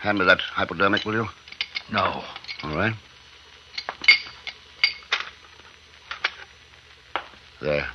Hand 0.00 0.18
me 0.18 0.24
that 0.24 0.40
hypodermic, 0.40 1.04
will 1.04 1.14
you? 1.14 1.28
No. 1.92 2.24
All 2.64 2.76
right. 2.76 2.94
There. 7.60 7.86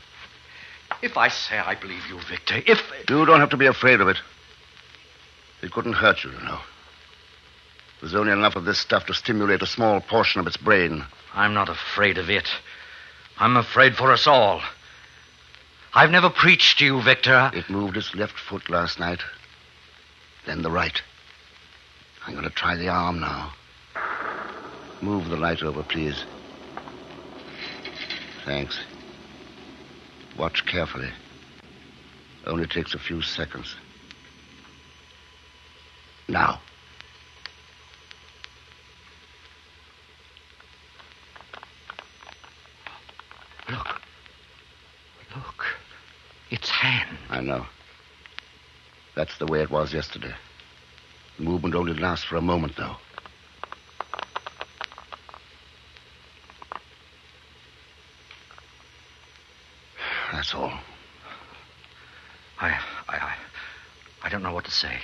If 1.02 1.18
I 1.18 1.28
say 1.28 1.58
I 1.58 1.76
believe 1.76 2.04
you, 2.08 2.20
Victor, 2.30 2.62
if 2.66 2.82
You 3.10 3.26
don't 3.26 3.42
have 3.42 3.50
to 3.50 3.58
be 3.58 3.66
afraid 3.66 4.00
of 4.00 4.08
it. 4.08 4.18
It 5.62 5.72
couldn't 5.72 5.94
hurt 5.94 6.24
you, 6.24 6.32
you 6.32 6.40
know. 6.40 6.60
There's 8.00 8.16
only 8.16 8.32
enough 8.32 8.56
of 8.56 8.66
this 8.66 8.80
stuff 8.80 9.06
to 9.08 9.14
stimulate 9.14 9.62
a 9.62 9.66
small 9.66 10.02
portion 10.02 10.40
of 10.42 10.48
its 10.48 10.58
brain. 10.58 11.06
I'm 11.34 11.54
not 11.54 11.70
afraid 11.70 12.18
of 12.18 12.30
it. 12.30 12.48
I'm 13.40 13.58
afraid 13.58 13.96
for 13.96 14.12
us 14.12 14.28
all. 14.28 14.62
I've 15.94 16.12
never 16.12 16.30
preached 16.30 16.80
to 16.80 16.86
you, 16.86 17.02
Victor. 17.02 17.52
It 17.54 17.70
moved 17.70 17.98
its 17.98 18.16
left 18.16 18.40
foot 18.40 18.70
last 18.70 19.00
night, 19.00 19.22
then 20.46 20.62
the 20.62 20.72
right. 20.72 21.02
I'm 22.26 22.34
going 22.34 22.46
to 22.46 22.50
try 22.50 22.76
the 22.76 22.90
arm 22.90 23.20
now. 23.20 23.54
Move 25.02 25.30
the 25.30 25.38
light 25.38 25.62
over, 25.62 25.84
please. 25.84 26.24
Thanks. 28.46 28.80
Watch 30.38 30.66
carefully. 30.66 31.10
Only 32.46 32.68
takes 32.68 32.94
a 32.94 33.00
few 33.00 33.22
seconds. 33.22 33.76
Now. 36.28 36.60
Its 46.54 46.70
hand. 46.70 47.18
I 47.32 47.42
know. 47.42 47.66
That's 49.16 49.36
the 49.40 49.48
way 49.48 49.64
it 49.64 49.72
was 49.72 49.92
yesterday. 49.92 50.36
The 51.40 51.44
movement 51.44 51.74
only 51.74 51.96
lasts 51.96 52.26
for 52.26 52.36
a 52.36 52.42
moment, 52.42 52.74
though. 52.78 52.96
That's 60.32 60.54
all. 60.54 60.72
I, 62.62 62.70
I, 63.10 63.18
I, 63.18 63.36
I 64.22 64.30
don't 64.30 64.44
know 64.44 64.54
what 64.54 64.66
to 64.66 64.72
say. 64.72 65.00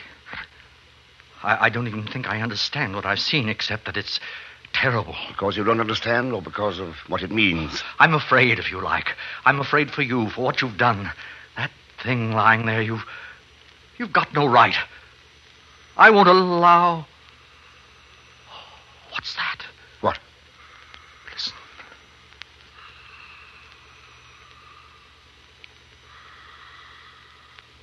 I, 1.41 1.65
I 1.65 1.69
don't 1.69 1.87
even 1.87 2.05
think 2.05 2.29
I 2.29 2.41
understand 2.41 2.93
what 2.93 3.07
I've 3.07 3.19
seen, 3.19 3.49
except 3.49 3.85
that 3.85 3.97
it's 3.97 4.19
terrible. 4.71 5.15
Because 5.29 5.57
you 5.57 5.63
don't 5.63 5.79
understand, 5.79 6.31
or 6.31 6.43
because 6.43 6.77
of 6.77 6.93
what 7.07 7.23
it 7.23 7.31
means? 7.31 7.83
I'm 7.97 8.13
afraid, 8.13 8.59
if 8.59 8.69
you 8.71 8.81
like. 8.81 9.15
I'm 9.45 9.59
afraid 9.59 9.89
for 9.89 10.03
you, 10.03 10.29
for 10.29 10.43
what 10.43 10.61
you've 10.61 10.77
done. 10.77 11.11
Thing 12.03 12.31
lying 12.31 12.65
there, 12.65 12.81
you've. 12.81 13.03
You've 13.97 14.13
got 14.13 14.33
no 14.33 14.45
right. 14.47 14.75
I 15.97 16.09
won't 16.09 16.29
allow. 16.29 17.05
What's 19.11 19.35
that? 19.35 19.65
What? 19.99 20.17
Listen. 21.33 21.53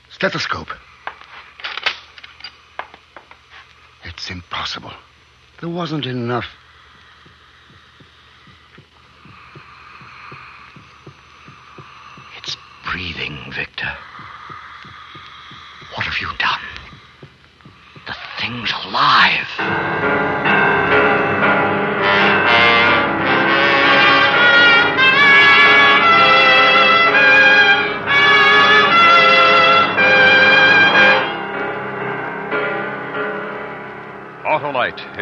Stethoscope. 0.08 0.68
It's 4.04 4.30
impossible. 4.30 4.92
There 5.60 5.68
wasn't 5.68 6.06
enough. 6.06 6.46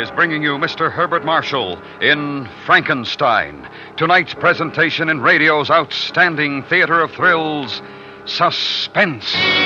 Is 0.05 0.11
bringing 0.11 0.43
you 0.43 0.59
Mr. 0.59 0.93
Herbert 0.93 1.25
Marshall 1.25 1.81
in 2.03 2.47
Frankenstein. 2.67 3.67
Tonight's 3.97 4.35
presentation 4.35 5.09
in 5.09 5.23
radio's 5.23 5.71
outstanding 5.71 6.63
theater 6.65 7.01
of 7.01 7.11
thrills, 7.13 7.81
Suspense. 8.27 9.64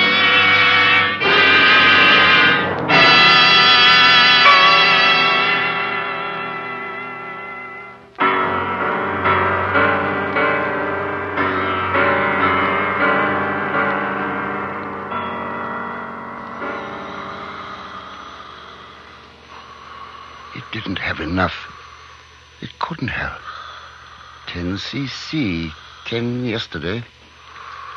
Cc, 26.09 26.19
10 26.19 26.45
yesterday. 26.45 27.03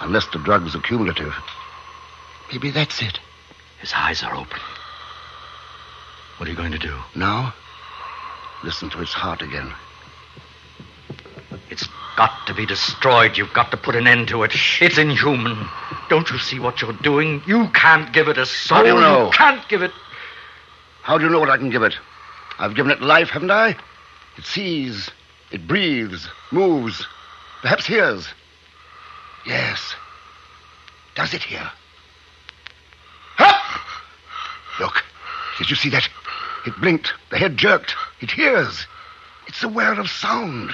Unless 0.01 0.27
the 0.33 0.39
drug 0.39 0.65
was 0.65 0.75
accumulative. 0.75 1.33
Maybe 2.51 2.71
that's 2.71 3.01
it. 3.03 3.21
His 3.81 3.93
eyes 3.95 4.23
are 4.23 4.35
open. 4.35 4.61
What 6.37 6.49
are 6.49 6.51
you 6.51 6.57
going 6.57 6.73
to 6.73 6.79
do? 6.79 6.97
Now, 7.15 7.55
listen 8.65 8.91
to 8.91 9.01
its 9.01 9.13
heart 9.13 9.43
again. 9.43 9.73
It's 11.71 11.89
got 12.17 12.47
to 12.47 12.55
be 12.55 12.67
destroyed. 12.67 13.37
You've 13.37 13.53
got 13.55 13.71
to 13.71 13.77
put 13.77 13.95
an 13.95 14.07
end 14.07 14.29
to 14.29 14.43
it. 14.43 14.53
It's 14.81 14.99
inhuman. 14.99 15.69
Don't 16.09 16.31
you 16.31 16.39
see 16.39 16.59
what 16.59 16.83
you're 16.83 16.93
doing? 16.95 17.43
You 17.47 17.69
can't 17.69 18.13
give 18.13 18.29
it 18.29 18.39
a 18.39 18.47
soul. 18.47 18.79
How 18.79 18.83
do 18.83 18.89
you 18.89 18.95
know? 19.01 19.31
can't 19.33 19.67
give 19.69 19.83
it. 19.83 19.93
How 21.03 21.19
do 21.19 21.25
you 21.25 21.31
know 21.31 21.41
what 21.41 21.51
I 21.51 21.59
can 21.59 21.71
give 21.71 21.83
it? 21.83 21.95
I've 22.59 22.75
given 22.75 22.93
it 22.93 23.01
life, 23.01 23.31
haven't 23.31 23.51
I? 23.51 23.77
It 24.37 24.45
sees, 24.45 25.11
it 25.51 25.67
breathes, 25.67 26.29
moves, 26.51 27.07
perhaps 27.63 27.87
hears. 27.87 28.29
Yes. 29.47 29.95
Does 31.15 31.33
it 31.35 31.43
hear? 31.43 31.71
Ha! 33.37 34.03
Look, 34.81 35.03
did 35.59 35.71
you 35.71 35.77
see 35.77 35.91
that? 35.91 36.09
It 36.67 36.75
blinked, 36.81 37.13
the 37.31 37.39
head 37.39 37.57
jerked. 37.57 37.95
It 38.21 38.31
hears. 38.31 38.87
It's 39.47 39.63
aware 39.63 39.99
of 39.99 40.09
sound. 40.09 40.73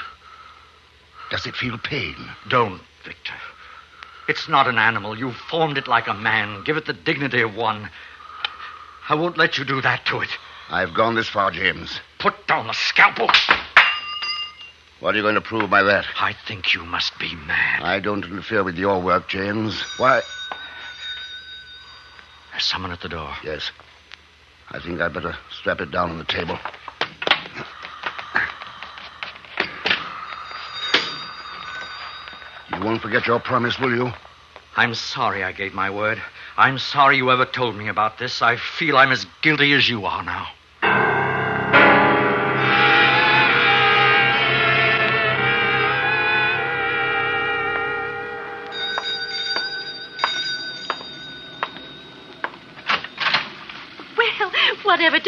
Does 1.31 1.47
it 1.47 1.57
feel 1.57 1.79
pain? 1.79 2.17
Don't, 2.49 2.81
Victor. 3.05 3.35
It's 4.29 4.49
not 4.49 4.69
an 4.69 4.79
animal. 4.79 5.19
You've 5.19 5.37
formed 5.37 5.79
it 5.79 5.89
like 5.89 6.07
a 6.07 6.15
man. 6.15 6.63
Give 6.65 6.77
it 6.77 6.87
the 6.87 6.93
dignity 6.93 7.41
of 7.41 7.55
one. 7.55 7.89
I 9.09 9.15
won't 9.15 9.39
let 9.39 9.57
you 9.57 9.65
do 9.65 9.81
that 9.81 10.05
to 10.07 10.21
it. 10.21 10.29
I've 10.69 10.93
gone 10.93 11.15
this 11.15 11.29
far, 11.29 11.51
James. 11.51 12.01
Put 12.19 12.47
down 12.47 12.67
the 12.67 12.75
scalpel. 12.75 13.31
What 15.01 15.15
are 15.15 15.17
you 15.17 15.23
going 15.23 15.37
to 15.37 15.41
prove 15.41 15.71
by 15.71 15.85
that? 15.85 16.07
I 16.21 16.33
think 16.33 16.75
you 16.75 16.85
must 16.85 17.17
be 17.21 17.35
mad. 17.35 17.83
I 17.83 18.01
don't 18.01 18.25
interfere 18.25 18.65
with 18.65 18.77
your 18.77 19.01
work, 19.01 19.29
James. 19.29 19.81
Why? 19.97 20.23
There's 22.51 22.65
someone 22.65 22.91
at 22.91 23.01
the 23.01 23.09
door. 23.09 23.33
Yes. 23.45 23.71
I 24.71 24.81
think 24.81 25.01
I'd 25.01 25.15
better 25.15 25.37
strap 25.51 25.81
it 25.81 25.93
down 25.93 26.11
on 26.11 26.19
the 26.19 26.25
table. 26.25 26.59
You 32.75 32.85
won't 32.85 33.01
forget 33.01 33.27
your 33.27 33.39
promise, 33.39 33.79
will 33.79 33.95
you? 33.95 34.13
I'm 34.77 34.95
sorry 34.95 35.45
I 35.45 35.53
gave 35.53 35.75
my 35.75 35.91
word. 35.91 36.21
I'm 36.57 36.79
sorry 36.79 37.19
you 37.19 37.31
ever 37.31 37.45
told 37.45 37.77
me 37.77 37.87
about 37.89 38.19
this. 38.19 38.43
I 38.43 38.57
feel 38.57 38.97
I'm 38.97 39.13
as 39.13 39.27
guilty 39.43 39.73
as 39.75 39.89
you 39.89 40.07
are 40.07 40.25
now. 40.25 40.49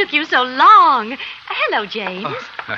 Took 0.01 0.12
you 0.14 0.24
so 0.24 0.42
long? 0.42 1.12
Uh, 1.12 1.16
hello, 1.48 1.84
James. 1.84 2.24
Oh, 2.26 2.48
uh, 2.68 2.76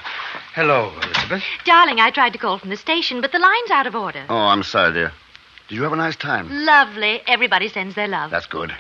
hello, 0.55 0.93
Elizabeth. 1.03 1.43
Darling, 1.65 2.01
I 2.01 2.11
tried 2.11 2.33
to 2.33 2.39
call 2.39 2.59
from 2.59 2.71
the 2.71 2.77
station, 2.77 3.21
but 3.21 3.31
the 3.31 3.39
line's 3.39 3.71
out 3.71 3.87
of 3.87 3.95
order. 3.95 4.25
Oh, 4.29 4.37
I'm 4.37 4.65
sorry, 4.65 4.93
dear. 4.93 5.13
Did 5.69 5.77
you 5.77 5.83
have 5.85 5.93
a 5.93 5.97
nice 5.97 6.17
time? 6.17 6.49
Lovely. 6.51 7.23
Everybody 7.29 7.69
sends 7.69 7.95
their 7.95 8.09
love. 8.09 8.33
That's 8.33 8.47
good. 8.47 8.73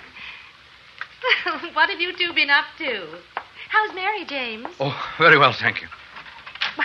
what 1.72 1.88
have 1.88 2.00
you 2.00 2.12
two 2.16 2.32
been 2.32 2.50
up 2.50 2.64
to? 2.78 3.06
How's 3.68 3.94
Mary, 3.94 4.24
James? 4.24 4.66
Oh, 4.80 5.14
very 5.18 5.38
well, 5.38 5.52
thank 5.52 5.80
you. 5.80 5.88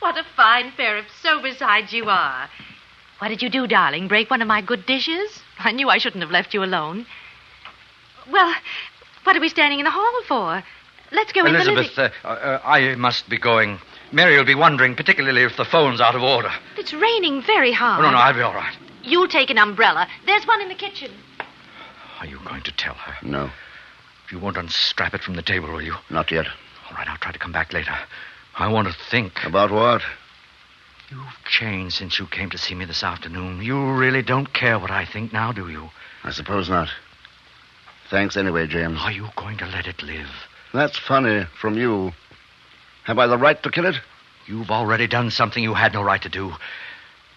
What 0.00 0.18
a 0.18 0.24
fine 0.36 0.70
pair 0.72 0.98
of 0.98 1.06
sober 1.22 1.54
sides 1.54 1.94
you 1.94 2.10
are. 2.10 2.50
What 3.20 3.28
did 3.28 3.40
you 3.40 3.48
do, 3.48 3.66
darling? 3.66 4.06
Break 4.06 4.28
one 4.28 4.42
of 4.42 4.48
my 4.48 4.60
good 4.60 4.84
dishes? 4.84 5.40
I 5.58 5.72
knew 5.72 5.88
I 5.88 5.96
shouldn't 5.96 6.22
have 6.22 6.30
left 6.30 6.52
you 6.52 6.62
alone. 6.62 7.06
Well, 8.30 8.54
what 9.24 9.36
are 9.36 9.40
we 9.40 9.48
standing 9.48 9.80
in 9.80 9.84
the 9.84 9.90
hall 9.90 10.22
for? 10.28 10.62
Let's 11.12 11.32
go 11.32 11.44
in 11.44 11.52
the 11.52 11.58
living... 11.58 11.74
Elizabeth, 11.76 12.12
uh, 12.24 12.28
uh, 12.28 12.60
I 12.64 12.94
must 12.96 13.28
be 13.28 13.38
going. 13.38 13.78
Mary 14.12 14.36
will 14.36 14.44
be 14.44 14.54
wondering, 14.54 14.94
particularly 14.94 15.42
if 15.42 15.56
the 15.56 15.64
phone's 15.64 16.00
out 16.00 16.14
of 16.14 16.22
order. 16.22 16.50
It's 16.76 16.92
raining 16.92 17.42
very 17.42 17.72
hard. 17.72 18.00
Oh, 18.00 18.02
no, 18.04 18.10
no, 18.12 18.16
I'll 18.18 18.34
be 18.34 18.40
all 18.40 18.54
right. 18.54 18.76
You'll 19.02 19.28
take 19.28 19.50
an 19.50 19.58
umbrella. 19.58 20.06
There's 20.26 20.46
one 20.46 20.60
in 20.60 20.68
the 20.68 20.74
kitchen. 20.74 21.12
Are 22.20 22.26
you 22.26 22.38
going 22.46 22.62
to 22.62 22.72
tell 22.72 22.94
her? 22.94 23.14
No, 23.26 23.50
You 24.30 24.38
won't 24.38 24.56
unstrap 24.56 25.14
it 25.14 25.20
from 25.22 25.34
the 25.36 25.42
table, 25.42 25.70
will 25.70 25.82
you? 25.82 25.94
not 26.10 26.30
yet. 26.30 26.46
All 26.88 26.96
right, 26.96 27.06
I'll 27.08 27.18
try 27.18 27.32
to 27.32 27.38
come 27.38 27.52
back 27.52 27.72
later. 27.72 27.94
I 28.56 28.68
want 28.72 28.88
to 28.88 28.94
think. 29.10 29.32
About 29.44 29.70
what? 29.70 30.00
You've 31.10 31.44
changed 31.44 31.96
since 31.96 32.18
you 32.18 32.26
came 32.26 32.50
to 32.50 32.58
see 32.58 32.74
me 32.74 32.84
this 32.86 33.02
afternoon. 33.02 33.62
You 33.62 33.92
really 33.92 34.22
don't 34.22 34.52
care 34.52 34.78
what 34.78 34.90
I 34.90 35.04
think 35.04 35.32
now, 35.32 35.52
do 35.52 35.68
you? 35.68 35.90
I 36.22 36.30
suppose 36.30 36.68
not. 36.68 36.88
Thanks 38.14 38.36
anyway, 38.36 38.68
James. 38.68 39.00
Are 39.00 39.10
you 39.10 39.26
going 39.34 39.58
to 39.58 39.66
let 39.66 39.88
it 39.88 40.00
live? 40.00 40.28
That's 40.72 40.96
funny 40.96 41.46
from 41.60 41.76
you. 41.76 42.12
Have 43.02 43.18
I 43.18 43.26
the 43.26 43.36
right 43.36 43.60
to 43.64 43.70
kill 43.72 43.86
it? 43.86 43.96
You've 44.46 44.70
already 44.70 45.08
done 45.08 45.32
something 45.32 45.60
you 45.60 45.74
had 45.74 45.94
no 45.94 46.00
right 46.04 46.22
to 46.22 46.28
do. 46.28 46.52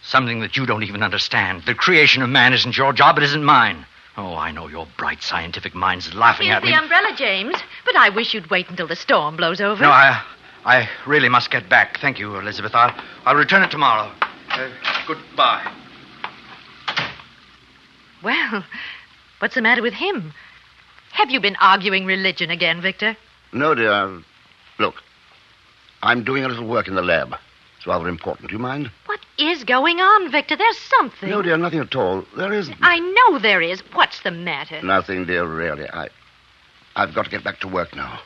Something 0.03 0.41
that 0.41 0.55
you 0.55 0.67
don't 0.67 0.83
even 0.83 1.01
understand. 1.01 1.63
The 1.65 1.73
creation 1.73 2.21
of 2.21 2.29
man 2.29 2.53
isn't 2.53 2.77
your 2.77 2.93
job, 2.93 3.17
it 3.17 3.23
isn't 3.23 3.43
mine. 3.43 3.87
Oh, 4.17 4.35
I 4.35 4.51
know 4.51 4.67
your 4.67 4.85
bright 4.99 5.23
scientific 5.23 5.73
mind's 5.73 6.13
laughing 6.13 6.45
Here's 6.45 6.57
at 6.57 6.63
me. 6.63 6.69
the 6.69 6.77
umbrella, 6.77 7.11
James. 7.17 7.55
But 7.83 7.95
I 7.95 8.09
wish 8.09 8.35
you'd 8.35 8.51
wait 8.51 8.69
until 8.69 8.85
the 8.85 8.95
storm 8.95 9.35
blows 9.35 9.59
over. 9.59 9.81
No, 9.81 9.89
I, 9.89 10.21
I 10.63 10.87
really 11.07 11.27
must 11.27 11.49
get 11.49 11.67
back. 11.69 11.97
Thank 11.99 12.19
you, 12.19 12.35
Elizabeth. 12.35 12.75
I'll, 12.75 12.93
I'll 13.25 13.35
return 13.35 13.63
it 13.63 13.71
tomorrow. 13.71 14.11
Uh, 14.51 14.69
goodbye. 15.07 15.73
Well, 18.21 18.63
what's 19.39 19.55
the 19.55 19.61
matter 19.63 19.81
with 19.81 19.95
him? 19.95 20.33
Have 21.17 21.31
you 21.31 21.39
been 21.39 21.55
arguing 21.59 22.05
religion 22.05 22.51
again, 22.51 22.79
Victor? 22.79 23.17
No, 23.51 23.73
dear. 23.73 24.21
Look, 24.77 25.01
I'm 26.03 26.23
doing 26.23 26.45
a 26.45 26.47
little 26.47 26.67
work 26.67 26.87
in 26.87 26.93
the 26.93 27.01
lab. 27.01 27.33
It's 27.75 27.87
rather 27.87 28.07
important. 28.07 28.49
Do 28.49 28.53
you 28.55 28.61
mind? 28.61 28.91
What 29.07 29.19
is 29.39 29.63
going 29.63 29.99
on, 29.99 30.31
Victor? 30.31 30.55
There's 30.55 30.77
something. 30.77 31.27
No, 31.27 31.41
dear, 31.41 31.57
nothing 31.57 31.79
at 31.79 31.95
all. 31.95 32.23
There 32.37 32.53
isn't. 32.53 32.77
I 32.81 32.99
know 32.99 33.39
there 33.39 33.63
is. 33.63 33.81
What's 33.93 34.21
the 34.21 34.29
matter? 34.29 34.79
Nothing, 34.83 35.25
dear, 35.25 35.47
really. 35.47 35.89
I, 35.89 36.09
I've 36.95 37.15
got 37.15 37.25
to 37.25 37.31
get 37.31 37.43
back 37.43 37.61
to 37.61 37.67
work 37.67 37.95
now. 37.95 38.19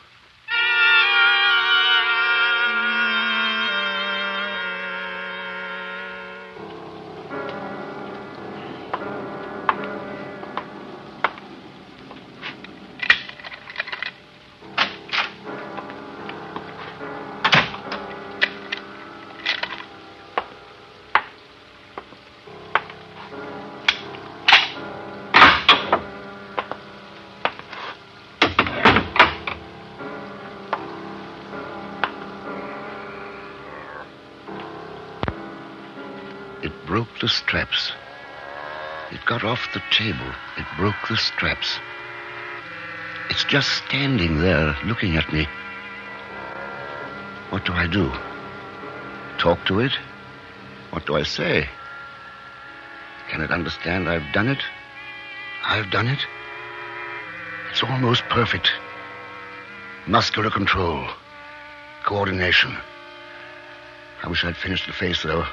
Off 39.52 39.74
the 39.74 39.84
table. 39.92 40.32
It 40.58 40.66
broke 40.78 41.10
the 41.10 41.18
straps. 41.18 41.78
It's 43.30 43.44
just 43.44 43.68
standing 43.84 44.38
there 44.38 44.78
looking 44.86 45.18
at 45.18 45.34
me. 45.34 45.46
What 47.50 47.66
do 47.66 47.74
I 47.74 47.86
do? 47.86 48.10
Talk 49.40 49.66
to 49.66 49.82
it? 49.82 49.92
What 50.92 51.06
do 51.06 51.18
I 51.18 51.24
say? 51.24 51.68
Can 53.30 53.42
it 53.42 53.52
understand 53.52 54.08
I've 54.08 54.34
done 54.34 54.48
it? 54.48 54.64
I've 55.66 55.92
done 55.92 56.08
it? 56.08 56.26
It's 57.72 57.84
almost 57.84 58.24
perfect. 58.30 58.72
muscular 60.08 60.50
control, 60.50 61.06
coordination. 62.06 62.74
I 64.24 64.30
wish 64.30 64.46
I'd 64.46 64.56
finished 64.56 64.88
the 64.88 64.94
face, 64.94 65.24
though. 65.24 65.46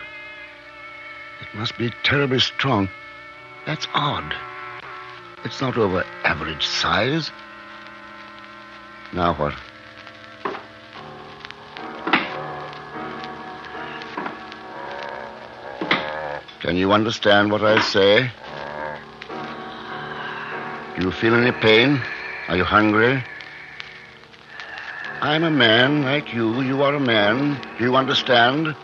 It 1.40 1.54
must 1.54 1.76
be 1.76 1.92
terribly 2.04 2.38
strong. 2.38 2.88
That's 3.68 3.86
odd. 3.92 4.34
It's 5.44 5.60
not 5.60 5.76
over 5.76 6.02
average 6.24 6.66
size. 6.66 7.30
Now 9.12 9.34
what? 9.34 9.52
Can 16.60 16.76
you 16.78 16.92
understand 16.92 17.52
what 17.52 17.62
I 17.62 17.78
say? 17.82 18.30
Do 20.96 21.04
you 21.04 21.12
feel 21.12 21.34
any 21.34 21.52
pain? 21.52 22.00
Are 22.48 22.56
you 22.56 22.64
hungry? 22.64 23.22
I'm 25.20 25.44
a 25.44 25.50
man 25.50 26.04
like 26.04 26.32
you. 26.32 26.62
You 26.62 26.82
are 26.84 26.94
a 26.94 27.00
man. 27.00 27.60
Do 27.76 27.84
you 27.84 27.96
understand? 27.96 28.74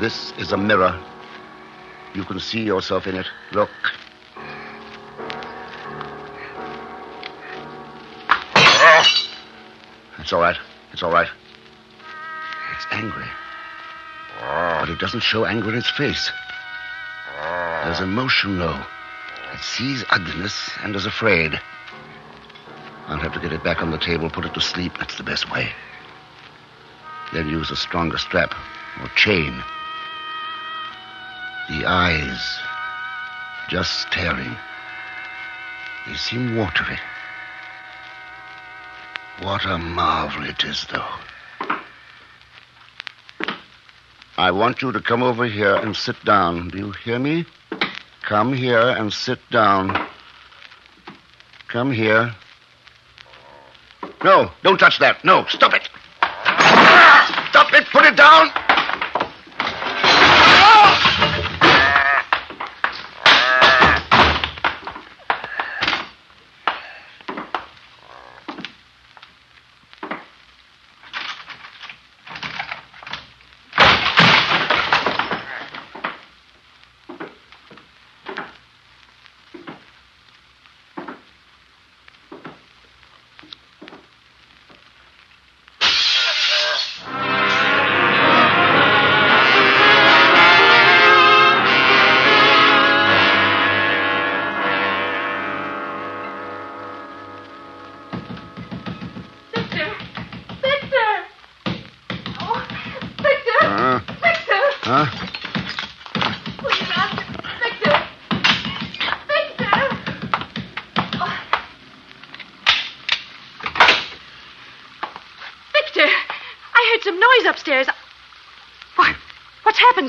This 0.00 0.32
is 0.38 0.52
a 0.52 0.56
mirror. 0.56 0.98
You 2.14 2.24
can 2.24 2.40
see 2.40 2.62
yourself 2.62 3.06
in 3.06 3.16
it. 3.16 3.26
Look. 3.52 3.68
It's 10.18 10.32
all 10.32 10.40
right. 10.40 10.56
It's 10.94 11.02
all 11.02 11.12
right. 11.12 11.28
It's 12.76 12.86
angry. 12.92 13.26
But 14.40 14.88
it 14.88 14.98
doesn't 14.98 15.20
show 15.20 15.44
anger 15.44 15.68
in 15.68 15.74
its 15.76 15.90
face. 15.90 16.32
There's 17.84 18.00
emotion, 18.00 18.58
though. 18.58 18.80
It 19.52 19.60
sees 19.60 20.02
ugliness 20.08 20.70
and 20.82 20.96
is 20.96 21.04
afraid. 21.04 21.60
I'll 23.08 23.18
have 23.18 23.34
to 23.34 23.40
get 23.40 23.52
it 23.52 23.62
back 23.62 23.82
on 23.82 23.90
the 23.90 23.98
table, 23.98 24.30
put 24.30 24.46
it 24.46 24.54
to 24.54 24.62
sleep. 24.62 24.96
That's 24.98 25.18
the 25.18 25.24
best 25.24 25.50
way. 25.52 25.68
Then 27.34 27.48
use 27.50 27.70
a 27.70 27.76
stronger 27.76 28.16
strap 28.16 28.54
or 29.02 29.08
chain. 29.08 29.62
The 31.70 31.86
eyes, 31.86 32.58
just 33.68 34.00
staring. 34.00 34.56
They 36.04 36.14
seem 36.14 36.56
watery. 36.56 36.98
What 39.42 39.64
a 39.64 39.78
marvel 39.78 40.44
it 40.46 40.64
is, 40.64 40.84
though. 40.90 41.06
I 44.36 44.50
want 44.50 44.82
you 44.82 44.90
to 44.90 45.00
come 45.00 45.22
over 45.22 45.44
here 45.44 45.76
and 45.76 45.94
sit 45.94 46.16
down. 46.24 46.70
Do 46.70 46.78
you 46.78 46.90
hear 46.90 47.18
me? 47.18 47.46
Come 48.22 48.52
here 48.52 48.88
and 48.88 49.12
sit 49.12 49.38
down. 49.50 50.08
Come 51.68 51.92
here. 51.92 52.34
No, 54.24 54.50
don't 54.64 54.78
touch 54.78 54.98
that. 54.98 55.24
No, 55.24 55.44
stop 55.46 55.74
it. 55.74 55.89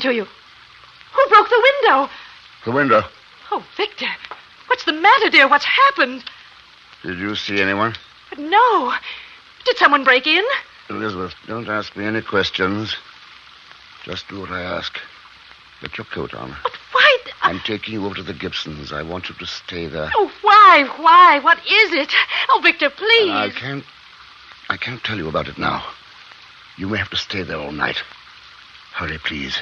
Happened 0.02 0.16
to 0.16 0.16
you? 0.16 0.26
Who 1.14 1.30
broke 1.30 1.49
the 1.49 1.72
window? 1.82 2.10
The 2.66 2.72
window. 2.72 3.04
Oh, 3.52 3.66
Victor. 3.78 4.08
What's 4.68 4.86
the 4.86 4.93
matter, 4.93 5.30
dear? 5.30 5.47
What's 5.47 5.66
happened? 5.66 6.24
Did 7.04 7.20
you 7.20 7.36
see 7.36 7.62
anyone? 7.62 7.95
No. 8.38 8.93
Did 9.66 9.78
someone 9.78 10.04
break 10.04 10.28
in? 10.28 10.43
Elizabeth, 10.89 11.34
don't 11.47 11.68
ask 11.68 11.95
me 11.95 12.06
any 12.06 12.22
questions. 12.22 12.95
Just 14.04 14.28
do 14.30 14.39
what 14.39 14.52
I 14.52 14.62
ask. 14.62 14.97
Get 15.82 15.97
your 15.97 16.06
coat 16.06 16.34
on. 16.34 16.56
But 16.64 16.74
Why? 16.91 17.18
I'm 17.41 17.60
taking 17.60 17.93
you 17.95 18.06
over 18.06 18.16
to 18.16 18.24
the 18.24 18.34
Gibsons. 18.34 18.91
I 18.91 19.04
want 19.04 19.30
you 19.30 19.36
to 19.36 19.45
stay 19.45 19.88
there. 19.88 20.10
Oh, 20.16 20.32
why? 20.41 20.86
Why? 20.97 21.39
What 21.39 21.58
is 21.60 21.93
it? 21.93 22.14
Oh, 22.49 22.62
Victor, 22.64 22.89
please. 22.89 23.30
And 23.30 23.32
I 23.32 23.49
can't. 23.49 23.84
I 24.70 24.78
can't 24.78 25.04
tell 25.04 25.18
you 25.18 25.28
about 25.28 25.47
it 25.47 25.58
now. 25.58 25.84
You 26.78 26.88
may 26.88 26.97
have 26.97 27.10
to 27.10 27.18
stay 27.18 27.43
there 27.43 27.58
all 27.58 27.72
night. 27.72 27.97
Hurry, 28.93 29.18
please. 29.18 29.58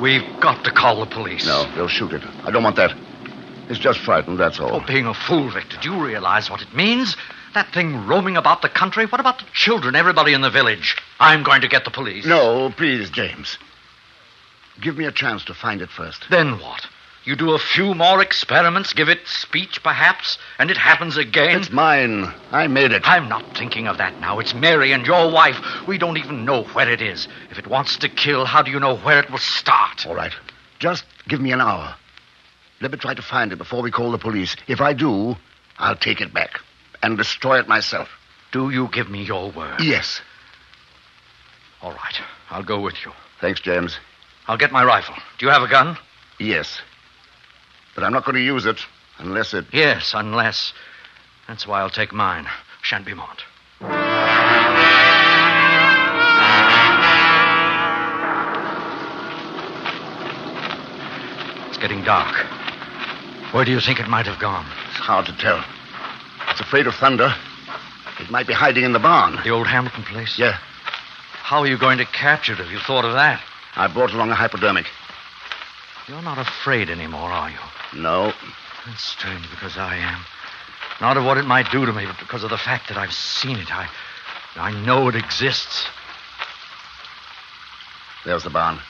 We've 0.00 0.40
got 0.40 0.64
to 0.64 0.70
call 0.70 1.00
the 1.00 1.06
police. 1.06 1.46
No, 1.46 1.70
they'll 1.74 1.88
shoot 1.88 2.12
it. 2.12 2.22
I 2.44 2.50
don't 2.50 2.62
want 2.62 2.76
that. 2.76 2.96
It's 3.68 3.78
just 3.78 3.98
frightened, 4.00 4.38
that's 4.38 4.60
all. 4.60 4.76
Oh, 4.76 4.86
being 4.86 5.06
a 5.06 5.14
fool, 5.14 5.50
Victor. 5.50 5.76
Do 5.80 5.92
you 5.92 6.02
realize 6.04 6.50
what 6.50 6.62
it 6.62 6.74
means? 6.74 7.16
That 7.54 7.72
thing 7.72 8.06
roaming 8.06 8.36
about 8.36 8.62
the 8.62 8.68
country? 8.68 9.06
What 9.06 9.20
about 9.20 9.38
the 9.38 9.44
children, 9.52 9.94
everybody 9.94 10.32
in 10.32 10.40
the 10.40 10.50
village? 10.50 10.96
I'm 11.20 11.42
going 11.42 11.62
to 11.62 11.68
get 11.68 11.84
the 11.84 11.90
police. 11.90 12.24
No, 12.24 12.72
please, 12.76 13.10
James. 13.10 13.58
Give 14.80 14.96
me 14.96 15.04
a 15.04 15.12
chance 15.12 15.44
to 15.46 15.54
find 15.54 15.82
it 15.82 15.90
first. 15.90 16.24
Then 16.30 16.58
what? 16.60 16.86
You 17.28 17.36
do 17.36 17.52
a 17.52 17.58
few 17.58 17.92
more 17.92 18.22
experiments, 18.22 18.94
give 18.94 19.10
it 19.10 19.28
speech, 19.28 19.82
perhaps, 19.82 20.38
and 20.58 20.70
it 20.70 20.78
happens 20.78 21.18
again? 21.18 21.60
It's 21.60 21.70
mine. 21.70 22.32
I 22.52 22.68
made 22.68 22.90
it. 22.90 23.02
I'm 23.04 23.28
not 23.28 23.54
thinking 23.54 23.86
of 23.86 23.98
that 23.98 24.18
now. 24.18 24.38
It's 24.38 24.54
Mary 24.54 24.92
and 24.92 25.06
your 25.06 25.30
wife. 25.30 25.58
We 25.86 25.98
don't 25.98 26.16
even 26.16 26.46
know 26.46 26.62
where 26.62 26.90
it 26.90 27.02
is. 27.02 27.28
If 27.50 27.58
it 27.58 27.66
wants 27.66 27.98
to 27.98 28.08
kill, 28.08 28.46
how 28.46 28.62
do 28.62 28.70
you 28.70 28.80
know 28.80 28.96
where 28.96 29.18
it 29.18 29.30
will 29.30 29.36
start? 29.36 30.06
All 30.06 30.14
right. 30.14 30.32
Just 30.78 31.04
give 31.28 31.38
me 31.38 31.52
an 31.52 31.60
hour. 31.60 31.94
Let 32.80 32.92
me 32.92 32.96
try 32.96 33.12
to 33.12 33.20
find 33.20 33.52
it 33.52 33.56
before 33.56 33.82
we 33.82 33.90
call 33.90 34.10
the 34.10 34.16
police. 34.16 34.56
If 34.66 34.80
I 34.80 34.94
do, 34.94 35.36
I'll 35.78 35.96
take 35.96 36.22
it 36.22 36.32
back 36.32 36.60
and 37.02 37.18
destroy 37.18 37.58
it 37.58 37.68
myself. 37.68 38.08
Do 38.52 38.70
you 38.70 38.88
give 38.90 39.10
me 39.10 39.22
your 39.22 39.50
word? 39.52 39.82
Yes. 39.82 40.22
All 41.82 41.92
right. 41.92 42.22
I'll 42.48 42.64
go 42.64 42.80
with 42.80 43.04
you. 43.04 43.12
Thanks, 43.42 43.60
James. 43.60 43.98
I'll 44.46 44.56
get 44.56 44.72
my 44.72 44.82
rifle. 44.82 45.16
Do 45.36 45.44
you 45.44 45.52
have 45.52 45.62
a 45.62 45.68
gun? 45.68 45.98
Yes. 46.40 46.80
But 47.94 48.04
I'm 48.04 48.12
not 48.12 48.24
going 48.24 48.36
to 48.36 48.42
use 48.42 48.66
it 48.66 48.80
unless 49.18 49.54
it. 49.54 49.66
Yes, 49.72 50.12
unless. 50.14 50.72
That's 51.46 51.66
why 51.66 51.80
I'll 51.80 51.90
take 51.90 52.12
mine. 52.12 52.46
Moment. 52.92 53.42
It's 61.68 61.76
getting 61.78 62.02
dark. 62.02 62.34
Where 63.52 63.64
do 63.64 63.72
you 63.72 63.80
think 63.80 64.00
it 64.00 64.08
might 64.08 64.26
have 64.26 64.40
gone? 64.40 64.66
It's 64.90 64.98
hard 64.98 65.26
to 65.26 65.36
tell. 65.36 65.62
It's 66.50 66.60
afraid 66.60 66.86
of 66.86 66.94
thunder. 66.94 67.34
It 68.20 68.30
might 68.30 68.46
be 68.46 68.52
hiding 68.52 68.84
in 68.84 68.92
the 68.92 68.98
barn. 68.98 69.38
The 69.44 69.50
old 69.50 69.66
Hamilton 69.66 70.04
place? 70.04 70.38
Yeah. 70.38 70.58
How 71.42 71.60
are 71.60 71.66
you 71.66 71.78
going 71.78 71.98
to 71.98 72.04
capture 72.04 72.52
it? 72.52 72.58
Have 72.58 72.70
you 72.70 72.78
thought 72.78 73.04
of 73.04 73.12
that? 73.12 73.40
I 73.76 73.86
brought 73.86 74.12
along 74.12 74.30
a 74.30 74.34
hypodermic. 74.34 74.86
You're 76.08 76.22
not 76.22 76.38
afraid 76.38 76.90
anymore, 76.90 77.30
are 77.30 77.50
you? 77.50 77.58
No. 77.94 78.32
That's 78.86 79.04
strange 79.04 79.48
because 79.50 79.76
I 79.76 79.96
am. 79.96 80.20
Not 81.00 81.16
of 81.16 81.24
what 81.24 81.38
it 81.38 81.44
might 81.44 81.70
do 81.70 81.86
to 81.86 81.92
me, 81.92 82.06
but 82.06 82.18
because 82.18 82.42
of 82.42 82.50
the 82.50 82.58
fact 82.58 82.88
that 82.88 82.96
I've 82.96 83.12
seen 83.12 83.56
it. 83.56 83.70
I, 83.70 83.88
I 84.56 84.72
know 84.84 85.08
it 85.08 85.14
exists. 85.14 85.86
There's 88.24 88.44
the 88.44 88.50
barn. 88.50 88.80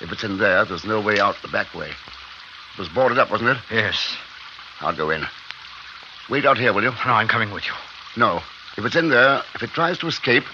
If 0.00 0.12
it's 0.12 0.24
in 0.24 0.38
there, 0.38 0.64
there's 0.64 0.84
no 0.84 1.00
way 1.00 1.18
out 1.18 1.36
the 1.42 1.48
back 1.48 1.74
way. 1.74 1.88
It 1.88 2.78
was 2.78 2.88
boarded 2.88 3.18
up, 3.18 3.30
wasn't 3.30 3.50
it? 3.50 3.58
Yes. 3.70 4.16
I'll 4.80 4.96
go 4.96 5.10
in. 5.10 5.24
Wait 6.28 6.44
out 6.44 6.58
here, 6.58 6.72
will 6.72 6.82
you? 6.82 6.90
No, 6.90 7.12
I'm 7.12 7.28
coming 7.28 7.50
with 7.50 7.66
you. 7.66 7.72
No. 8.16 8.42
If 8.76 8.84
it's 8.84 8.96
in 8.96 9.08
there, 9.08 9.42
if 9.54 9.62
it 9.62 9.70
tries 9.70 9.98
to 9.98 10.06
escape, 10.06 10.44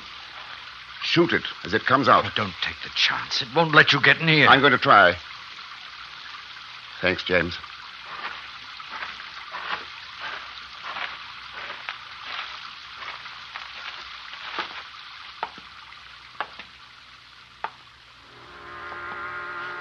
shoot 1.03 1.33
it 1.33 1.43
as 1.65 1.75
it 1.75 1.85
comes 1.85 2.09
out. 2.09 2.25
don't 2.37 2.55
take 2.63 2.77
the 2.83 2.91
chance. 2.95 3.43
It 3.43 3.49
won't 3.55 3.75
let 3.75 3.93
you 3.93 4.01
get 4.01 4.23
near. 4.23 4.49
I'm 4.49 4.61
going 4.61 4.73
to 4.73 4.79
try. 4.79 5.17
Thanks, 7.01 7.23
James. 7.25 7.59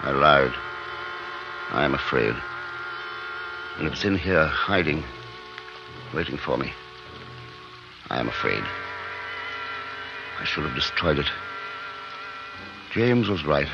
I 0.01 0.11
lied. 0.11 0.53
I 1.71 1.85
am 1.85 1.93
afraid. 1.93 2.35
And 3.77 3.87
it's 3.87 4.03
in 4.03 4.17
here, 4.17 4.45
hiding, 4.45 5.03
waiting 6.13 6.37
for 6.37 6.57
me, 6.57 6.73
I 8.09 8.19
am 8.19 8.27
afraid. 8.27 8.63
I 10.39 10.43
should 10.43 10.65
have 10.65 10.75
destroyed 10.75 11.19
it. 11.19 11.27
James 12.91 13.29
was 13.29 13.45
right. 13.45 13.69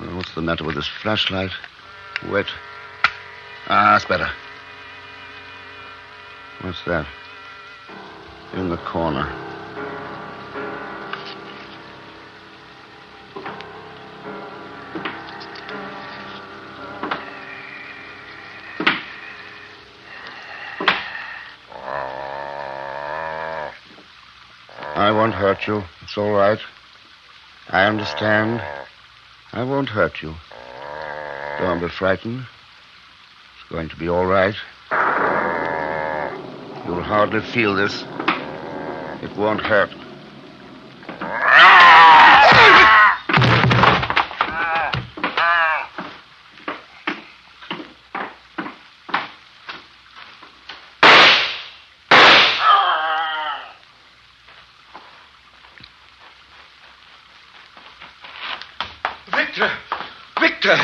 Well, 0.00 0.16
what's 0.16 0.34
the 0.34 0.42
matter 0.42 0.64
with 0.64 0.74
this 0.74 0.88
flashlight? 1.02 1.52
Wet. 2.30 2.46
Ah, 3.68 3.92
that's 3.92 4.04
better. 4.04 4.28
What's 6.60 6.84
that? 6.84 7.06
In 8.54 8.68
the 8.68 8.76
corner. 8.78 9.26
I 24.94 25.10
won't 25.12 25.32
hurt 25.32 25.66
you. 25.66 25.82
It's 26.02 26.18
all 26.18 26.32
right. 26.32 26.60
I 27.70 27.86
understand. 27.86 28.60
I 29.52 29.64
won't 29.64 29.88
hurt 29.88 30.22
you. 30.22 30.34
Don't 31.58 31.80
be 31.80 31.88
frightened. 31.88 32.46
It's 33.58 33.68
going 33.68 33.88
to 33.88 33.96
be 33.96 34.08
all 34.08 34.26
right. 34.26 34.54
You'll 36.86 37.02
hardly 37.02 37.40
feel 37.40 37.74
this. 37.74 38.04
It 39.22 39.36
won't 39.36 39.60
hurt. 39.60 39.90
Victor! 59.50 59.70
Victor! 60.40 60.78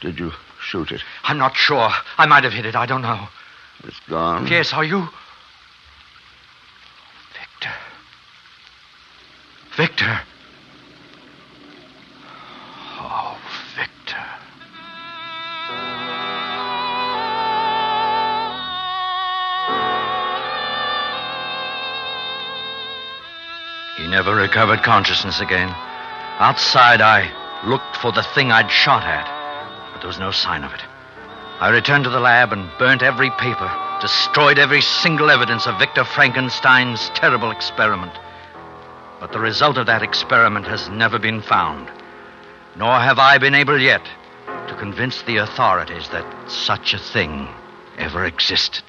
Did 0.00 0.18
you 0.18 0.32
shoot 0.60 0.92
it? 0.92 1.02
I'm 1.24 1.33
not 1.44 1.56
sure. 1.56 1.90
I 2.16 2.24
might 2.24 2.42
have 2.44 2.54
hit 2.54 2.64
it. 2.64 2.74
I 2.74 2.86
don't 2.86 3.02
know. 3.02 3.28
It's 3.86 4.00
gone. 4.08 4.46
Yes, 4.46 4.72
are 4.72 4.82
you? 4.82 5.06
Victor. 7.38 7.74
Victor. 9.76 10.20
Oh, 12.98 13.36
Victor. 13.76 14.24
He 23.98 24.08
never 24.08 24.34
recovered 24.34 24.82
consciousness 24.82 25.40
again. 25.40 25.68
Outside, 26.38 27.02
I 27.02 27.30
looked 27.66 27.98
for 27.98 28.12
the 28.12 28.22
thing 28.34 28.50
I'd 28.50 28.70
shot 28.70 29.02
at, 29.02 29.26
but 29.92 30.00
there 30.00 30.08
was 30.08 30.18
no 30.18 30.30
sign 30.30 30.64
of 30.64 30.72
it. 30.72 30.80
I 31.64 31.70
returned 31.70 32.04
to 32.04 32.10
the 32.10 32.20
lab 32.20 32.52
and 32.52 32.68
burnt 32.78 33.02
every 33.02 33.30
paper, 33.30 33.72
destroyed 33.98 34.58
every 34.58 34.82
single 34.82 35.30
evidence 35.30 35.66
of 35.66 35.78
Victor 35.78 36.04
Frankenstein's 36.04 37.08
terrible 37.14 37.50
experiment. 37.50 38.12
But 39.18 39.32
the 39.32 39.38
result 39.38 39.78
of 39.78 39.86
that 39.86 40.02
experiment 40.02 40.66
has 40.66 40.90
never 40.90 41.18
been 41.18 41.40
found, 41.40 41.88
nor 42.76 43.00
have 43.00 43.18
I 43.18 43.38
been 43.38 43.54
able 43.54 43.80
yet 43.80 44.02
to 44.68 44.76
convince 44.78 45.22
the 45.22 45.38
authorities 45.38 46.06
that 46.10 46.50
such 46.50 46.92
a 46.92 46.98
thing 46.98 47.48
ever 47.96 48.26
existed. 48.26 48.84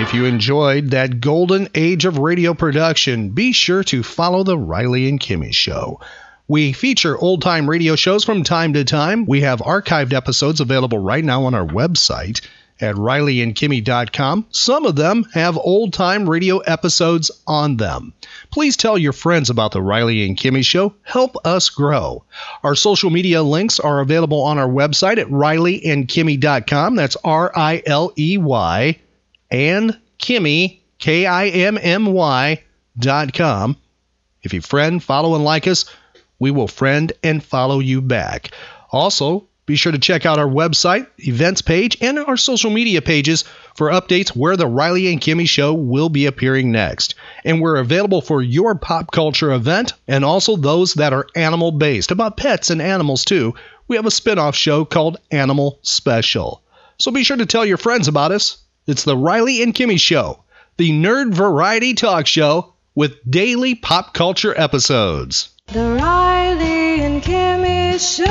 If 0.00 0.12
you 0.12 0.24
enjoyed 0.24 0.90
that 0.90 1.20
golden 1.20 1.68
age 1.76 2.04
of 2.04 2.18
radio 2.18 2.52
production, 2.52 3.30
be 3.30 3.52
sure 3.52 3.84
to 3.84 4.02
follow 4.02 4.42
The 4.42 4.58
Riley 4.58 5.08
and 5.08 5.20
Kimmy 5.20 5.54
Show. 5.54 6.00
We 6.50 6.72
feature 6.72 7.16
old 7.16 7.42
time 7.42 7.70
radio 7.70 7.94
shows 7.94 8.24
from 8.24 8.42
time 8.42 8.72
to 8.72 8.82
time. 8.82 9.24
We 9.24 9.42
have 9.42 9.60
archived 9.60 10.12
episodes 10.12 10.58
available 10.58 10.98
right 10.98 11.22
now 11.22 11.44
on 11.44 11.54
our 11.54 11.64
website 11.64 12.44
at 12.80 12.96
rileyandkimmy.com. 12.96 14.46
Some 14.50 14.84
of 14.84 14.96
them 14.96 15.22
have 15.32 15.56
old 15.56 15.92
time 15.92 16.28
radio 16.28 16.58
episodes 16.58 17.30
on 17.46 17.76
them. 17.76 18.14
Please 18.50 18.76
tell 18.76 18.98
your 18.98 19.12
friends 19.12 19.48
about 19.48 19.70
the 19.70 19.80
Riley 19.80 20.26
and 20.26 20.36
Kimmy 20.36 20.64
Show. 20.64 20.92
Help 21.02 21.36
us 21.44 21.70
grow. 21.70 22.24
Our 22.64 22.74
social 22.74 23.10
media 23.10 23.44
links 23.44 23.78
are 23.78 24.00
available 24.00 24.40
on 24.40 24.58
our 24.58 24.68
website 24.68 25.18
at 25.18 25.28
rileyandkimmy.com. 25.28 26.96
That's 26.96 27.16
R 27.22 27.52
I 27.54 27.80
L 27.86 28.12
E 28.18 28.38
Y 28.38 28.98
and 29.52 29.96
Kimmy, 30.18 30.80
K 30.98 31.26
I 31.26 31.46
M 31.46 31.78
M 31.80 32.06
Y 32.06 32.60
dot 32.98 33.34
com. 33.34 33.76
If 34.42 34.52
you 34.52 34.62
friend, 34.62 35.00
follow, 35.00 35.36
and 35.36 35.44
like 35.44 35.68
us, 35.68 35.84
we 36.40 36.50
will 36.50 36.66
friend 36.66 37.12
and 37.22 37.44
follow 37.44 37.78
you 37.78 38.00
back. 38.00 38.50
Also, 38.90 39.46
be 39.66 39.76
sure 39.76 39.92
to 39.92 39.98
check 39.98 40.26
out 40.26 40.40
our 40.40 40.48
website, 40.48 41.06
events 41.18 41.62
page, 41.62 41.96
and 42.00 42.18
our 42.18 42.36
social 42.36 42.70
media 42.70 43.00
pages 43.00 43.44
for 43.76 43.90
updates 43.90 44.30
where 44.30 44.56
the 44.56 44.66
Riley 44.66 45.12
and 45.12 45.20
Kimmy 45.20 45.48
show 45.48 45.72
will 45.72 46.08
be 46.08 46.26
appearing 46.26 46.72
next. 46.72 47.14
And 47.44 47.60
we're 47.60 47.76
available 47.76 48.20
for 48.20 48.42
your 48.42 48.74
pop 48.74 49.12
culture 49.12 49.52
event 49.52 49.92
and 50.08 50.24
also 50.24 50.56
those 50.56 50.94
that 50.94 51.12
are 51.12 51.28
animal 51.36 51.70
based, 51.70 52.10
about 52.10 52.36
pets 52.36 52.70
and 52.70 52.82
animals 52.82 53.24
too. 53.24 53.54
We 53.86 53.94
have 53.94 54.06
a 54.06 54.10
spin 54.10 54.40
off 54.40 54.56
show 54.56 54.84
called 54.84 55.18
Animal 55.30 55.78
Special. 55.82 56.64
So 56.98 57.12
be 57.12 57.22
sure 57.22 57.36
to 57.36 57.46
tell 57.46 57.64
your 57.64 57.76
friends 57.76 58.08
about 58.08 58.32
us. 58.32 58.58
It's 58.88 59.04
the 59.04 59.16
Riley 59.16 59.62
and 59.62 59.72
Kimmy 59.72 60.00
Show, 60.00 60.42
the 60.78 60.90
nerd 60.90 61.32
variety 61.32 61.94
talk 61.94 62.26
show 62.26 62.74
with 62.96 63.18
daily 63.30 63.76
pop 63.76 64.14
culture 64.14 64.58
episodes. 64.58 65.50
The 65.72 65.96
Riley 66.00 67.00
and 67.00 67.22
Kimmy 67.22 68.00
Show. 68.00 68.26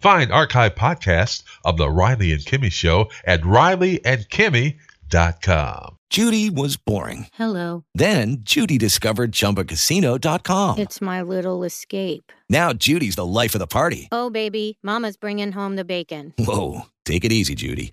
Find 0.00 0.30
archive 0.30 0.76
podcasts 0.76 1.42
of 1.64 1.78
The 1.78 1.90
Riley 1.90 2.30
and 2.32 2.40
Kimmy 2.40 2.70
Show 2.70 3.10
at 3.24 3.42
rileyandkimmy.com. 3.42 5.96
Judy 6.10 6.48
was 6.48 6.76
boring. 6.76 7.26
Hello. 7.34 7.82
Then 7.92 8.36
Judy 8.42 8.78
discovered 8.78 9.32
ChumbaCasino.com. 9.32 10.78
It's 10.78 11.00
my 11.00 11.20
little 11.20 11.64
escape. 11.64 12.30
Now 12.48 12.72
Judy's 12.72 13.16
the 13.16 13.26
life 13.26 13.56
of 13.56 13.58
the 13.58 13.66
party. 13.66 14.06
Oh, 14.12 14.30
baby, 14.30 14.78
Mama's 14.80 15.16
bringing 15.16 15.50
home 15.50 15.74
the 15.74 15.84
bacon. 15.84 16.34
Whoa, 16.38 16.82
take 17.04 17.24
it 17.24 17.32
easy, 17.32 17.56
Judy. 17.56 17.92